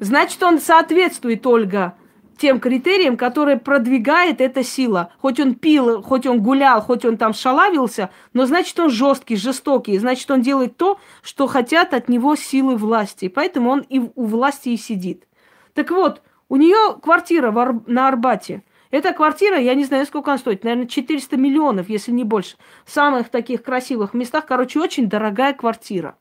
Значит, 0.00 0.42
он 0.42 0.60
соответствует, 0.60 1.44
Ольга, 1.46 1.94
тем 2.38 2.60
критериям, 2.60 3.16
которые 3.16 3.58
продвигает 3.58 4.40
эта 4.40 4.62
сила. 4.62 5.12
Хоть 5.20 5.40
он 5.40 5.56
пил, 5.56 6.02
хоть 6.02 6.24
он 6.24 6.40
гулял, 6.40 6.80
хоть 6.80 7.04
он 7.04 7.16
там 7.16 7.34
шалавился, 7.34 8.10
но 8.32 8.46
значит, 8.46 8.78
он 8.78 8.90
жесткий, 8.90 9.36
жестокий. 9.36 9.98
Значит, 9.98 10.30
он 10.30 10.40
делает 10.40 10.76
то, 10.76 11.00
что 11.22 11.48
хотят 11.48 11.94
от 11.94 12.08
него 12.08 12.36
силы 12.36 12.76
власти. 12.76 13.28
Поэтому 13.28 13.70
он 13.70 13.80
и 13.80 13.98
у 13.98 14.24
власти 14.24 14.68
и 14.68 14.76
сидит. 14.76 15.26
Так 15.74 15.90
вот, 15.90 16.22
у 16.48 16.56
нее 16.56 16.96
квартира 17.02 17.52
Ар- 17.52 17.82
на 17.86 18.06
Арбате. 18.06 18.62
Эта 18.90 19.12
квартира, 19.12 19.58
я 19.58 19.74
не 19.74 19.84
знаю, 19.84 20.06
сколько 20.06 20.30
она 20.30 20.38
стоит, 20.38 20.64
наверное, 20.64 20.86
400 20.86 21.36
миллионов, 21.36 21.90
если 21.90 22.12
не 22.12 22.24
больше. 22.24 22.56
В 22.86 22.90
самых 22.90 23.28
таких 23.28 23.62
красивых 23.62 24.14
местах, 24.14 24.46
короче, 24.46 24.80
очень 24.80 25.08
дорогая 25.08 25.52
квартира 25.52 26.16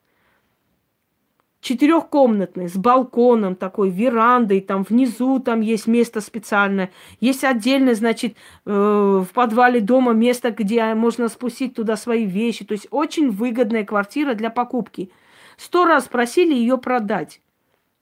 четырехкомнатный, 1.62 2.70
с 2.70 2.76
балконом 2.76 3.55
такой, 3.55 3.89
верандой, 3.89 4.62
там 4.62 4.84
внизу 4.84 5.39
там 5.39 5.62
есть 5.62 5.88
место 5.88 6.22
специальное. 6.22 6.91
Есть 7.20 7.43
отдельно, 7.43 7.93
значит, 7.95 8.36
э, 8.66 8.72
в 8.72 9.28
подвале 9.34 9.82
дома 9.82 10.14
место, 10.14 10.51
где 10.51 10.93
можно 10.93 11.28
спустить 11.28 11.76
туда 11.76 11.95
свои 11.95 12.26
вещи. 12.26 12.66
То 12.66 12.74
есть 12.74 12.88
очень 12.91 13.32
выгодная 13.32 13.84
квартира 13.84 14.34
для 14.34 14.49
покупки. 14.49 15.12
Сто 15.58 15.86
раз 15.86 16.05
просили 16.05 16.53
ее 16.53 16.78
продать. 16.78 17.41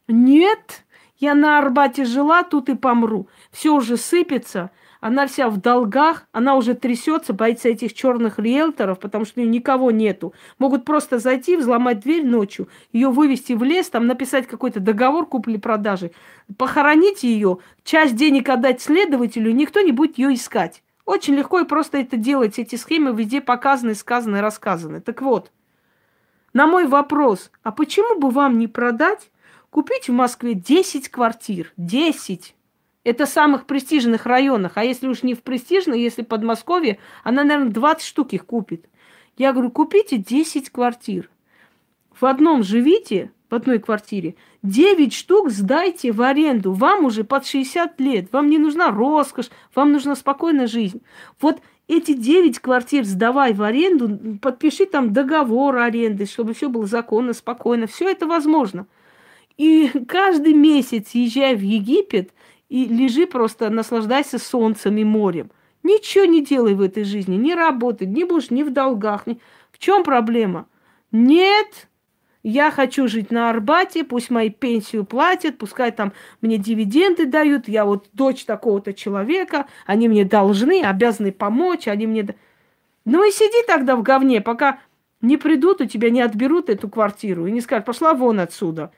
Нет, 0.08 0.84
я 1.18 1.34
на 1.34 1.58
Арбате 1.58 2.06
жила, 2.06 2.44
тут 2.44 2.70
и 2.70 2.76
помру. 2.76 3.28
Все 3.52 3.74
уже 3.74 3.98
сыпется– 3.98 4.72
она 5.02 5.28
вся 5.28 5.50
в 5.50 5.58
долгах, 5.58 6.28
она 6.32 6.56
уже 6.56 6.74
трясется, 6.74 7.34
боится 7.34 7.70
этих 7.70 7.94
черных 7.94 8.40
риэлторов, 8.40 9.00
потому 9.00 9.26
что 9.26 9.40
у 9.40 9.44
нее 9.44 9.52
никого 9.52 9.92
нету. 9.92 10.34
Могут 10.58 10.86
просто 10.86 11.20
зайти, 11.20 11.56
взломать 11.56 12.00
дверь 12.00 12.26
ночью, 12.26 12.68
ее 12.92 13.10
вывести 13.10 13.54
в 13.54 13.64
лес, 13.64 13.90
там 13.90 14.08
написать 14.08 14.48
какой-то 14.48 14.80
договор 14.80 15.26
купли-продажи, 15.26 16.12
похоронить 16.58 17.24
ее, 17.24 17.60
часть 17.84 18.16
денег 18.16 18.50
отдать 18.50 18.82
следователю, 18.82 19.52
никто 19.54 19.82
не 19.82 19.92
будет 19.92 20.18
ее 20.18 20.34
искать. 20.34 20.82
Очень 21.06 21.36
легко 21.36 21.60
и 21.60 21.66
просто 21.66 22.00
это 22.00 22.18
делать. 22.18 22.58
Эти 22.58 22.76
схемы 22.76 23.14
везде 23.16 23.40
показаны, 23.40 23.94
сказаны, 23.94 24.42
рассказаны. 24.42 25.02
Так 25.02 25.22
вот, 25.22 25.52
на 26.54 26.68
мой 26.68 26.88
вопрос, 26.88 27.52
а 27.64 27.72
почему 27.72 28.20
бы 28.20 28.32
вам 28.32 28.58
не 28.58 28.68
продать, 28.68 29.30
купить 29.70 30.10
в 30.10 30.14
Москве 30.14 30.56
10 30.56 31.10
квартир? 31.10 31.74
10! 31.78 32.56
Это 33.06 33.28
в 33.28 33.30
самых 33.30 33.68
престижных 33.68 34.26
районах. 34.26 34.74
А 34.76 34.84
если 34.84 35.08
уж 35.08 35.22
не 35.22 35.36
в 35.36 35.44
престижных, 35.44 35.98
если 35.98 36.24
Подмосковье, 36.24 36.98
она, 37.24 37.44
наверное, 37.44 37.72
20 37.72 38.06
штук 38.06 38.34
их 38.34 38.46
купит. 38.46 38.90
Я 39.38 39.54
говорю, 39.54 39.70
купите 39.70 40.18
10 40.18 40.72
квартир. 40.72 41.30
В 42.20 42.26
одном 42.26 42.64
живите, 42.64 43.32
в 43.50 43.54
одной 43.54 43.78
квартире, 43.78 44.36
9 44.64 45.14
штук 45.14 45.52
сдайте 45.52 46.12
в 46.12 46.22
аренду. 46.24 46.74
Вам 46.74 47.06
уже 47.06 47.24
под 47.24 47.46
60 47.46 48.00
лет. 48.02 48.34
Вам 48.34 48.50
не 48.50 48.58
нужна 48.58 48.90
роскошь, 48.90 49.52
вам 49.76 49.92
нужна 49.92 50.16
спокойная 50.16 50.66
жизнь. 50.66 51.04
Вот 51.40 51.62
эти 51.88 52.14
9 52.14 52.58
квартир 52.58 53.04
сдавай 53.04 53.54
в 53.54 53.62
аренду, 53.62 54.40
подпиши 54.42 54.88
там 54.88 55.14
договор 55.14 55.78
аренды, 55.78 56.26
чтобы 56.26 56.56
все 56.56 56.70
было 56.70 56.88
законно, 56.88 57.34
спокойно. 57.34 57.86
Все 57.86 58.10
это 58.10 58.26
возможно. 58.26 58.88
И 59.58 59.92
каждый 60.08 60.54
месяц, 60.54 61.12
езжая 61.12 61.56
в 61.56 61.62
Египет, 61.62 62.32
и 62.70 62.86
лежи 62.86 63.28
просто, 63.28 63.70
наслаждайся 63.70 64.40
солнцем 64.40 64.98
и 64.98 65.04
морем. 65.04 65.52
Ничего 65.84 66.26
не 66.26 66.44
делай 66.44 66.74
в 66.74 66.82
этой 66.82 67.04
жизни, 67.04 67.36
не 67.36 67.54
работай, 67.54 68.08
не 68.08 68.24
будешь 68.24 68.50
ни 68.50 68.64
в 68.64 68.74
долгах. 68.74 69.28
Ни... 69.28 69.40
В 69.72 69.78
чем 69.78 70.04
проблема? 70.04 70.68
Нет, 71.12 71.88
я 72.42 72.72
хочу 72.72 73.08
жить 73.08 73.32
на 73.32 73.50
Арбате, 73.50 74.04
пусть 74.04 74.30
мои 74.30 74.50
пенсию 74.50 75.06
платят, 75.06 75.58
пускай 75.58 75.92
там 75.92 76.14
мне 76.42 76.58
дивиденды 76.58 77.26
дают, 77.26 77.68
я 77.68 77.86
вот 77.86 78.08
дочь 78.14 78.46
такого-то 78.46 78.94
человека, 78.94 79.68
они 79.86 80.08
мне 80.08 80.26
должны, 80.26 80.84
обязаны 80.84 81.32
помочь, 81.32 81.88
они 81.88 82.08
мне... 82.08 82.28
Ну 83.06 83.28
и 83.28 83.32
сиди 83.32 83.66
тогда 83.68 83.96
в 83.96 84.02
говне, 84.02 84.42
пока 84.42 84.80
не 85.22 85.38
придут 85.38 85.82
у 85.82 85.86
тебя, 85.86 86.10
не 86.10 86.22
отберут 86.22 86.70
эту 86.70 86.90
квартиру 86.90 87.46
и 87.46 87.52
не 87.52 87.62
скажут, 87.62 87.86
пошла 87.86 88.14
вон 88.14 88.40
отсюда 88.40 88.92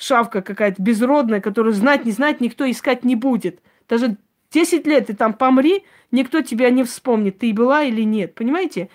шавка 0.00 0.42
какая-то 0.42 0.82
безродная, 0.82 1.40
которую 1.40 1.74
знать, 1.74 2.04
не 2.04 2.12
знать 2.12 2.40
никто 2.40 2.68
искать 2.68 3.04
не 3.04 3.14
будет. 3.14 3.60
Даже 3.88 4.16
10 4.50 4.86
лет 4.86 5.06
ты 5.06 5.14
там 5.14 5.34
помри, 5.34 5.84
никто 6.10 6.40
тебя 6.40 6.70
не 6.70 6.82
вспомнит, 6.84 7.38
ты 7.38 7.52
была 7.52 7.82
или 7.82 8.02
нет. 8.02 8.34
Понимаете? 8.34 8.88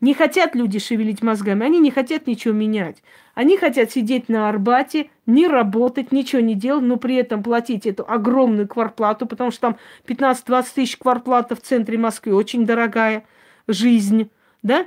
Не 0.00 0.12
хотят 0.12 0.54
люди 0.54 0.78
шевелить 0.78 1.22
мозгами, 1.22 1.64
они 1.64 1.78
не 1.78 1.90
хотят 1.90 2.26
ничего 2.26 2.52
менять. 2.52 3.02
Они 3.34 3.56
хотят 3.56 3.90
сидеть 3.90 4.28
на 4.28 4.50
Арбате, 4.50 5.08
не 5.24 5.46
работать, 5.46 6.12
ничего 6.12 6.42
не 6.42 6.54
делать, 6.54 6.84
но 6.84 6.98
при 6.98 7.14
этом 7.14 7.42
платить 7.42 7.86
эту 7.86 8.04
огромную 8.06 8.68
кварплату, 8.68 9.24
потому 9.26 9.50
что 9.50 9.60
там 9.60 9.76
15-20 10.06 10.66
тысяч 10.74 10.98
кварплата 10.98 11.56
в 11.56 11.62
центре 11.62 11.96
Москвы, 11.96 12.34
очень 12.34 12.66
дорогая 12.66 13.24
жизнь, 13.66 14.30
да? 14.62 14.86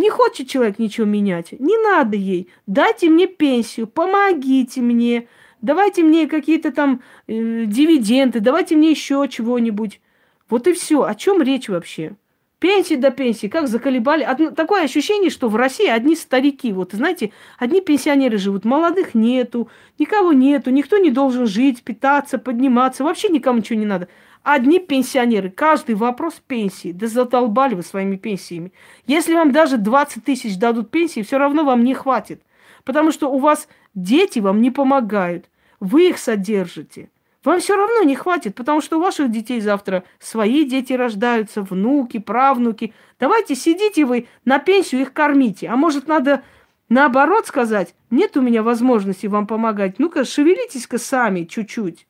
Не 0.00 0.08
хочет 0.08 0.48
человек 0.48 0.78
ничего 0.78 1.06
менять. 1.06 1.52
Не 1.52 1.76
надо 1.76 2.16
ей. 2.16 2.48
Дайте 2.66 3.10
мне 3.10 3.26
пенсию, 3.26 3.86
помогите 3.86 4.80
мне. 4.80 5.28
Давайте 5.60 6.02
мне 6.02 6.26
какие-то 6.26 6.72
там 6.72 7.02
э, 7.26 7.66
дивиденды, 7.66 8.40
давайте 8.40 8.76
мне 8.76 8.92
еще 8.92 9.26
чего-нибудь. 9.28 10.00
Вот 10.48 10.66
и 10.66 10.72
все. 10.72 11.02
О 11.02 11.14
чем 11.14 11.42
речь 11.42 11.68
вообще? 11.68 12.16
Пенсии 12.60 12.94
до 12.94 13.10
пенсии, 13.10 13.48
как 13.48 13.68
заколебали. 13.68 14.22
Одно, 14.22 14.52
такое 14.52 14.84
ощущение, 14.84 15.28
что 15.28 15.50
в 15.50 15.56
России 15.56 15.86
одни 15.86 16.16
старики. 16.16 16.72
Вот, 16.72 16.92
знаете, 16.92 17.32
одни 17.58 17.82
пенсионеры 17.82 18.38
живут, 18.38 18.64
молодых 18.64 19.14
нету, 19.14 19.68
никого 19.98 20.32
нету, 20.32 20.70
никто 20.70 20.96
не 20.96 21.10
должен 21.10 21.46
жить, 21.46 21.82
питаться, 21.82 22.38
подниматься, 22.38 23.04
вообще 23.04 23.28
никому 23.28 23.58
ничего 23.58 23.78
не 23.78 23.86
надо. 23.86 24.08
Одни 24.42 24.78
пенсионеры, 24.78 25.50
каждый 25.50 25.94
вопрос 25.94 26.40
пенсии. 26.46 26.92
Да 26.92 27.06
задолбали 27.06 27.74
вы 27.74 27.82
своими 27.82 28.16
пенсиями. 28.16 28.72
Если 29.06 29.34
вам 29.34 29.52
даже 29.52 29.76
20 29.76 30.24
тысяч 30.24 30.56
дадут 30.56 30.90
пенсии, 30.90 31.22
все 31.22 31.36
равно 31.36 31.64
вам 31.64 31.84
не 31.84 31.94
хватит. 31.94 32.42
Потому 32.84 33.12
что 33.12 33.30
у 33.30 33.38
вас 33.38 33.68
дети 33.94 34.38
вам 34.38 34.62
не 34.62 34.70
помогают. 34.70 35.46
Вы 35.78 36.08
их 36.08 36.18
содержите. 36.18 37.10
Вам 37.44 37.60
все 37.60 37.76
равно 37.76 38.02
не 38.02 38.16
хватит, 38.16 38.54
потому 38.54 38.80
что 38.80 38.98
у 38.98 39.02
ваших 39.02 39.30
детей 39.30 39.60
завтра 39.60 40.04
свои 40.18 40.64
дети 40.64 40.92
рождаются, 40.92 41.62
внуки, 41.62 42.18
правнуки. 42.18 42.92
Давайте 43.18 43.54
сидите 43.54 44.04
вы 44.04 44.26
на 44.44 44.58
пенсию 44.58 45.02
их 45.02 45.12
кормите. 45.12 45.68
А 45.68 45.76
может, 45.76 46.06
надо 46.06 46.42
наоборот 46.88 47.46
сказать, 47.46 47.94
нет 48.10 48.36
у 48.36 48.42
меня 48.42 48.62
возможности 48.62 49.26
вам 49.26 49.46
помогать. 49.46 49.98
Ну-ка, 49.98 50.24
шевелитесь-ка 50.24 50.98
сами 50.98 51.44
чуть-чуть. 51.44 52.06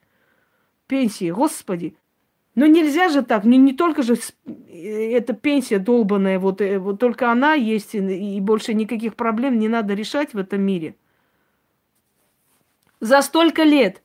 Пенсии, 0.88 1.30
господи. 1.30 1.96
Но 2.60 2.66
нельзя 2.66 3.08
же 3.08 3.22
так, 3.22 3.44
не, 3.44 3.56
не 3.56 3.72
только 3.72 4.02
же 4.02 4.18
эта 4.44 5.32
пенсия 5.32 5.78
долбанная, 5.78 6.38
вот, 6.38 6.60
э, 6.60 6.78
вот 6.78 7.00
только 7.00 7.32
она 7.32 7.54
есть, 7.54 7.94
и 7.94 8.38
больше 8.38 8.74
никаких 8.74 9.14
проблем 9.14 9.58
не 9.58 9.66
надо 9.66 9.94
решать 9.94 10.34
в 10.34 10.36
этом 10.36 10.60
мире. 10.60 10.94
За 13.00 13.22
столько 13.22 13.62
лет 13.62 14.02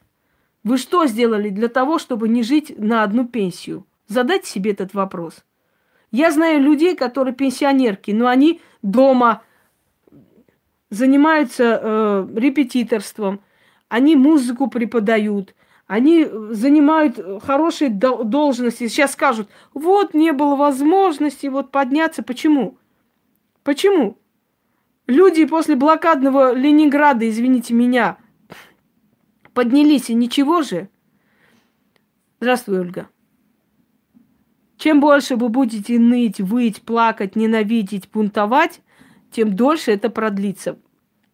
вы 0.64 0.78
что 0.78 1.06
сделали 1.06 1.49
для 1.49 1.68
того, 1.68 1.99
чтобы 1.99 2.30
не 2.30 2.43
жить 2.43 2.74
на 2.78 3.03
одну 3.03 3.28
пенсию? 3.28 3.86
Задайте 4.08 4.49
себе 4.49 4.72
этот 4.72 4.93
вопрос. 4.93 5.43
Я 6.12 6.32
знаю 6.32 6.62
людей, 6.62 6.95
которые 6.95 7.36
пенсионерки, 7.36 8.12
но 8.12 8.28
они 8.28 8.62
дома 8.82 9.41
занимаются 10.89 11.78
э, 11.84 12.28
репетиторством, 12.38 13.41
они 13.89 14.16
музыку 14.16 14.70
преподают, 14.70 15.56
они 15.88 16.25
занимают 16.51 17.19
хорошие 17.43 17.89
должности. 17.89 18.88
Сейчас 18.88 19.13
скажут, 19.13 19.49
вот 19.73 20.13
не 20.13 20.31
было 20.31 20.55
возможности 20.55 21.47
вот 21.47 21.71
подняться. 21.71 22.23
Почему? 22.23 22.77
Почему? 23.63 24.17
Люди 25.05 25.45
после 25.45 25.75
блокадного 25.75 26.53
Ленинграда, 26.53 27.29
извините 27.29 27.75
меня, 27.75 28.17
поднялись, 29.53 30.09
и 30.09 30.15
ничего 30.15 30.63
же. 30.63 30.89
Здравствуй, 32.39 32.79
Ольга. 32.79 33.09
Чем 34.77 34.99
больше 34.99 35.36
вы 35.36 35.49
будете 35.49 35.99
ныть, 35.99 36.41
выть, 36.41 36.81
плакать, 36.81 37.36
ненавидеть, 37.36 38.09
бунтовать, 38.11 38.81
тем 39.31 39.55
дольше 39.55 39.91
это 39.91 40.09
продлится. 40.09 40.79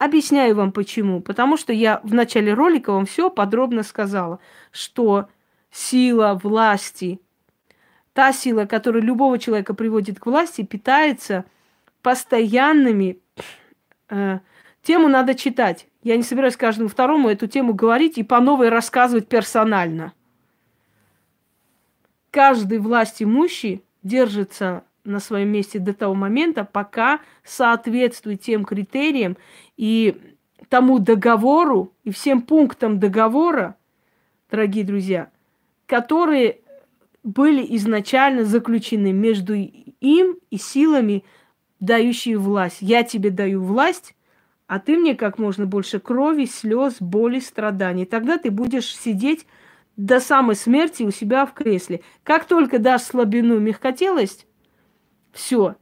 Объясняю 0.01 0.55
вам 0.55 0.71
почему. 0.71 1.21
Потому 1.21 1.57
что 1.57 1.71
я 1.73 1.99
в 2.01 2.11
начале 2.15 2.55
ролика 2.55 2.91
вам 2.91 3.05
все 3.05 3.29
подробно 3.29 3.83
сказала, 3.83 4.39
что 4.71 5.29
сила 5.69 6.39
власти, 6.41 7.21
та 8.13 8.33
сила, 8.33 8.65
которая 8.65 9.03
любого 9.03 9.37
человека 9.37 9.75
приводит 9.75 10.19
к 10.19 10.25
власти, 10.25 10.63
питается 10.63 11.45
постоянными... 12.01 13.19
Э, 14.09 14.39
тему 14.81 15.07
надо 15.07 15.35
читать. 15.35 15.85
Я 16.01 16.17
не 16.17 16.23
собираюсь 16.23 16.57
каждому 16.57 16.89
второму 16.89 17.29
эту 17.29 17.45
тему 17.45 17.75
говорить 17.75 18.17
и 18.17 18.23
по 18.23 18.39
новой 18.39 18.69
рассказывать 18.69 19.27
персонально. 19.27 20.13
Каждый 22.31 22.79
власть 22.79 23.21
имущий 23.21 23.83
держится 24.01 24.83
на 25.03 25.19
своем 25.19 25.49
месте 25.49 25.79
до 25.79 25.93
того 25.93 26.13
момента, 26.13 26.63
пока 26.63 27.19
соответствует 27.43 28.41
тем 28.41 28.65
критериям 28.65 29.37
и 29.77 30.19
тому 30.69 30.99
договору 30.99 31.93
и 32.03 32.11
всем 32.11 32.41
пунктам 32.41 32.99
договора, 32.99 33.75
дорогие 34.49 34.83
друзья, 34.83 35.29
которые 35.85 36.59
были 37.23 37.65
изначально 37.75 38.45
заключены 38.45 39.11
между 39.11 39.53
им 39.53 40.37
и 40.49 40.57
силами, 40.57 41.23
дающие 41.79 42.37
власть. 42.37 42.77
Я 42.79 43.03
тебе 43.03 43.29
даю 43.29 43.61
власть, 43.61 44.15
а 44.67 44.79
ты 44.79 44.97
мне 44.97 45.15
как 45.15 45.37
можно 45.37 45.65
больше 45.65 45.99
крови, 45.99 46.45
слез, 46.45 46.95
боли, 46.99 47.39
страданий. 47.39 48.05
Тогда 48.05 48.37
ты 48.37 48.49
будешь 48.49 48.95
сидеть 48.95 49.45
до 49.97 50.19
самой 50.19 50.55
смерти 50.55 51.03
у 51.03 51.11
себя 51.11 51.45
в 51.45 51.53
кресле. 51.53 52.01
Как 52.23 52.45
только 52.45 52.79
дашь 52.79 53.03
слабину 53.03 53.59
мягкотелость, 53.59 54.47
все. 55.31 55.75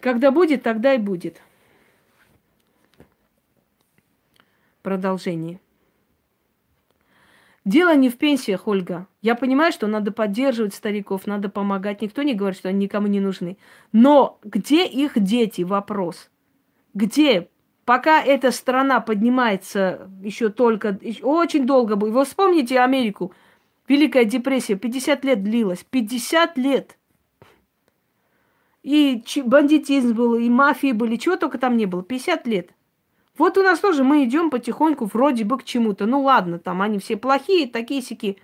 Когда 0.00 0.30
будет, 0.30 0.62
тогда 0.62 0.94
и 0.94 0.98
будет. 0.98 1.40
Продолжение. 4.82 5.60
Дело 7.64 7.94
не 7.94 8.08
в 8.08 8.16
пенсиях, 8.16 8.66
Ольга. 8.66 9.06
Я 9.20 9.34
понимаю, 9.34 9.72
что 9.72 9.86
надо 9.86 10.10
поддерживать 10.10 10.74
стариков, 10.74 11.26
надо 11.26 11.50
помогать. 11.50 12.00
Никто 12.00 12.22
не 12.22 12.34
говорит, 12.34 12.58
что 12.58 12.70
они 12.70 12.84
никому 12.84 13.08
не 13.08 13.20
нужны. 13.20 13.58
Но 13.92 14.38
где 14.42 14.86
их 14.86 15.22
дети? 15.22 15.62
Вопрос. 15.62 16.30
Где? 16.94 17.50
Пока 17.84 18.22
эта 18.22 18.52
страна 18.52 19.00
поднимается 19.00 20.10
еще 20.22 20.48
только, 20.48 20.98
очень 21.22 21.66
долго 21.66 21.96
будет. 21.96 22.14
Вы 22.14 22.24
вспомните 22.24 22.80
Америку. 22.80 23.34
Великая 23.88 24.24
депрессия 24.24 24.76
50 24.76 25.24
лет 25.24 25.42
длилась. 25.42 25.84
50 25.90 26.58
лет. 26.58 26.98
И 28.82 29.22
бандитизм 29.44 30.14
был, 30.14 30.36
и 30.36 30.48
мафии 30.48 30.92
были, 30.92 31.16
чего 31.16 31.36
только 31.36 31.58
там 31.58 31.76
не 31.76 31.86
было. 31.86 32.02
50 32.02 32.46
лет. 32.46 32.70
Вот 33.36 33.56
у 33.56 33.62
нас 33.62 33.78
тоже 33.78 34.04
мы 34.04 34.24
идем 34.24 34.50
потихоньку 34.50 35.06
вроде 35.06 35.44
бы 35.44 35.58
к 35.58 35.64
чему-то. 35.64 36.06
Ну 36.06 36.22
ладно, 36.22 36.58
там 36.58 36.82
они 36.82 36.98
все 36.98 37.16
плохие, 37.16 37.66
такие 37.68 38.02
сики. 38.02 38.38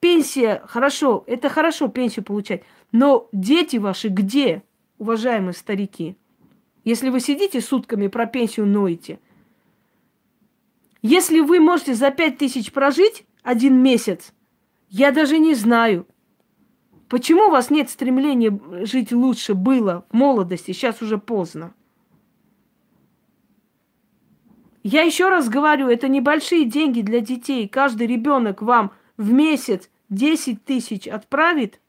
Пенсия, 0.00 0.62
хорошо, 0.66 1.24
это 1.26 1.48
хорошо 1.48 1.88
пенсию 1.88 2.24
получать. 2.24 2.62
Но 2.92 3.28
дети 3.32 3.76
ваши 3.76 4.08
где, 4.08 4.62
уважаемые 4.98 5.54
старики? 5.54 6.16
Если 6.84 7.10
вы 7.10 7.20
сидите 7.20 7.60
сутками 7.60 8.06
про 8.06 8.26
пенсию 8.26 8.66
ноете, 8.66 9.18
если 11.02 11.40
вы 11.40 11.60
можете 11.60 11.94
за 11.94 12.10
пять 12.10 12.38
тысяч 12.38 12.72
прожить 12.72 13.24
один 13.42 13.76
месяц, 13.82 14.32
я 14.90 15.12
даже 15.12 15.38
не 15.38 15.54
знаю, 15.54 16.06
почему 17.08 17.48
у 17.48 17.50
вас 17.50 17.70
нет 17.70 17.90
стремления 17.90 18.58
жить 18.84 19.12
лучше 19.12 19.54
было 19.54 20.06
в 20.10 20.14
молодости, 20.14 20.72
сейчас 20.72 21.02
уже 21.02 21.18
поздно. 21.18 21.74
Я 24.82 25.02
еще 25.02 25.28
раз 25.28 25.48
говорю, 25.48 25.88
это 25.88 26.08
небольшие 26.08 26.64
деньги 26.64 27.02
для 27.02 27.20
детей. 27.20 27.68
Каждый 27.68 28.06
ребенок 28.06 28.62
вам 28.62 28.92
в 29.18 29.32
месяц 29.32 29.90
10 30.08 30.64
тысяч 30.64 31.06
отправит, 31.06 31.80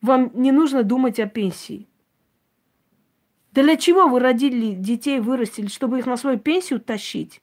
вам 0.00 0.32
не 0.34 0.50
нужно 0.50 0.82
думать 0.82 1.20
о 1.20 1.26
пенсии. 1.26 1.86
Для 3.52 3.76
чего 3.76 4.08
вы 4.08 4.20
родили 4.20 4.74
детей, 4.74 5.20
вырастили, 5.20 5.68
чтобы 5.68 5.98
их 6.00 6.06
на 6.06 6.16
свою 6.16 6.38
пенсию 6.38 6.80
тащить? 6.80 7.40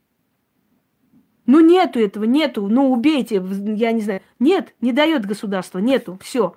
Ну 1.46 1.60
нету 1.60 2.00
этого, 2.00 2.24
нету, 2.24 2.68
ну 2.68 2.92
убейте, 2.92 3.44
я 3.76 3.92
не 3.92 4.02
знаю. 4.02 4.22
Нет, 4.40 4.74
не 4.80 4.94
дает 4.94 5.26
государство, 5.26 5.80
нету, 5.80 6.18
все. 6.22 6.56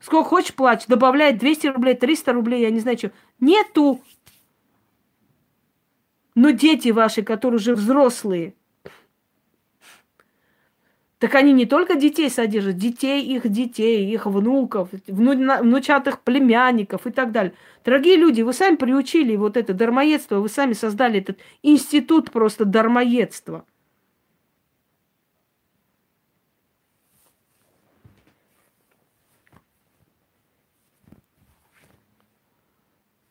Сколько 0.00 0.30
хочешь 0.30 0.54
плачь, 0.54 0.86
добавляет 0.86 1.38
200 1.38 1.66
рублей, 1.68 1.94
300 1.94 2.32
рублей, 2.32 2.62
я 2.62 2.70
не 2.70 2.80
знаю 2.80 2.96
что. 2.96 3.12
Нету, 3.38 4.00
но 6.34 6.50
дети 6.50 6.88
ваши, 6.88 7.22
которые 7.22 7.58
уже 7.58 7.74
взрослые, 7.74 8.54
так 11.18 11.34
они 11.34 11.52
не 11.52 11.66
только 11.66 11.96
детей 11.96 12.30
содержат, 12.30 12.78
детей 12.78 13.22
их 13.22 13.46
детей, 13.46 14.10
их 14.10 14.24
внуков, 14.24 14.88
вну, 15.06 15.32
внучатых 15.60 16.20
племянников 16.20 17.06
и 17.06 17.10
так 17.10 17.30
далее. 17.30 17.52
Дорогие 17.84 18.16
люди, 18.16 18.40
вы 18.40 18.54
сами 18.54 18.76
приучили 18.76 19.36
вот 19.36 19.58
это 19.58 19.74
дармоедство, 19.74 20.36
вы 20.36 20.48
сами 20.48 20.72
создали 20.72 21.20
этот 21.20 21.38
институт 21.62 22.30
просто 22.30 22.64
дармоедства. 22.64 23.66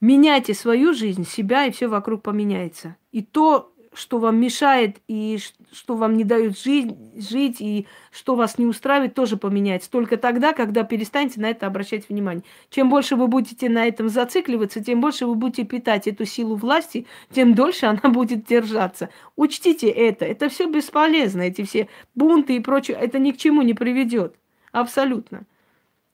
Меняйте 0.02 0.54
свою 0.54 0.94
жизнь, 0.94 1.26
себя, 1.26 1.66
и 1.66 1.72
все 1.72 1.88
вокруг 1.88 2.22
поменяется. 2.22 2.96
И 3.12 3.22
то, 3.22 3.74
что 3.94 4.20
вам 4.20 4.40
мешает, 4.40 4.98
и 5.08 5.40
что 5.72 5.96
вам 5.96 6.16
не 6.16 6.24
дают 6.24 6.58
жизнь, 6.58 6.96
жить, 7.16 7.58
и 7.60 7.88
что 8.12 8.36
вас 8.36 8.58
не 8.58 8.66
устраивает, 8.66 9.14
тоже 9.14 9.36
поменяется. 9.38 9.90
Только 9.90 10.18
тогда, 10.18 10.54
когда 10.54 10.84
перестанете 10.84 11.42
на 11.42 11.50
это 11.50 11.68
обращать 11.68 12.08
внимание. 12.08 12.44
Чем 12.70 12.90
больше 12.90 13.16
вы 13.16 13.28
будете 13.28 13.68
на 13.68 13.88
этом 13.88 14.10
зацикливаться, 14.10 14.84
тем 14.84 15.02
больше 15.02 15.26
вы 15.26 15.36
будете 15.36 15.64
питать 15.64 16.08
эту 16.08 16.26
силу 16.26 16.56
власти, 16.56 17.08
тем 17.32 17.54
дольше 17.56 17.88
она 17.88 18.02
будет 18.14 18.46
держаться. 18.46 19.10
Учтите 19.36 19.90
это. 19.90 20.26
Это 20.26 20.50
все 20.50 20.68
бесполезно. 20.70 21.42
Эти 21.42 21.64
все 21.64 21.90
бунты 22.16 22.56
и 22.56 22.60
прочее. 22.60 22.98
Это 23.00 23.20
ни 23.20 23.32
к 23.32 23.38
чему 23.38 23.64
не 23.64 23.74
приведет. 23.74 24.36
Абсолютно. 24.72 25.46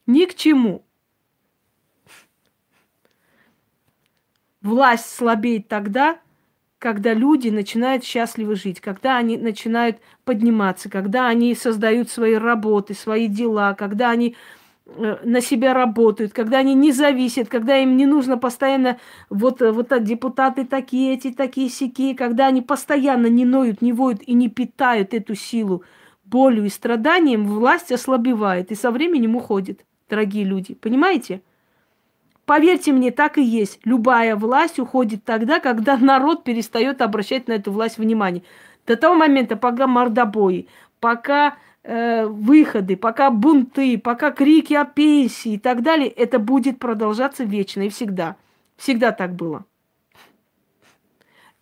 Ни 0.08 0.26
к 0.26 0.36
чему. 0.36 0.85
Власть 4.66 5.16
слабеет 5.16 5.68
тогда, 5.68 6.18
когда 6.80 7.14
люди 7.14 7.50
начинают 7.50 8.04
счастливо 8.04 8.56
жить, 8.56 8.82
когда 8.82 9.18
они 9.18 9.38
начинают 9.38 9.98
подниматься, 10.24 10.90
когда 10.90 11.28
они 11.28 11.54
создают 11.54 12.10
свои 12.10 12.34
работы, 12.34 12.96
свои 12.96 13.28
дела, 13.28 13.76
когда 13.76 14.10
они 14.10 14.36
э, 14.88 15.18
на 15.24 15.42
себя 15.42 15.76
работают, 15.76 16.34
когда 16.34 16.58
они 16.58 16.74
не 16.74 16.92
зависят, 16.92 17.48
когда 17.48 17.78
им 17.78 17.96
не 17.96 18.08
нужно 18.08 18.40
постоянно 18.40 18.98
вот, 19.30 19.62
э, 19.62 19.72
вот 19.72 19.94
депутаты 20.04 20.66
такие, 20.66 21.14
эти 21.14 21.32
такие 21.32 21.70
сики, 21.70 22.16
когда 22.16 22.48
они 22.48 22.64
постоянно 22.64 23.28
не 23.28 23.46
ноют, 23.46 23.84
не 23.84 23.94
воют 23.94 24.24
и 24.24 24.34
не 24.34 24.50
питают 24.50 25.14
эту 25.14 25.36
силу 25.36 25.84
болью 26.24 26.66
и 26.66 26.70
страданием, 26.70 27.46
власть 27.46 27.92
ослабевает 27.92 28.72
и 28.72 28.76
со 28.76 28.90
временем 28.90 29.36
уходит, 29.36 29.86
дорогие 30.10 30.44
люди. 30.44 30.74
Понимаете? 30.74 31.44
Поверьте 32.46 32.92
мне, 32.92 33.12
так 33.12 33.38
и 33.38 33.44
есть. 33.44 33.80
Любая 33.86 34.36
власть 34.36 34.80
уходит 34.80 35.24
тогда, 35.24 35.60
когда 35.60 35.98
народ 36.12 36.44
перестает 36.44 37.02
обращать 37.02 37.48
на 37.48 37.54
эту 37.54 37.72
власть 37.72 37.98
внимание. 37.98 38.44
До 38.86 38.96
того 38.96 39.16
момента, 39.16 39.56
пока 39.56 39.88
мордобои, 39.88 40.68
пока 41.00 41.58
э, 41.84 42.26
выходы, 42.28 42.96
пока 42.98 43.32
бунты, 43.32 43.98
пока 43.98 44.32
крики 44.32 44.74
о 44.74 44.86
пенсии 44.86 45.54
и 45.54 45.60
так 45.60 45.82
далее, 45.82 46.08
это 46.08 46.38
будет 46.38 46.78
продолжаться 46.78 47.44
вечно 47.44 47.82
и 47.82 47.90
всегда. 47.90 48.36
Всегда 48.78 49.12
так 49.12 49.34
было. 49.34 49.66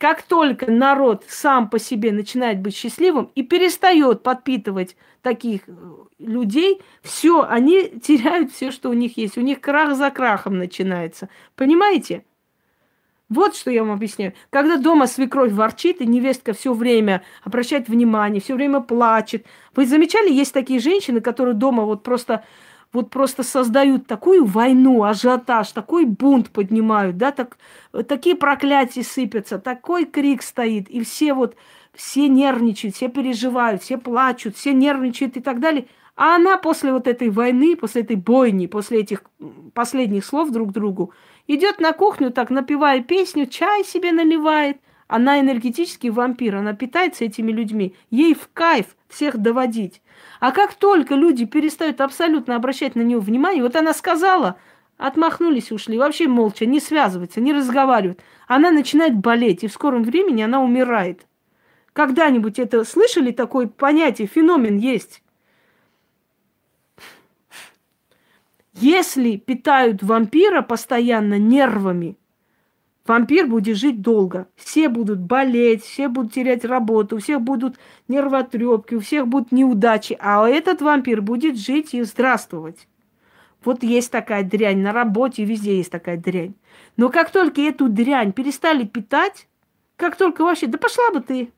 Как 0.03 0.21
только 0.21 0.69
народ 0.69 1.23
сам 1.30 1.69
по 1.69 1.80
себе 1.80 2.11
начинает 2.11 2.59
быть 2.59 2.75
счастливым 2.75 3.31
и 3.35 3.41
перестает 3.41 4.21
подпитывать 4.21 4.97
таких 5.21 5.61
э, 5.65 5.71
людей, 6.19 6.81
все, 7.01 7.43
они 7.43 7.88
теряют 8.03 8.51
все, 8.51 8.71
что 8.71 8.89
у 8.89 8.93
них 8.93 9.15
есть. 9.15 9.38
У 9.38 9.41
них 9.41 9.61
крах 9.61 9.95
за 9.95 10.11
крахом 10.11 10.57
начинается. 10.57 11.30
Понимаете? 11.55 12.25
Вот 13.30 13.55
что 13.55 13.71
я 13.71 13.81
вам 13.85 13.93
объясняю. 13.93 14.34
Когда 14.49 14.75
дома 14.75 15.07
свекровь 15.07 15.53
ворчит, 15.53 16.01
и 16.01 16.05
невестка 16.05 16.51
все 16.51 16.73
время 16.73 17.23
обращает 17.41 17.88
внимание, 17.88 18.41
все 18.41 18.55
время 18.55 18.81
плачет. 18.81 19.45
Вы 19.73 19.85
замечали, 19.85 20.30
есть 20.34 20.53
такие 20.53 20.81
женщины, 20.81 21.21
которые 21.21 21.55
дома 21.55 21.85
вот 21.85 22.03
просто 22.03 22.43
вот 22.94 23.10
просто 23.10 23.44
создают 23.44 24.07
такую 24.07 24.45
войну, 24.45 25.03
ажиотаж, 25.03 25.72
такой 25.72 26.06
бунт 26.06 26.52
поднимают, 26.52 27.18
да, 27.18 27.32
так, 27.32 27.57
такие 28.07 28.36
проклятия 28.36 29.03
сыпятся, 29.03 29.57
такой 29.57 30.06
крик 30.06 30.44
стоит, 30.44 30.88
и 30.90 31.03
все 31.03 31.34
вот, 31.34 31.56
все 31.94 32.28
нервничают, 32.28 32.95
все 32.95 33.10
переживают, 33.10 33.82
все 33.82 33.98
плачут, 33.98 34.56
все 34.56 34.74
нервничают 34.74 35.36
и 35.38 35.41
так 35.41 35.60
далее. 35.60 35.88
А 36.15 36.36
она 36.36 36.57
после 36.57 36.94
вот 36.94 37.07
этой 37.07 37.32
войны, 37.32 37.76
после 37.76 38.03
этой 38.03 38.15
бойни, 38.15 38.68
после 38.68 38.99
этих 38.99 39.24
последних 39.74 40.24
слов 40.24 40.52
друг 40.52 40.72
другу, 40.72 41.11
идет 41.48 41.80
на 41.80 41.91
кухню, 41.91 42.32
так 42.32 42.52
напевая 42.52 43.02
песню, 43.02 43.48
чай 43.48 43.84
себе 43.84 44.11
наливает. 44.11 44.78
Она 45.07 45.40
энергетический 45.40 46.10
вампир, 46.10 46.57
она 46.57 46.74
питается 46.74 47.26
этими 47.26 47.52
людьми. 47.52 47.95
Ей 48.11 48.36
в 48.36 48.48
кайф 48.53 48.95
всех 49.07 49.38
доводить. 49.38 50.02
А 50.44 50.52
как 50.52 50.74
только 50.74 51.15
люди 51.15 51.45
перестают 51.45 52.02
абсолютно 52.02 52.57
обращать 52.57 52.95
на 52.95 53.02
нее 53.02 53.18
внимание, 53.18 53.64
вот 53.64 53.78
она 53.78 53.94
сказала, 53.94 54.57
отмахнулись, 54.98 55.72
ушли, 55.72 55.98
вообще 55.98 56.28
молча, 56.28 56.65
не 56.65 56.82
связываться, 56.82 57.40
не 57.40 57.53
разговаривают. 57.53 58.20
Она 58.45 58.70
начинает 58.70 59.15
болеть, 59.15 59.64
и 59.64 59.70
в 59.70 59.72
скором 59.72 60.03
времени 60.03 60.41
она 60.41 60.61
умирает. 60.61 61.26
Когда-нибудь 61.94 62.60
это 62.60 62.84
слышали 62.84 63.32
такое 63.32 63.68
понятие, 63.68 64.28
феномен 64.28 64.76
есть? 64.76 65.24
Если 68.74 69.38
питают 69.38 70.03
вампира 70.03 70.61
постоянно 70.61 71.40
нервами, 71.40 72.18
Вампир 73.05 73.47
будет 73.47 73.77
жить 73.77 74.01
долго. 74.01 74.47
Все 74.55 74.88
будут 74.88 75.19
болеть, 75.19 75.84
все 75.84 76.07
будут 76.07 76.34
терять 76.34 76.63
работу, 76.63 77.17
у 77.17 77.19
всех 77.19 77.41
будут 77.41 77.77
нервотрепки, 78.07 78.95
у 78.95 79.01
всех 79.01 79.27
будут 79.27 79.51
неудачи. 79.51 80.17
А 80.21 80.47
этот 80.47 80.81
вампир 80.81 81.21
будет 81.21 81.57
жить 81.57 81.93
и 81.93 82.03
здравствовать. 82.03 82.88
Вот 83.63 83.84
есть 83.84 84.11
такая 84.11 84.43
дрянь 84.43 84.80
на 84.81 84.93
работе, 84.93 85.43
везде 85.43 85.77
есть 85.77 85.91
такая 85.91 86.17
дрянь. 86.17 86.55
Но 86.95 87.09
как 87.09 87.30
только 87.31 87.61
эту 87.61 87.89
дрянь 87.89 88.31
перестали 88.31 88.85
питать, 88.85 89.47
как 89.97 90.15
только 90.15 90.43
вообще, 90.43 90.67
да 90.67 90.77
пошла 90.77 91.11
бы 91.11 91.21
ты. 91.21 91.51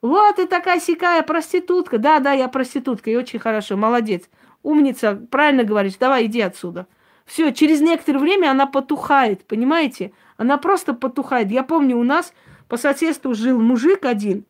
Вот 0.00 0.36
ты 0.36 0.46
такая 0.46 0.80
сикая 0.80 1.22
проститутка. 1.22 1.98
Да, 1.98 2.20
да, 2.20 2.32
я 2.32 2.48
проститутка, 2.48 3.10
и 3.10 3.16
очень 3.16 3.40
хорошо, 3.40 3.76
молодец. 3.76 4.28
Умница, 4.62 5.16
правильно 5.30 5.64
говоришь, 5.64 5.96
давай 5.96 6.26
иди 6.26 6.40
отсюда. 6.40 6.86
Все, 7.24 7.52
через 7.52 7.80
некоторое 7.80 8.20
время 8.20 8.50
она 8.50 8.66
потухает, 8.66 9.44
понимаете? 9.46 10.12
Она 10.38 10.56
просто 10.56 10.94
потухает. 10.94 11.50
Я 11.50 11.64
помню, 11.64 11.98
у 11.98 12.04
нас 12.04 12.32
по 12.68 12.78
соседству 12.78 13.34
жил 13.34 13.60
мужик 13.60 14.06
один, 14.06 14.44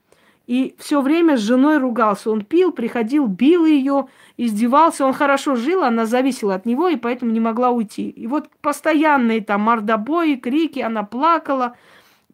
и 0.46 0.76
все 0.78 1.00
время 1.00 1.36
с 1.36 1.40
женой 1.40 1.78
ругался. 1.78 2.30
Он 2.30 2.44
пил, 2.44 2.72
приходил, 2.72 3.26
бил 3.26 3.66
ее, 3.66 4.08
издевался. 4.36 5.04
Он 5.04 5.12
хорошо 5.12 5.56
жил, 5.56 5.82
она 5.82 6.06
зависела 6.06 6.54
от 6.54 6.66
него, 6.66 6.88
и 6.88 6.96
поэтому 6.96 7.32
не 7.32 7.40
могла 7.40 7.70
уйти. 7.70 8.08
И 8.08 8.26
вот 8.26 8.48
постоянные 8.60 9.40
там 9.40 9.62
мордобои, 9.62 10.36
крики, 10.36 10.78
она 10.78 11.02
плакала, 11.02 11.76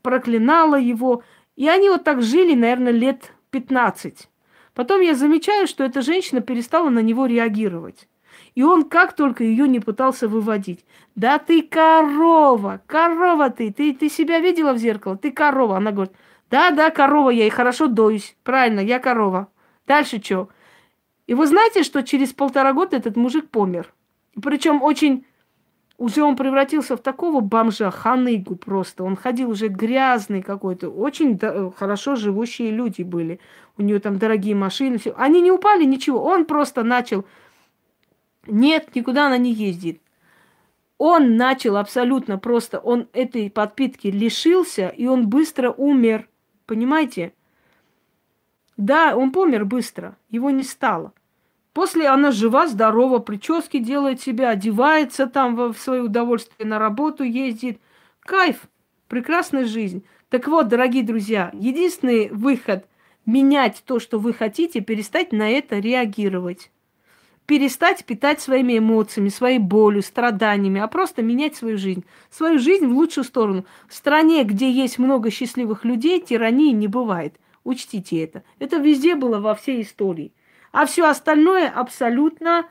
проклинала 0.02 0.78
его. 0.78 1.22
И 1.56 1.68
они 1.68 1.89
вот 1.89 2.05
так 2.05 2.22
жили, 2.22 2.55
наверное, 2.55 2.93
лет 2.93 3.32
15. 3.51 4.28
Потом 4.74 5.01
я 5.01 5.14
замечаю, 5.14 5.68
что 5.68 5.85
эта 5.85 6.02
женщина 6.02 6.40
перестала 6.40 6.90
на 6.90 7.01
него 7.01 7.26
реагировать. 7.26 8.09
И 8.54 8.62
он 8.62 8.84
как 8.84 9.14
только 9.14 9.44
ее 9.44 9.68
не 9.68 9.80
пытался 9.80 10.28
выводить. 10.28 10.84
Да 11.14 11.38
ты 11.38 11.62
корова, 11.62 12.80
корова 12.86 13.50
ты, 13.50 13.72
ты, 13.72 13.94
ты 13.94 14.08
себя 14.08 14.40
видела 14.40 14.72
в 14.72 14.78
зеркало, 14.78 15.16
ты 15.16 15.32
корова. 15.32 15.76
Она 15.76 15.92
говорит, 15.92 16.14
да, 16.50 16.70
да, 16.70 16.90
корова 16.90 17.30
я 17.30 17.46
и 17.46 17.50
хорошо 17.50 17.86
доюсь. 17.86 18.36
Правильно, 18.44 18.80
я 18.80 18.98
корова. 18.98 19.48
Дальше 19.86 20.22
что? 20.22 20.48
И 21.26 21.34
вы 21.34 21.46
знаете, 21.46 21.82
что 21.82 22.02
через 22.02 22.32
полтора 22.32 22.72
года 22.72 22.96
этот 22.96 23.16
мужик 23.16 23.50
помер. 23.50 23.92
Причем 24.40 24.82
очень... 24.82 25.26
Уже 25.96 26.24
он 26.24 26.34
превратился 26.34 26.96
в 26.96 27.00
такого 27.00 27.40
бомжа, 27.40 27.92
ханыгу 27.92 28.56
просто. 28.56 29.04
Он 29.04 29.14
ходил 29.14 29.50
уже 29.50 29.68
грязный 29.68 30.42
какой-то. 30.42 30.88
Очень 30.88 31.38
да, 31.38 31.70
хорошо 31.70 32.16
живущие 32.16 32.72
люди 32.72 33.02
были. 33.02 33.38
У 33.78 33.82
нее 33.82 34.00
там 34.00 34.18
дорогие 34.18 34.56
машины. 34.56 34.98
Все. 34.98 35.14
Они 35.16 35.40
не 35.40 35.52
упали, 35.52 35.84
ничего. 35.84 36.20
Он 36.20 36.46
просто 36.46 36.82
начал 36.82 37.24
нет, 38.46 38.94
никуда 38.94 39.26
она 39.26 39.38
не 39.38 39.52
ездит. 39.52 40.00
Он 40.98 41.36
начал 41.36 41.76
абсолютно 41.76 42.38
просто, 42.38 42.78
он 42.78 43.08
этой 43.12 43.50
подпитки 43.50 44.08
лишился, 44.08 44.88
и 44.88 45.06
он 45.06 45.28
быстро 45.28 45.70
умер. 45.70 46.28
Понимаете? 46.66 47.32
Да, 48.76 49.16
он 49.16 49.32
помер 49.32 49.64
быстро, 49.64 50.16
его 50.30 50.50
не 50.50 50.62
стало. 50.62 51.12
После 51.72 52.06
она 52.06 52.30
жива, 52.30 52.68
здорова, 52.68 53.18
прически 53.18 53.78
делает 53.78 54.20
себя, 54.20 54.50
одевается 54.50 55.26
там 55.26 55.56
в 55.56 55.74
свое 55.74 56.02
удовольствие, 56.02 56.68
на 56.68 56.78
работу 56.78 57.24
ездит. 57.24 57.80
Кайф, 58.20 58.68
прекрасная 59.08 59.64
жизнь. 59.64 60.04
Так 60.28 60.46
вот, 60.46 60.68
дорогие 60.68 61.02
друзья, 61.02 61.50
единственный 61.52 62.28
выход 62.30 62.86
менять 63.26 63.82
то, 63.84 63.98
что 63.98 64.18
вы 64.18 64.32
хотите, 64.32 64.80
перестать 64.80 65.32
на 65.32 65.50
это 65.50 65.78
реагировать 65.78 66.70
перестать 67.46 68.04
питать 68.04 68.40
своими 68.40 68.78
эмоциями, 68.78 69.28
своей 69.28 69.58
болью, 69.58 70.02
страданиями, 70.02 70.80
а 70.80 70.88
просто 70.88 71.22
менять 71.22 71.56
свою 71.56 71.76
жизнь. 71.76 72.04
Свою 72.30 72.58
жизнь 72.58 72.86
в 72.86 72.92
лучшую 72.92 73.24
сторону. 73.24 73.66
В 73.88 73.94
стране, 73.94 74.44
где 74.44 74.70
есть 74.70 74.98
много 74.98 75.30
счастливых 75.30 75.84
людей, 75.84 76.20
тирании 76.20 76.72
не 76.72 76.88
бывает. 76.88 77.38
Учтите 77.62 78.22
это. 78.22 78.42
Это 78.58 78.78
везде 78.78 79.14
было 79.14 79.40
во 79.40 79.54
всей 79.54 79.82
истории. 79.82 80.32
А 80.72 80.86
все 80.86 81.06
остальное 81.08 81.68
абсолютно, 81.68 82.66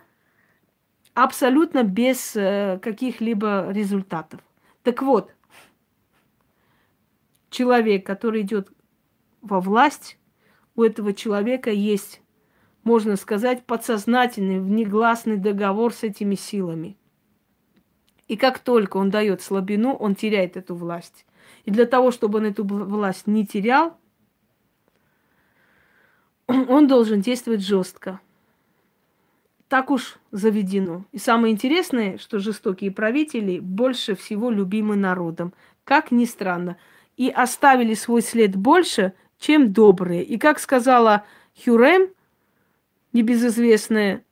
абсолютно 1.14 1.84
без 1.84 2.36
э, 2.36 2.80
каких-либо 2.82 3.72
результатов. 3.72 4.42
Так 4.82 5.02
вот, 5.02 5.34
человек, 7.50 8.06
который 8.06 8.42
идет 8.42 8.70
во 9.42 9.62
власть, 9.62 10.18
у 10.76 10.84
этого 10.84 11.14
человека 11.14 11.70
есть 11.70 12.23
можно 12.84 13.16
сказать, 13.16 13.66
подсознательный, 13.66 14.60
внегласный 14.60 15.38
договор 15.38 15.94
с 15.94 16.04
этими 16.04 16.36
силами. 16.36 16.98
И 18.28 18.36
как 18.36 18.60
только 18.60 18.98
он 18.98 19.10
дает 19.10 19.42
слабину, 19.42 19.94
он 19.94 20.16
теряет 20.16 20.58
эту 20.58 20.76
власть. 20.76 21.26
И 21.66 21.72
для 21.72 21.86
того, 21.86 22.12
чтобы 22.12 22.40
он 22.40 22.46
эту 22.46 22.64
власть 22.66 23.28
не 23.28 23.46
терял, 23.46 23.98
он 26.48 26.88
должен 26.88 27.22
действовать 27.22 27.62
жестко. 27.62 28.20
Так 29.70 29.90
уж 29.90 30.18
заведено. 30.32 31.06
И 31.12 31.18
самое 31.18 31.54
интересное, 31.54 32.18
что 32.18 32.40
жестокие 32.40 32.92
правители 32.92 33.60
больше 33.60 34.16
всего 34.16 34.52
любимы 34.52 34.96
народом. 34.96 35.54
Как 35.84 36.12
ни 36.12 36.26
странно. 36.26 36.78
И 37.18 37.30
оставили 37.30 37.94
свой 37.94 38.22
след 38.22 38.56
больше, 38.56 39.14
чем 39.40 39.72
добрые. 39.74 40.24
И 40.24 40.38
как 40.38 40.60
сказала 40.60 41.24
Хюрем– 41.64 42.10
небезызвестные 43.14 44.24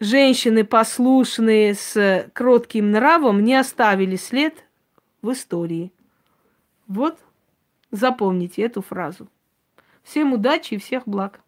женщины, 0.00 0.64
послушные 0.64 1.74
с 1.74 2.28
кротким 2.32 2.90
нравом, 2.90 3.44
не 3.44 3.54
оставили 3.54 4.16
след 4.16 4.64
в 5.22 5.32
истории. 5.32 5.92
Вот 6.86 7.18
Запомните 7.90 8.62
эту 8.62 8.82
фразу. 8.82 9.28
Всем 10.02 10.32
удачи 10.32 10.74
и 10.74 10.78
всех 10.78 11.06
благ. 11.06 11.40